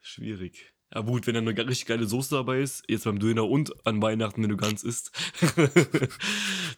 Schwierig. 0.00 0.72
Aber 0.90 1.12
gut, 1.12 1.26
wenn 1.26 1.34
da 1.34 1.40
eine 1.40 1.56
richtig 1.56 1.86
geile 1.86 2.06
Soße 2.06 2.34
dabei 2.34 2.60
ist, 2.60 2.82
jetzt 2.88 3.04
beim 3.04 3.20
Döner 3.20 3.48
und 3.48 3.86
an 3.86 4.02
Weihnachten, 4.02 4.42
wenn 4.42 4.50
du 4.50 4.56
ganz 4.56 4.82
isst, 4.82 5.12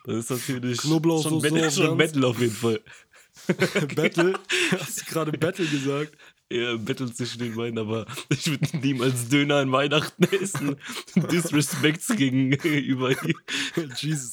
dann 0.05 0.19
ist 0.19 0.31
natürlich 0.31 0.83
schon, 0.83 1.01
Battle, 1.01 1.71
schon. 1.71 1.97
Battle 1.97 2.27
auf 2.27 2.39
jeden 2.39 2.53
Fall. 2.53 2.81
Battle? 3.95 4.35
Hast 4.79 5.01
du 5.01 5.05
gerade 5.07 5.33
Battle 5.33 5.65
gesagt? 5.65 6.15
Ja, 6.53 6.77
Battle 6.77 7.13
zwischen 7.13 7.39
den 7.39 7.55
beiden, 7.55 7.79
aber 7.79 8.05
ich 8.29 8.47
würde 8.47 8.77
niemals 8.77 9.29
Döner 9.29 9.57
an 9.57 9.73
Weihnachten 9.73 10.25
essen. 10.25 10.77
Disrespects 11.31 12.09
gegenüber. 12.09 13.15
Jesus. 13.97 14.33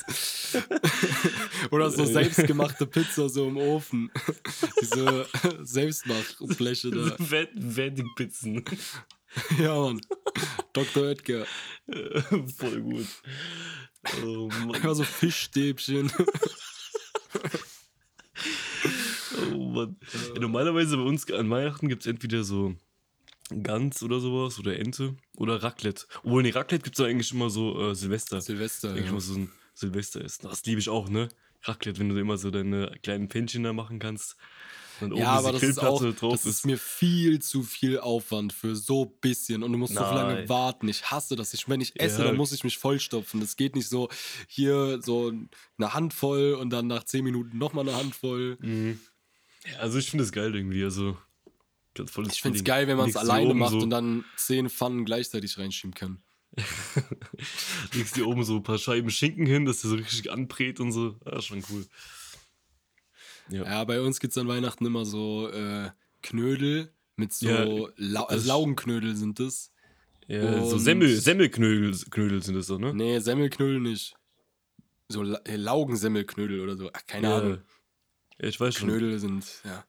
Oder 1.72 1.90
so 1.90 2.04
selbstgemachte 2.04 2.86
Pizza 2.86 3.30
so 3.30 3.48
im 3.48 3.56
Ofen. 3.56 4.12
Diese 4.82 5.28
Selbstmachfläche 5.62 6.92
da. 6.92 7.16
Wedding-Pizzen. 7.20 8.66
Ja, 9.58 9.80
Mann. 9.80 10.02
Dr. 10.74 11.04
Oetker. 11.04 11.46
Voll 12.58 12.82
gut. 12.82 13.08
Oh 14.24 14.48
Mann. 14.48 14.76
Einfach 14.76 14.96
so 14.96 15.04
Fischstäbchen. 15.04 16.12
Mann. 19.70 19.98
Ja, 20.34 20.40
normalerweise 20.40 20.98
bei 20.98 21.04
uns 21.04 21.30
an 21.32 21.50
Weihnachten 21.50 21.88
gibt 21.88 22.04
es 22.04 22.08
entweder 22.08 22.44
so 22.44 22.76
Gans 23.50 24.04
oder 24.04 24.20
sowas 24.20 24.60
oder 24.60 24.78
Ente 24.78 25.16
oder 25.36 25.64
Raclette. 25.64 26.06
Obwohl, 26.24 26.44
nee, 26.44 26.52
Raclette 26.52 26.84
gibt 26.84 27.00
es 27.00 27.06
eigentlich 27.06 27.32
immer 27.32 27.50
so 27.50 27.90
äh, 27.90 27.96
Silvester. 27.96 28.42
Silvester, 28.42 28.90
Eigentlich 28.90 29.06
ja. 29.06 29.12
immer 29.12 29.22
so 29.22 29.36
ein 29.36 29.52
Silvesteressen. 29.74 30.50
Das 30.50 30.64
liebe 30.66 30.80
ich 30.80 30.90
auch, 30.90 31.10
ne? 31.10 31.30
Raclette, 31.64 32.00
wenn 32.00 32.10
du 32.10 32.18
immer 32.18 32.38
so 32.38 32.52
deine 32.52 32.92
kleinen 33.02 33.28
Pännchen 33.28 33.64
da 33.64 33.74
machen 33.74 34.00
kannst. 34.00 34.38
Dann 35.00 35.16
ja, 35.16 35.28
aber 35.28 35.54
das 35.54 35.64
ist 35.64 35.80
auch, 35.80 36.04
das 36.04 36.46
ist 36.46 36.66
mir 36.66 36.78
viel 36.78 37.40
zu 37.40 37.64
viel 37.64 38.00
Aufwand 38.00 38.52
für 38.52 38.76
so 38.76 39.06
bisschen 39.06 39.64
und 39.64 39.72
du 39.72 39.78
musst 39.78 39.94
Nein. 39.94 40.06
so 40.06 40.14
lange 40.14 40.50
warten. 40.50 40.88
Ich 40.90 41.10
hasse 41.10 41.36
das. 41.36 41.54
Ich, 41.54 41.70
wenn 41.70 41.82
ich 41.82 42.00
esse, 42.00 42.20
ja. 42.20 42.28
dann 42.28 42.36
muss 42.38 42.52
ich 42.52 42.64
mich 42.64 42.78
vollstopfen. 42.78 43.40
Das 43.40 43.56
geht 43.56 43.76
nicht 43.76 43.88
so 43.88 44.10
hier 44.48 45.00
so 45.02 45.32
eine 45.78 45.94
Handvoll 45.94 46.54
und 46.54 46.70
dann 46.70 46.88
nach 46.88 47.06
zehn 47.06 47.24
Minuten 47.24 47.58
nochmal 47.58 47.88
eine 47.88 47.98
Handvoll. 47.98 48.58
Mhm. 48.60 49.00
Ja, 49.66 49.80
also 49.80 49.98
ich 49.98 50.10
finde 50.10 50.24
es 50.24 50.32
geil 50.32 50.56
irgendwie. 50.56 50.84
Also 50.84 51.18
ich 51.98 52.42
finde 52.42 52.58
es 52.58 52.64
geil, 52.64 52.88
wenn 52.88 52.98
man 52.98 53.10
es 53.10 53.18
alleine 53.18 53.54
macht 53.54 53.72
so. 53.72 53.80
und 53.80 53.90
dann 53.90 54.24
zehn 54.38 54.70
Pfannen 54.70 55.06
gleichzeitig 55.06 55.58
reinschieben 55.58 55.94
kann. 55.94 56.22
Legst 57.94 58.16
dir 58.16 58.28
oben 58.28 58.44
so 58.44 58.58
ein 58.58 58.64
paar 58.64 58.78
Scheiben 58.78 59.10
Schinken 59.10 59.46
hin, 59.46 59.66
dass 59.66 59.82
der 59.82 59.90
so 59.92 59.96
richtig 59.96 60.32
anbrät 60.32 60.80
und 60.80 60.92
so. 60.92 61.20
Ja, 61.26 61.42
schon 61.42 61.64
cool. 61.70 61.86
Ja, 63.50 63.64
ja 63.64 63.84
bei 63.84 64.02
uns 64.02 64.20
gibt 64.20 64.32
es 64.32 64.38
an 64.38 64.48
Weihnachten 64.48 64.86
immer 64.86 65.06
so 65.06 65.50
äh, 65.50 65.90
Knödel 66.22 66.94
mit 67.16 67.34
so 67.34 67.50
ja, 67.50 67.66
Lau 67.98 68.24
also 68.24 68.48
Laugenknödel 68.48 69.16
sind 69.16 69.40
das. 69.40 69.72
Ja, 70.28 70.54
und 70.54 70.70
so 70.70 70.78
Semmel, 70.78 71.16
Semmelknödel 71.18 71.96
Knödel 72.10 72.44
sind 72.44 72.56
das 72.56 72.68
so, 72.68 72.78
ne? 72.78 72.94
Nee, 72.94 73.20
Semmelknödel 73.20 73.80
nicht. 73.80 74.16
So 75.08 75.24
La 75.24 75.40
Laugensemmelknödel 75.46 76.62
oder 76.62 76.78
so. 76.78 76.90
Ach, 76.94 77.06
keine 77.08 77.30
ja. 77.30 77.38
Ahnung. 77.38 77.62
Ich 78.42 78.60
weiß 78.60 78.76
Knödel 78.76 79.20
schon. 79.20 79.42
sind, 79.42 79.62
ja. 79.66 79.86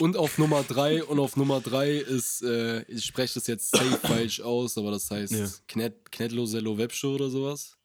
Und 0.00 0.16
auf 0.16 0.38
Nummer 0.38 0.62
3 0.62 1.04
und 1.04 1.18
auf 1.18 1.36
Nummer 1.36 1.60
3 1.60 1.92
ist, 1.92 2.42
äh, 2.42 2.82
ich 2.84 3.04
spreche 3.04 3.34
das 3.34 3.46
jetzt 3.46 3.70
safe 3.70 3.98
falsch 4.06 4.40
aus, 4.40 4.78
aber 4.78 4.90
das 4.90 5.10
heißt 5.10 5.32
ja. 5.32 5.48
Knet, 5.68 6.10
Knetlo 6.10 6.46
Sello 6.46 6.78
Webscho 6.78 7.14
oder 7.14 7.30
sowas. 7.30 7.76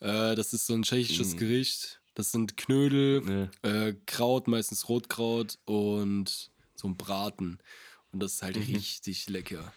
Äh, 0.00 0.34
das 0.34 0.52
ist 0.52 0.66
so 0.66 0.74
ein 0.74 0.82
tschechisches 0.82 1.34
mhm. 1.34 1.38
Gericht. 1.38 2.00
Das 2.14 2.32
sind 2.32 2.56
Knödel, 2.56 3.50
ja. 3.62 3.70
äh, 3.70 3.94
Kraut, 4.06 4.48
meistens 4.48 4.88
Rotkraut 4.88 5.58
und 5.64 6.50
so 6.74 6.88
ein 6.88 6.96
Braten. 6.96 7.58
Und 8.12 8.20
das 8.20 8.34
ist 8.34 8.42
halt 8.42 8.56
mhm. 8.56 8.74
richtig 8.74 9.28
lecker. 9.28 9.72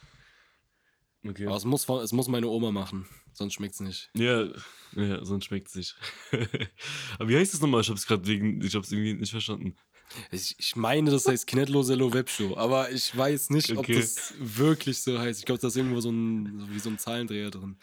Okay. 1.27 1.45
Aber 1.45 1.57
es 1.57 1.65
muss, 1.65 1.87
es 1.87 2.11
muss 2.13 2.27
meine 2.27 2.47
Oma 2.47 2.71
machen, 2.71 3.07
sonst 3.33 3.53
schmeckt 3.53 3.75
es 3.75 3.79
nicht. 3.79 4.09
Ja, 4.15 4.47
ja 4.95 5.23
sonst 5.25 5.45
schmeckt 5.45 5.69
es 5.69 5.75
nicht. 5.75 5.95
Aber 7.19 7.29
wie 7.29 7.37
heißt 7.37 7.53
das 7.53 7.61
nochmal? 7.61 7.81
Ich 7.81 7.89
habe 7.89 7.97
es 7.97 8.07
gerade 8.07 8.25
wegen, 8.27 8.61
ich 8.61 8.75
habe 8.75 8.85
es 8.85 8.91
irgendwie 8.91 9.13
nicht 9.13 9.31
verstanden. 9.31 9.75
Ich, 10.31 10.55
ich 10.57 10.75
meine, 10.75 11.11
das 11.11 11.27
heißt 11.27 11.45
Knetlosello 11.47 12.11
Webshow, 12.11 12.57
aber 12.57 12.91
ich 12.91 13.15
weiß 13.15 13.51
nicht, 13.51 13.71
okay. 13.77 13.95
ob 13.95 14.01
das 14.01 14.33
wirklich 14.39 14.99
so 15.01 15.19
heißt. 15.19 15.39
Ich 15.39 15.45
glaube, 15.45 15.61
da 15.61 15.67
ist 15.67 15.75
irgendwo 15.77 16.01
so 16.01 16.09
ein, 16.09 16.67
wie 16.73 16.79
so 16.79 16.89
ein 16.89 16.97
Zahlendreher 16.97 17.51
drin. 17.51 17.77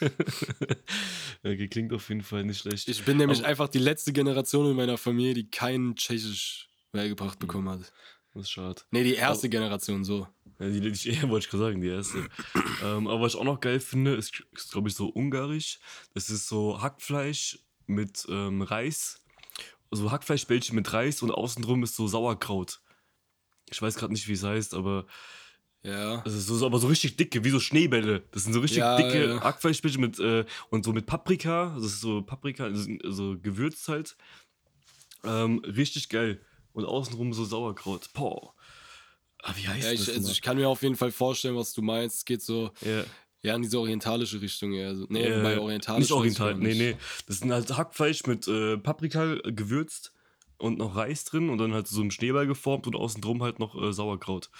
okay, 1.42 1.68
klingt 1.68 1.92
auf 1.92 2.08
jeden 2.08 2.22
Fall 2.22 2.44
nicht 2.44 2.60
schlecht. 2.60 2.88
Ich 2.88 3.04
bin 3.04 3.16
nämlich 3.16 3.40
aber 3.40 3.48
einfach 3.48 3.68
die 3.68 3.78
letzte 3.78 4.12
Generation 4.12 4.70
in 4.70 4.76
meiner 4.76 4.98
Familie, 4.98 5.34
die 5.34 5.50
kein 5.50 5.96
Tschechisch 5.96 6.68
beigebracht 6.92 7.34
hm. 7.34 7.40
bekommen 7.40 7.68
hat. 7.68 7.92
Das 8.36 8.44
ist 8.46 8.50
schade. 8.50 8.82
Nee, 8.90 9.04
die 9.04 9.14
erste 9.14 9.46
aber, 9.46 9.50
Generation 9.50 10.04
so. 10.04 10.28
Ja, 10.58 10.68
die, 10.68 10.80
die, 10.80 11.10
ja, 11.10 11.28
wollte 11.28 11.46
ich 11.46 11.50
gerade 11.50 11.64
sagen, 11.64 11.80
die 11.80 11.88
erste. 11.88 12.18
ähm, 12.84 13.08
aber 13.08 13.22
was 13.22 13.34
ich 13.34 13.40
auch 13.40 13.44
noch 13.44 13.60
geil 13.60 13.80
finde, 13.80 14.14
ist, 14.14 14.42
ist 14.52 14.72
glaube 14.72 14.88
ich, 14.88 14.94
so 14.94 15.08
ungarisch. 15.08 15.80
Das 16.14 16.30
ist 16.30 16.48
so 16.48 16.80
Hackfleisch 16.80 17.58
mit 17.86 18.26
ähm, 18.28 18.62
Reis 18.62 19.22
so 19.90 20.10
Hackfleischbällchen 20.10 20.74
mit 20.74 20.92
Reis 20.92 21.22
und 21.22 21.30
außenrum 21.30 21.82
ist 21.82 21.96
so 21.96 22.06
Sauerkraut. 22.06 22.80
Ich 23.70 23.80
weiß 23.80 23.96
gerade 23.96 24.12
nicht, 24.12 24.28
wie 24.28 24.32
es 24.32 24.42
heißt, 24.42 24.74
aber. 24.74 25.06
Ja. 25.82 26.20
Das 26.22 26.34
ist 26.34 26.46
so, 26.48 26.66
aber 26.66 26.78
so 26.80 26.88
richtig 26.88 27.16
dicke, 27.16 27.44
wie 27.44 27.50
so 27.50 27.60
Schneebälle. 27.60 28.24
Das 28.32 28.42
sind 28.42 28.52
so 28.52 28.60
richtig 28.60 28.78
ja, 28.78 28.96
dicke 28.96 29.28
ja. 29.28 29.40
Hackfleischbällchen 29.40 30.00
mit 30.00 30.18
äh, 30.18 30.44
und 30.70 30.84
so 30.84 30.92
mit 30.92 31.06
Paprika. 31.06 31.72
Das 31.76 31.84
ist 31.84 32.00
so 32.00 32.22
Paprika, 32.22 32.64
also, 32.64 32.90
also 33.04 33.36
gewürzt 33.40 33.86
halt. 33.88 34.16
Ähm, 35.22 35.60
richtig 35.64 36.08
geil. 36.08 36.40
Und 36.76 36.84
außenrum 36.84 37.32
so 37.32 37.46
Sauerkraut. 37.46 38.10
Boah. 38.12 38.52
Aber 39.38 39.48
ah, 39.48 39.54
wie 39.56 39.66
heißt 39.66 39.86
ja, 39.86 39.92
ich, 39.92 40.04
das? 40.04 40.14
Also 40.14 40.30
ich 40.30 40.42
kann 40.42 40.58
mir 40.58 40.68
auf 40.68 40.82
jeden 40.82 40.94
Fall 40.94 41.10
vorstellen, 41.10 41.56
was 41.56 41.72
du 41.72 41.80
meinst. 41.80 42.18
Es 42.18 42.24
geht 42.26 42.42
so. 42.42 42.70
Ja. 42.82 43.04
Ja, 43.42 43.54
in 43.54 43.62
diese 43.62 43.78
orientalische 43.78 44.42
Richtung 44.42 44.74
eher. 44.74 44.88
Also, 44.88 45.06
nee, 45.08 45.24
äh, 45.24 45.42
bei 45.42 45.58
orientalisch. 45.58 46.00
Nicht 46.00 46.12
oriental, 46.12 46.54
nee, 46.56 46.74
nee. 46.74 46.96
Das 47.26 47.38
sind 47.38 47.50
halt 47.50 47.74
Hackfleisch 47.74 48.26
mit 48.26 48.46
äh, 48.46 48.76
Paprika 48.76 49.36
gewürzt 49.44 50.12
und 50.58 50.76
noch 50.76 50.96
Reis 50.96 51.24
drin 51.24 51.48
und 51.48 51.56
dann 51.56 51.72
halt 51.72 51.86
so 51.86 52.02
ein 52.02 52.10
Schneeball 52.10 52.46
geformt 52.46 52.86
und 52.86 52.94
außen 52.94 53.22
drum 53.22 53.42
halt 53.42 53.58
noch 53.58 53.80
äh, 53.80 53.94
Sauerkraut. 53.94 54.50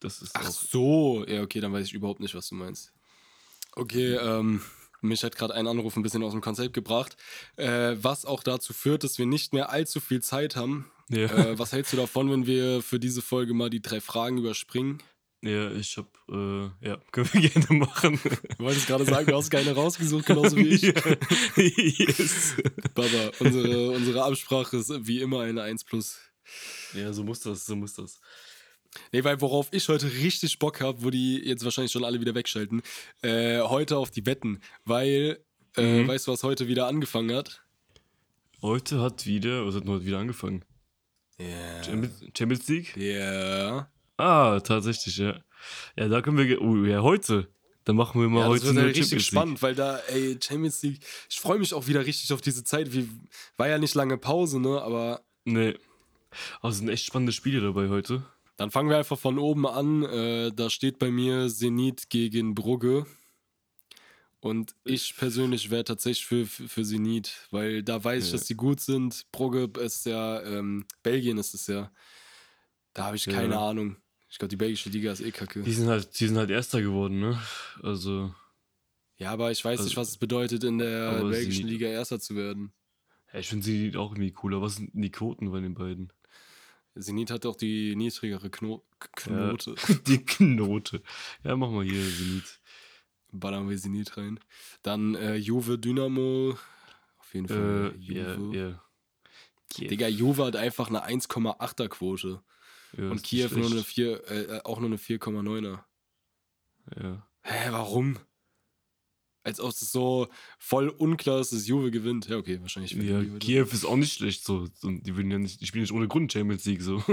Das 0.00 0.22
ist 0.22 0.32
Ach 0.34 0.50
so, 0.50 1.24
ja, 1.28 1.42
okay, 1.42 1.60
dann 1.60 1.72
weiß 1.72 1.86
ich 1.86 1.92
überhaupt 1.92 2.20
nicht, 2.20 2.34
was 2.34 2.48
du 2.48 2.56
meinst. 2.56 2.92
Okay, 3.72 4.14
ähm, 4.14 4.62
mich 5.00 5.22
hat 5.22 5.36
gerade 5.36 5.54
ein 5.54 5.68
Anruf 5.68 5.94
ein 5.96 6.02
bisschen 6.02 6.24
aus 6.24 6.32
dem 6.32 6.40
Konzept 6.40 6.74
gebracht, 6.74 7.16
äh, 7.56 7.94
was 8.00 8.24
auch 8.24 8.42
dazu 8.42 8.72
führt, 8.72 9.04
dass 9.04 9.18
wir 9.18 9.26
nicht 9.26 9.52
mehr 9.52 9.70
allzu 9.70 10.00
viel 10.00 10.22
Zeit 10.22 10.56
haben. 10.56 10.90
Ja. 11.08 11.26
Äh, 11.26 11.58
was 11.58 11.72
hältst 11.72 11.92
du 11.92 11.96
davon, 11.96 12.30
wenn 12.30 12.46
wir 12.46 12.82
für 12.82 12.98
diese 12.98 13.22
Folge 13.22 13.54
mal 13.54 13.70
die 13.70 13.80
drei 13.80 14.00
Fragen 14.00 14.38
überspringen? 14.38 15.02
Ja, 15.42 15.70
ich 15.72 15.96
hab, 15.96 16.08
äh, 16.28 16.64
ja, 16.80 16.96
können 17.12 17.28
wir 17.32 17.48
gerne 17.50 17.78
machen. 17.78 18.18
Du 18.58 18.64
wolltest 18.64 18.86
gerade 18.86 19.04
sagen, 19.04 19.26
du 19.26 19.36
hast 19.36 19.50
keine 19.50 19.72
rausgesucht, 19.72 20.26
genauso 20.26 20.56
wie 20.56 20.68
ich. 20.68 20.82
yes. 21.98 22.56
Baba, 22.94 23.30
unsere, 23.38 23.90
unsere 23.90 24.24
Absprache 24.24 24.78
ist 24.78 25.06
wie 25.06 25.20
immer 25.20 25.42
eine 25.42 25.62
1 25.62 25.84
plus. 25.84 26.18
Ja, 26.94 27.12
so 27.12 27.22
muss 27.22 27.40
das, 27.40 27.66
so 27.66 27.76
muss 27.76 27.94
das. 27.94 28.20
Nee, 29.12 29.24
weil 29.24 29.40
worauf 29.40 29.68
ich 29.72 29.88
heute 29.88 30.10
richtig 30.10 30.58
Bock 30.58 30.80
habe, 30.80 31.04
wo 31.04 31.10
die 31.10 31.38
jetzt 31.38 31.64
wahrscheinlich 31.64 31.92
schon 31.92 32.04
alle 32.04 32.20
wieder 32.20 32.34
wegschalten, 32.34 32.82
äh, 33.22 33.60
heute 33.60 33.98
auf 33.98 34.10
die 34.10 34.24
Wetten. 34.26 34.60
Weil, 34.84 35.44
äh, 35.76 36.02
mhm. 36.02 36.08
weißt 36.08 36.26
du, 36.26 36.32
was 36.32 36.42
heute 36.42 36.66
wieder 36.66 36.86
angefangen 36.86 37.36
hat? 37.36 37.62
Heute 38.62 39.00
hat 39.00 39.26
wieder, 39.26 39.66
was 39.66 39.74
hat 39.74 39.86
heute 39.86 40.06
wieder 40.06 40.18
angefangen? 40.18 40.64
Yeah. 41.38 41.82
Champions 42.34 42.68
League? 42.68 42.96
Ja. 42.96 43.02
Yeah. 43.02 43.90
Ah, 44.16 44.60
tatsächlich, 44.60 45.18
ja. 45.18 45.38
Ja, 45.96 46.08
da 46.08 46.22
können 46.22 46.38
wir. 46.38 46.62
Oh, 46.62 46.84
ja, 46.84 47.02
heute. 47.02 47.48
Dann 47.84 47.96
machen 47.96 48.20
wir 48.20 48.28
mal 48.28 48.40
ja, 48.40 48.46
heute 48.48 48.64
das 48.64 48.74
wird 48.74 48.84
eine 48.84 48.94
richtig 48.94 49.24
spannend, 49.24 49.62
weil 49.62 49.74
da, 49.74 49.98
ey, 50.08 50.36
Champions 50.42 50.82
League. 50.82 51.00
Ich 51.30 51.38
freue 51.38 51.58
mich 51.58 51.72
auch 51.72 51.86
wieder 51.86 52.04
richtig 52.04 52.32
auf 52.32 52.40
diese 52.40 52.64
Zeit. 52.64 52.92
Wie, 52.92 53.08
war 53.56 53.68
ja 53.68 53.78
nicht 53.78 53.94
lange 53.94 54.18
Pause, 54.18 54.58
ne? 54.58 54.82
Aber. 54.82 55.20
Nee. 55.44 55.74
Aber 56.60 56.70
es 56.70 56.78
sind 56.78 56.88
echt 56.88 57.06
spannende 57.06 57.32
Spiele 57.32 57.60
dabei 57.60 57.88
heute. 57.88 58.24
Dann 58.56 58.70
fangen 58.70 58.88
wir 58.88 58.96
einfach 58.96 59.18
von 59.18 59.38
oben 59.38 59.66
an. 59.66 60.02
Äh, 60.02 60.52
da 60.52 60.70
steht 60.70 60.98
bei 60.98 61.10
mir 61.10 61.48
Zenit 61.48 62.10
gegen 62.10 62.54
Brugge. 62.54 63.06
Und 64.46 64.76
ich 64.84 65.16
persönlich 65.16 65.70
wäre 65.70 65.82
tatsächlich 65.82 66.24
für, 66.24 66.46
für, 66.46 66.68
für 66.68 66.84
Zenit, 66.84 67.48
weil 67.50 67.82
da 67.82 68.02
weiß 68.02 68.26
ich, 68.26 68.30
dass 68.30 68.44
die 68.44 68.54
gut 68.54 68.80
sind. 68.80 69.26
Brugge 69.32 69.68
ist 69.80 70.06
ja, 70.06 70.40
ähm, 70.42 70.86
Belgien 71.02 71.36
ist 71.36 71.52
es 71.52 71.66
ja. 71.66 71.90
Da 72.94 73.06
habe 73.06 73.16
ich 73.16 73.24
keine 73.24 73.54
ja. 73.54 73.68
Ahnung. 73.68 73.96
Ich 74.28 74.38
glaube, 74.38 74.50
die 74.50 74.56
belgische 74.56 74.88
Liga 74.88 75.10
ist 75.10 75.20
eh 75.20 75.32
kacke. 75.32 75.62
Die 75.62 75.72
sind 75.72 75.88
halt, 75.88 76.20
die 76.20 76.28
sind 76.28 76.36
halt 76.36 76.50
Erster 76.50 76.80
geworden, 76.80 77.18
ne? 77.18 77.42
Also. 77.82 78.32
Ja, 79.16 79.32
aber 79.32 79.50
ich 79.50 79.64
weiß 79.64 79.80
also, 79.80 79.88
nicht, 79.88 79.96
was 79.96 80.10
es 80.10 80.16
bedeutet, 80.16 80.62
in 80.62 80.78
der 80.78 81.24
belgischen 81.24 81.66
Liga 81.66 81.88
Erster 81.88 82.20
zu 82.20 82.36
werden. 82.36 82.72
Ja, 83.32 83.40
ich 83.40 83.48
finde 83.48 83.64
sie 83.64 83.96
auch 83.96 84.12
irgendwie 84.12 84.30
cooler. 84.30 84.62
Was 84.62 84.76
sind 84.76 84.90
die 84.94 85.10
Quoten 85.10 85.50
bei 85.50 85.58
den 85.58 85.74
beiden? 85.74 86.12
Zenit 86.96 87.30
hat 87.30 87.46
auch 87.46 87.56
die 87.56 87.96
niedrigere 87.96 88.48
Kno 88.48 88.84
Knote. 89.16 89.74
Ja, 89.88 89.94
die 90.06 90.24
Knote. 90.24 91.02
Ja, 91.42 91.56
machen 91.56 91.74
wir 91.74 91.82
hier 91.82 92.02
Zenit. 92.02 92.60
Ballern 93.40 93.68
wir 93.68 93.76
Zenit 93.76 94.16
rein. 94.16 94.40
Dann 94.82 95.14
äh, 95.14 95.36
Juve 95.36 95.78
Dynamo. 95.78 96.58
Auf 97.18 97.34
jeden 97.34 97.48
Fall. 97.48 97.94
Äh, 97.94 97.98
Juve. 97.98 98.56
Yeah, 98.56 98.64
yeah. 98.64 98.82
Digga, 99.78 100.08
Juve 100.08 100.44
hat 100.44 100.56
einfach 100.56 100.88
eine 100.88 101.06
1,8er 101.06 101.88
Quote. 101.88 102.42
Ja, 102.96 103.10
und 103.10 103.22
Kiew 103.22 103.48
nur 103.52 103.70
eine 103.70 103.82
4, 103.82 104.30
äh, 104.30 104.60
auch 104.64 104.78
nur 104.78 104.88
eine 104.88 104.96
4,9er. 104.96 105.80
Ja. 107.00 107.26
Hä, 107.42 107.68
warum? 107.70 108.18
Als 109.42 109.60
ob 109.60 109.70
es 109.70 109.92
so 109.92 110.28
voll 110.58 110.88
unklar 110.88 111.40
ist, 111.40 111.52
dass 111.52 111.66
Juve 111.66 111.90
gewinnt. 111.90 112.28
Ja, 112.28 112.36
okay, 112.36 112.60
wahrscheinlich. 112.60 112.92
Ja, 112.92 113.22
Kiew 113.38 113.66
ist 113.70 113.84
auch 113.84 113.96
nicht 113.96 114.14
schlecht 114.14 114.44
so. 114.44 114.66
Die, 114.82 115.16
würden 115.16 115.30
ja 115.30 115.38
nicht, 115.38 115.60
die 115.60 115.66
spielen 115.66 115.82
nicht 115.82 115.92
ohne 115.92 116.08
Grund 116.08 116.32
Champions 116.32 116.64
League 116.64 116.82
so. 116.82 117.02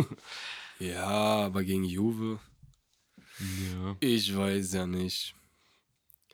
Ja, 0.79 1.45
aber 1.45 1.63
gegen 1.63 1.83
Juve. 1.83 2.39
Ja. 3.39 3.95
Ich 3.99 4.35
weiß 4.35 4.73
ja 4.73 4.87
nicht. 4.87 5.35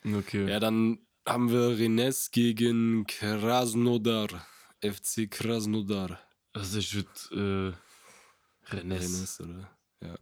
Okay. 0.05 0.49
Ja, 0.49 0.59
dann 0.59 0.99
haben 1.25 1.51
wir 1.51 1.77
Rennes 1.77 2.31
gegen 2.31 3.05
Krasnodar. 3.07 4.45
FC 4.81 5.29
Krasnodar. 5.29 6.19
Also 6.53 6.79
ich 6.79 6.95
würde 6.95 7.75
äh, 8.65 8.73
Rennes. 8.75 9.03
Rennes, 9.03 9.41
oder? 9.41 9.77
Ja. 10.01 10.15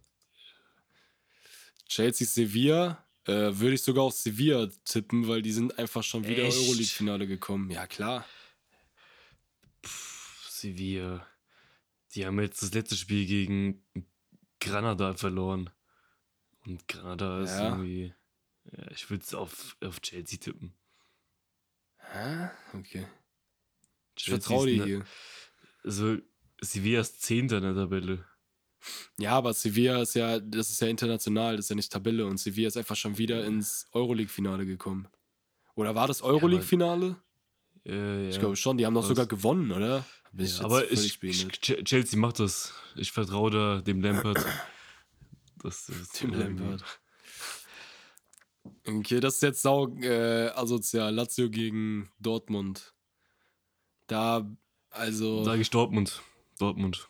Chelsea, 1.87 2.27
Sevilla. 2.27 3.03
Äh, 3.25 3.59
Würde 3.59 3.73
ich 3.73 3.83
sogar 3.83 4.05
auf 4.05 4.13
Sevilla 4.13 4.69
tippen, 4.85 5.27
weil 5.27 5.41
die 5.41 5.51
sind 5.51 5.77
einfach 5.77 6.01
schon 6.01 6.25
wieder 6.25 6.43
Euroleague-Finale 6.43 7.27
gekommen. 7.27 7.69
Ja, 7.69 7.85
klar. 7.85 8.25
Puh, 9.81 9.89
Sevilla. 10.49 11.27
Die 12.15 12.25
haben 12.25 12.39
jetzt 12.39 12.61
das 12.63 12.73
letzte 12.73 12.95
Spiel 12.95 13.25
gegen 13.25 13.83
Granada 14.61 15.13
verloren. 15.13 15.69
Und 16.65 16.87
Granada 16.87 17.41
ist 17.41 17.51
ja. 17.51 17.69
irgendwie. 17.69 18.13
Ja, 18.71 18.91
ich 18.91 19.09
würde 19.09 19.23
es 19.23 19.33
auf, 19.33 19.77
auf 19.81 20.01
Chelsea 20.01 20.39
tippen. 20.39 20.73
Hä? 21.97 22.49
Okay. 22.73 23.07
Ich 24.17 24.25
vertraue 24.25 24.67
dir 24.67 24.85
hier. 24.85 25.05
Also, 25.83 26.17
Sevilla 26.61 27.01
ist 27.01 27.21
Zehnter 27.21 27.57
in 27.57 27.63
der 27.63 27.75
Tabelle. 27.75 28.25
Ja, 29.17 29.31
aber 29.31 29.53
Sevilla 29.53 30.01
ist 30.01 30.15
ja, 30.15 30.39
das 30.39 30.69
ist 30.69 30.81
ja 30.81 30.87
international, 30.87 31.55
das 31.55 31.65
ist 31.65 31.69
ja 31.69 31.75
nicht 31.75 31.91
Tabelle 31.91 32.25
und 32.25 32.37
Sevilla 32.37 32.67
ist 32.67 32.77
einfach 32.77 32.95
schon 32.95 33.17
wieder 33.17 33.45
ins 33.45 33.87
Euroleague-Finale 33.91 34.65
gekommen. 34.65 35.07
Oder 35.75 35.95
war 35.95 36.07
das 36.07 36.21
Euroleague-Finale? 36.21 37.17
Ich 37.83 37.93
ja. 37.93 38.39
glaube 38.39 38.55
schon, 38.55 38.77
die 38.77 38.85
haben 38.85 38.93
doch 38.93 39.05
sogar 39.05 39.27
gewonnen, 39.27 39.71
oder? 39.71 40.05
Ich 40.37 40.57
Ja, 40.59 40.65
aber 40.65 40.91
ich, 40.91 41.19
Chelsea 41.61 42.19
macht 42.19 42.39
das. 42.39 42.73
Ich 42.95 43.11
vertraue 43.11 43.51
da 43.51 43.81
dem 43.81 44.01
Lampard. 44.01 44.45
Das 45.63 45.89
ist 45.89 46.21
Dem 46.21 46.33
Lampard. 46.33 46.83
Okay, 48.87 49.19
das 49.19 49.35
ist 49.35 49.43
jetzt 49.43 49.61
sau 49.61 49.87
äh, 49.97 50.49
asozial. 50.49 51.13
Lazio 51.13 51.49
gegen 51.49 52.09
Dortmund. 52.19 52.93
Da, 54.07 54.49
also, 54.89 55.43
Sage 55.43 55.61
ich 55.61 55.69
Dortmund. 55.69 56.21
Dortmund. 56.59 57.07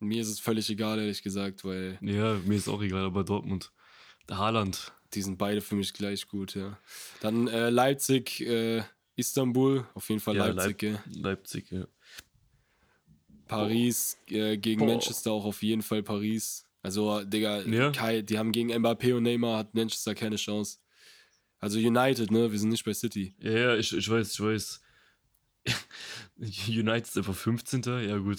mir 0.00 0.20
ist 0.20 0.28
es 0.28 0.40
völlig 0.40 0.68
egal, 0.70 0.98
ehrlich 0.98 1.22
gesagt, 1.22 1.64
weil 1.64 1.98
Ja, 2.02 2.34
mir 2.44 2.56
ist 2.56 2.68
auch 2.68 2.82
egal, 2.82 3.04
aber 3.04 3.24
Dortmund. 3.24 3.72
Der 4.28 4.38
Haaland. 4.38 4.92
die 5.14 5.22
sind 5.22 5.38
beide 5.38 5.60
für 5.60 5.76
mich 5.76 5.92
gleich 5.92 6.26
gut, 6.26 6.54
ja. 6.56 6.78
Dann 7.20 7.46
äh, 7.48 7.70
Leipzig, 7.70 8.40
äh, 8.40 8.82
Istanbul, 9.14 9.86
auf 9.94 10.08
jeden 10.08 10.20
Fall 10.20 10.36
Ja, 10.36 10.46
Leipzig, 10.48 10.82
Leip- 10.82 11.00
ja. 11.14 11.20
Leipzig, 11.22 11.70
ja. 11.70 11.86
Paris 13.46 14.18
äh, 14.28 14.56
gegen 14.58 14.80
Boah. 14.80 14.88
Manchester 14.94 15.30
auch 15.30 15.44
auf 15.44 15.62
jeden 15.62 15.82
Fall 15.82 16.02
Paris. 16.02 16.65
Also, 16.86 17.24
Digga, 17.24 17.62
Ja. 17.62 17.90
Kai, 17.90 18.22
die 18.22 18.38
haben 18.38 18.52
gegen 18.52 18.70
Mbappé 18.72 19.12
und 19.16 19.24
Neymar 19.24 19.58
hat 19.58 19.74
Manchester 19.74 20.14
keine 20.14 20.36
Chance. 20.36 20.78
Also 21.58 21.78
United, 21.80 22.30
ne? 22.30 22.52
Wir 22.52 22.58
sind 22.60 22.68
nicht 22.68 22.84
bei 22.84 22.94
City. 22.94 23.34
Ja, 23.40 23.50
ja, 23.50 23.76
ich, 23.76 23.92
ich 23.92 24.08
weiß, 24.08 24.32
ich 24.34 24.40
weiß. 24.40 24.80
United 26.68 27.08
ist 27.08 27.16
einfach 27.18 27.34
15. 27.34 27.82
Ja, 28.08 28.16
gut. 28.18 28.38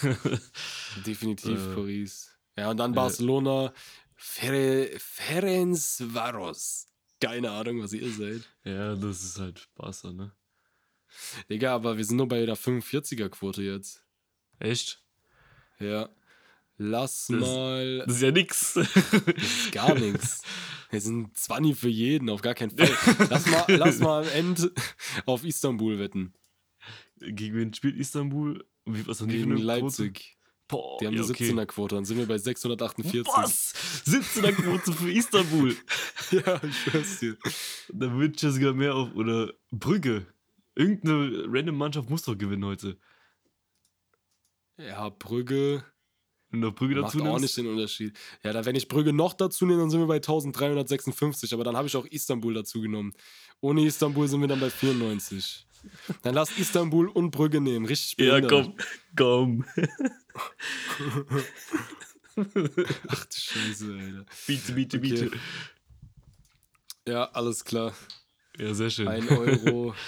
Definitiv 1.06 1.58
Äh, 1.66 1.74
Paris. 1.74 2.30
Ja, 2.56 2.70
und 2.70 2.78
dann 2.78 2.92
äh, 2.92 2.94
Barcelona. 2.94 3.74
Fer 4.16 4.86
Ferenc 4.98 5.76
Varos. 6.14 6.86
Keine 7.20 7.50
Ahnung, 7.50 7.82
was 7.82 7.92
ihr 7.92 8.10
seid. 8.10 8.42
ja, 8.64 8.94
das 8.96 9.22
ist 9.22 9.38
halt 9.38 9.68
Barca, 9.74 10.12
ne? 10.12 10.32
Digga, 11.50 11.74
aber 11.74 11.98
wir 11.98 12.04
sind 12.06 12.16
nur 12.16 12.28
bei 12.28 12.46
der 12.46 12.56
45er-Quote 12.56 13.62
jetzt. 13.62 14.02
Echt? 14.60 15.02
Ja. 15.78 16.08
Lass 16.84 17.26
Das- 17.28 17.40
mal. 17.40 17.98
Das 18.06 18.16
ist 18.16 18.22
ja 18.22 18.30
nix. 18.32 18.78
Gar 19.72 19.94
nichts. 19.98 20.42
Wir 20.90 21.00
sind 21.00 21.36
20 21.36 21.76
für 21.78 21.88
jeden, 21.88 22.28
auf 22.28 22.42
gar 22.42 22.54
keinen 22.54 22.76
Fall. 22.76 22.90
Lass 23.30 23.46
mal, 23.46 23.64
lass 23.68 23.98
mal 24.00 24.24
am 24.24 24.28
Ende 24.34 24.72
auf 25.24 25.42
Istanbul 25.44 25.98
wetten. 25.98 26.34
Gegen 27.18 27.56
wen 27.56 27.72
spielt 27.72 27.96
Istanbul? 27.96 28.62
Wie, 28.84 29.06
was 29.06 29.20
haben 29.20 29.28
die 29.28 29.38
Gegen 29.38 29.52
Quote? 29.52 29.62
Leipzig. 29.64 30.36
Boah, 30.68 30.98
Die 31.00 31.06
haben 31.06 31.14
ja, 31.14 31.22
eine 31.22 31.30
okay. 31.30 31.50
17er-Quote, 31.50 31.94
dann 31.94 32.04
sind 32.04 32.18
wir 32.18 32.26
bei 32.26 32.36
648. 32.36 33.26
Was? 33.26 33.74
17er 34.06 34.52
Quote 34.52 34.92
für 34.92 35.10
Istanbul. 35.12 35.76
Ja, 36.32 36.60
ich 36.64 36.76
schwör's 36.78 37.18
dir. 37.20 37.36
Da 37.92 38.18
wird 38.18 38.40
ja 38.42 38.50
sogar 38.50 38.72
mehr 38.74 38.94
auf. 38.94 39.14
Oder 39.14 39.52
Brügge. 39.70 40.26
Irgendeine 40.74 41.44
random 41.46 41.76
Mannschaft 41.76 42.08
muss 42.10 42.22
doch 42.22 42.36
gewinnen 42.36 42.64
heute. 42.64 42.98
Ja, 44.78 45.08
Brügge. 45.10 45.84
Wenn 46.52 46.60
du 46.60 46.68
noch 46.68 46.74
Brügge 46.76 46.94
Macht 47.00 47.14
dazu 47.14 47.24
auch 47.24 47.38
nimmst. 47.38 47.42
nicht 47.42 47.56
den 47.56 47.66
Unterschied. 47.66 48.16
Ja, 48.44 48.52
da 48.52 48.64
wenn 48.64 48.76
ich 48.76 48.86
Brügge 48.86 49.12
noch 49.12 49.32
dazu 49.34 49.66
nehme, 49.66 49.80
dann 49.80 49.90
sind 49.90 49.98
wir 50.00 50.06
bei 50.06 50.16
1356. 50.16 51.52
Aber 51.54 51.64
dann 51.64 51.76
habe 51.76 51.88
ich 51.88 51.96
auch 51.96 52.06
Istanbul 52.06 52.54
dazu 52.54 52.80
genommen. 52.80 53.12
Ohne 53.60 53.84
Istanbul 53.84 54.28
sind 54.28 54.40
wir 54.40 54.48
dann 54.48 54.60
bei 54.60 54.70
94. 54.70 55.66
Dann 56.22 56.34
lass 56.34 56.56
Istanbul 56.58 57.08
und 57.08 57.32
Brügge 57.32 57.60
nehmen. 57.60 57.86
Richtig 57.86 58.16
Ja, 58.18 58.34
behindert. 58.38 58.50
komm. 59.16 59.64
Komm. 59.64 59.64
Ach 63.08 63.24
du 63.26 63.36
Scheiße, 63.36 63.92
Alter. 63.92 64.24
Biete, 64.46 64.72
biete, 64.72 64.96
Okay. 64.98 65.08
biete. 65.08 65.30
Ja, 67.06 67.24
alles 67.32 67.64
klar. 67.64 67.94
Ja, 68.58 68.74
sehr 68.74 68.90
schön. 68.90 69.08
Ein 69.08 69.28
Euro. 69.28 69.94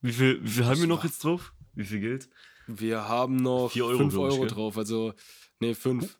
Wie 0.00 0.12
viel, 0.12 0.38
wie 0.44 0.48
viel 0.50 0.64
haben 0.66 0.80
wir 0.80 0.86
noch 0.86 1.02
jetzt 1.02 1.24
drauf? 1.24 1.54
Wie 1.74 1.84
viel 1.84 2.00
Geld? 2.00 2.28
Wir 2.66 3.08
haben 3.08 3.36
noch 3.36 3.70
Vier 3.72 3.86
Euro, 3.86 3.98
5 3.98 4.12
glaub 4.12 4.26
ich, 4.26 4.32
Euro 4.32 4.40
gell? 4.42 4.50
drauf. 4.50 4.78
Also, 4.78 5.14
nee, 5.60 5.74
5. 5.74 6.18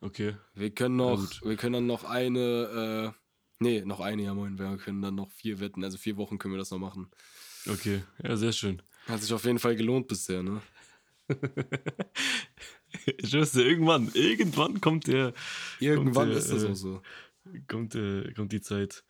Okay. 0.00 0.36
Wir 0.54 0.70
können 0.74 0.96
noch, 0.96 1.42
wir 1.42 1.56
können 1.56 1.72
dann 1.74 1.86
noch 1.86 2.04
eine, 2.04 3.14
äh, 3.14 3.18
nee, 3.58 3.82
noch 3.84 4.00
eine, 4.00 4.22
ja 4.22 4.34
moin, 4.34 4.58
wir 4.58 4.76
können 4.76 5.00
dann 5.00 5.14
noch 5.14 5.30
vier 5.30 5.60
wetten. 5.60 5.82
Also 5.82 5.96
vier 5.96 6.16
Wochen 6.18 6.38
können 6.38 6.52
wir 6.54 6.58
das 6.58 6.70
noch 6.70 6.78
machen. 6.78 7.10
Okay. 7.66 8.02
Ja, 8.22 8.36
sehr 8.36 8.52
schön. 8.52 8.82
Hat 9.06 9.22
sich 9.22 9.32
auf 9.32 9.44
jeden 9.44 9.58
Fall 9.58 9.76
gelohnt 9.76 10.08
bisher, 10.08 10.42
ne? 10.42 10.60
Ich 13.06 13.30
dir, 13.30 13.66
irgendwann, 13.66 14.10
irgendwann 14.14 14.80
kommt 14.80 15.08
der, 15.08 15.34
Irgendwann 15.80 16.28
der, 16.28 16.38
ist 16.38 16.50
das 16.50 16.62
äh, 16.62 16.68
auch 16.68 16.74
so. 16.76 17.02
kommt 17.66 17.94
der, 17.94 18.32
kommt 18.34 18.52
die 18.52 18.60
Zeit. 18.60 19.04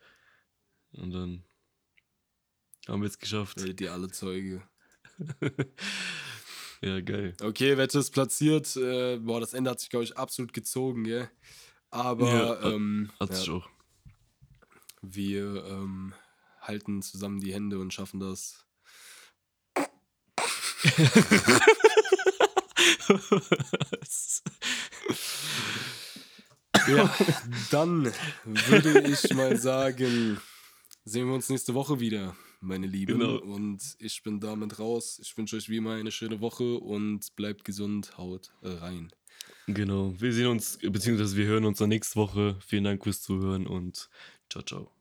Und 0.93 1.11
dann 1.11 1.43
haben 2.87 3.01
wir 3.01 3.07
es 3.07 3.19
geschafft. 3.19 3.59
Werdet 3.59 3.81
ihr 3.81 3.93
alle 3.93 4.09
Zeuge. 4.09 4.63
Ja, 6.81 6.99
geil. 7.01 7.33
Okay, 7.41 7.77
Wette 7.77 7.97
ist 7.99 8.11
platziert. 8.11 8.75
Äh, 8.75 9.17
boah, 9.17 9.39
das 9.39 9.53
Ende 9.53 9.71
hat 9.71 9.79
sich, 9.79 9.89
glaube 9.89 10.03
ich, 10.03 10.17
absolut 10.17 10.53
gezogen, 10.53 11.05
gell? 11.05 11.29
Aber 11.89 12.27
Ja, 12.29 12.61
ähm, 12.69 13.11
Hat 13.19 13.29
ja, 13.29 13.35
sich 13.37 13.49
auch. 13.49 13.67
wir 15.01 15.65
ähm, 15.65 16.13
halten 16.61 17.01
zusammen 17.01 17.39
die 17.39 17.53
Hände 17.53 17.79
und 17.79 17.93
schaffen 17.93 18.19
das. 18.19 18.65
Ja, 26.87 27.13
dann 27.71 28.11
würde 28.43 29.01
ich 29.09 29.33
mal 29.33 29.57
sagen, 29.57 30.39
sehen 31.03 31.27
wir 31.27 31.33
uns 31.33 31.49
nächste 31.49 31.73
Woche 31.73 31.99
wieder, 31.99 32.35
meine 32.61 32.87
Lieben. 32.87 33.19
Genau. 33.19 33.37
Und 33.37 33.81
ich 33.99 34.23
bin 34.23 34.39
damit 34.39 34.79
raus. 34.79 35.19
Ich 35.21 35.37
wünsche 35.37 35.55
euch 35.55 35.69
wie 35.69 35.77
immer 35.77 35.93
eine 35.93 36.11
schöne 36.11 36.41
Woche 36.41 36.75
und 36.79 37.35
bleibt 37.35 37.63
gesund, 37.65 38.17
haut 38.17 38.53
rein. 38.61 39.11
genau. 39.67 40.13
Wir 40.19 40.33
sehen 40.33 40.47
uns, 40.47 40.77
beziehungsweise 40.81 41.35
wir 41.37 41.45
hören 41.45 41.65
uns 41.65 41.79
dann 41.79 41.89
nächste 41.89 42.15
Woche. 42.17 42.57
Vielen 42.65 42.83
Dank 42.83 43.03
fürs 43.03 43.21
Zuhören 43.21 43.67
und 43.67 44.09
ciao, 44.49 44.63
ciao. 44.63 44.91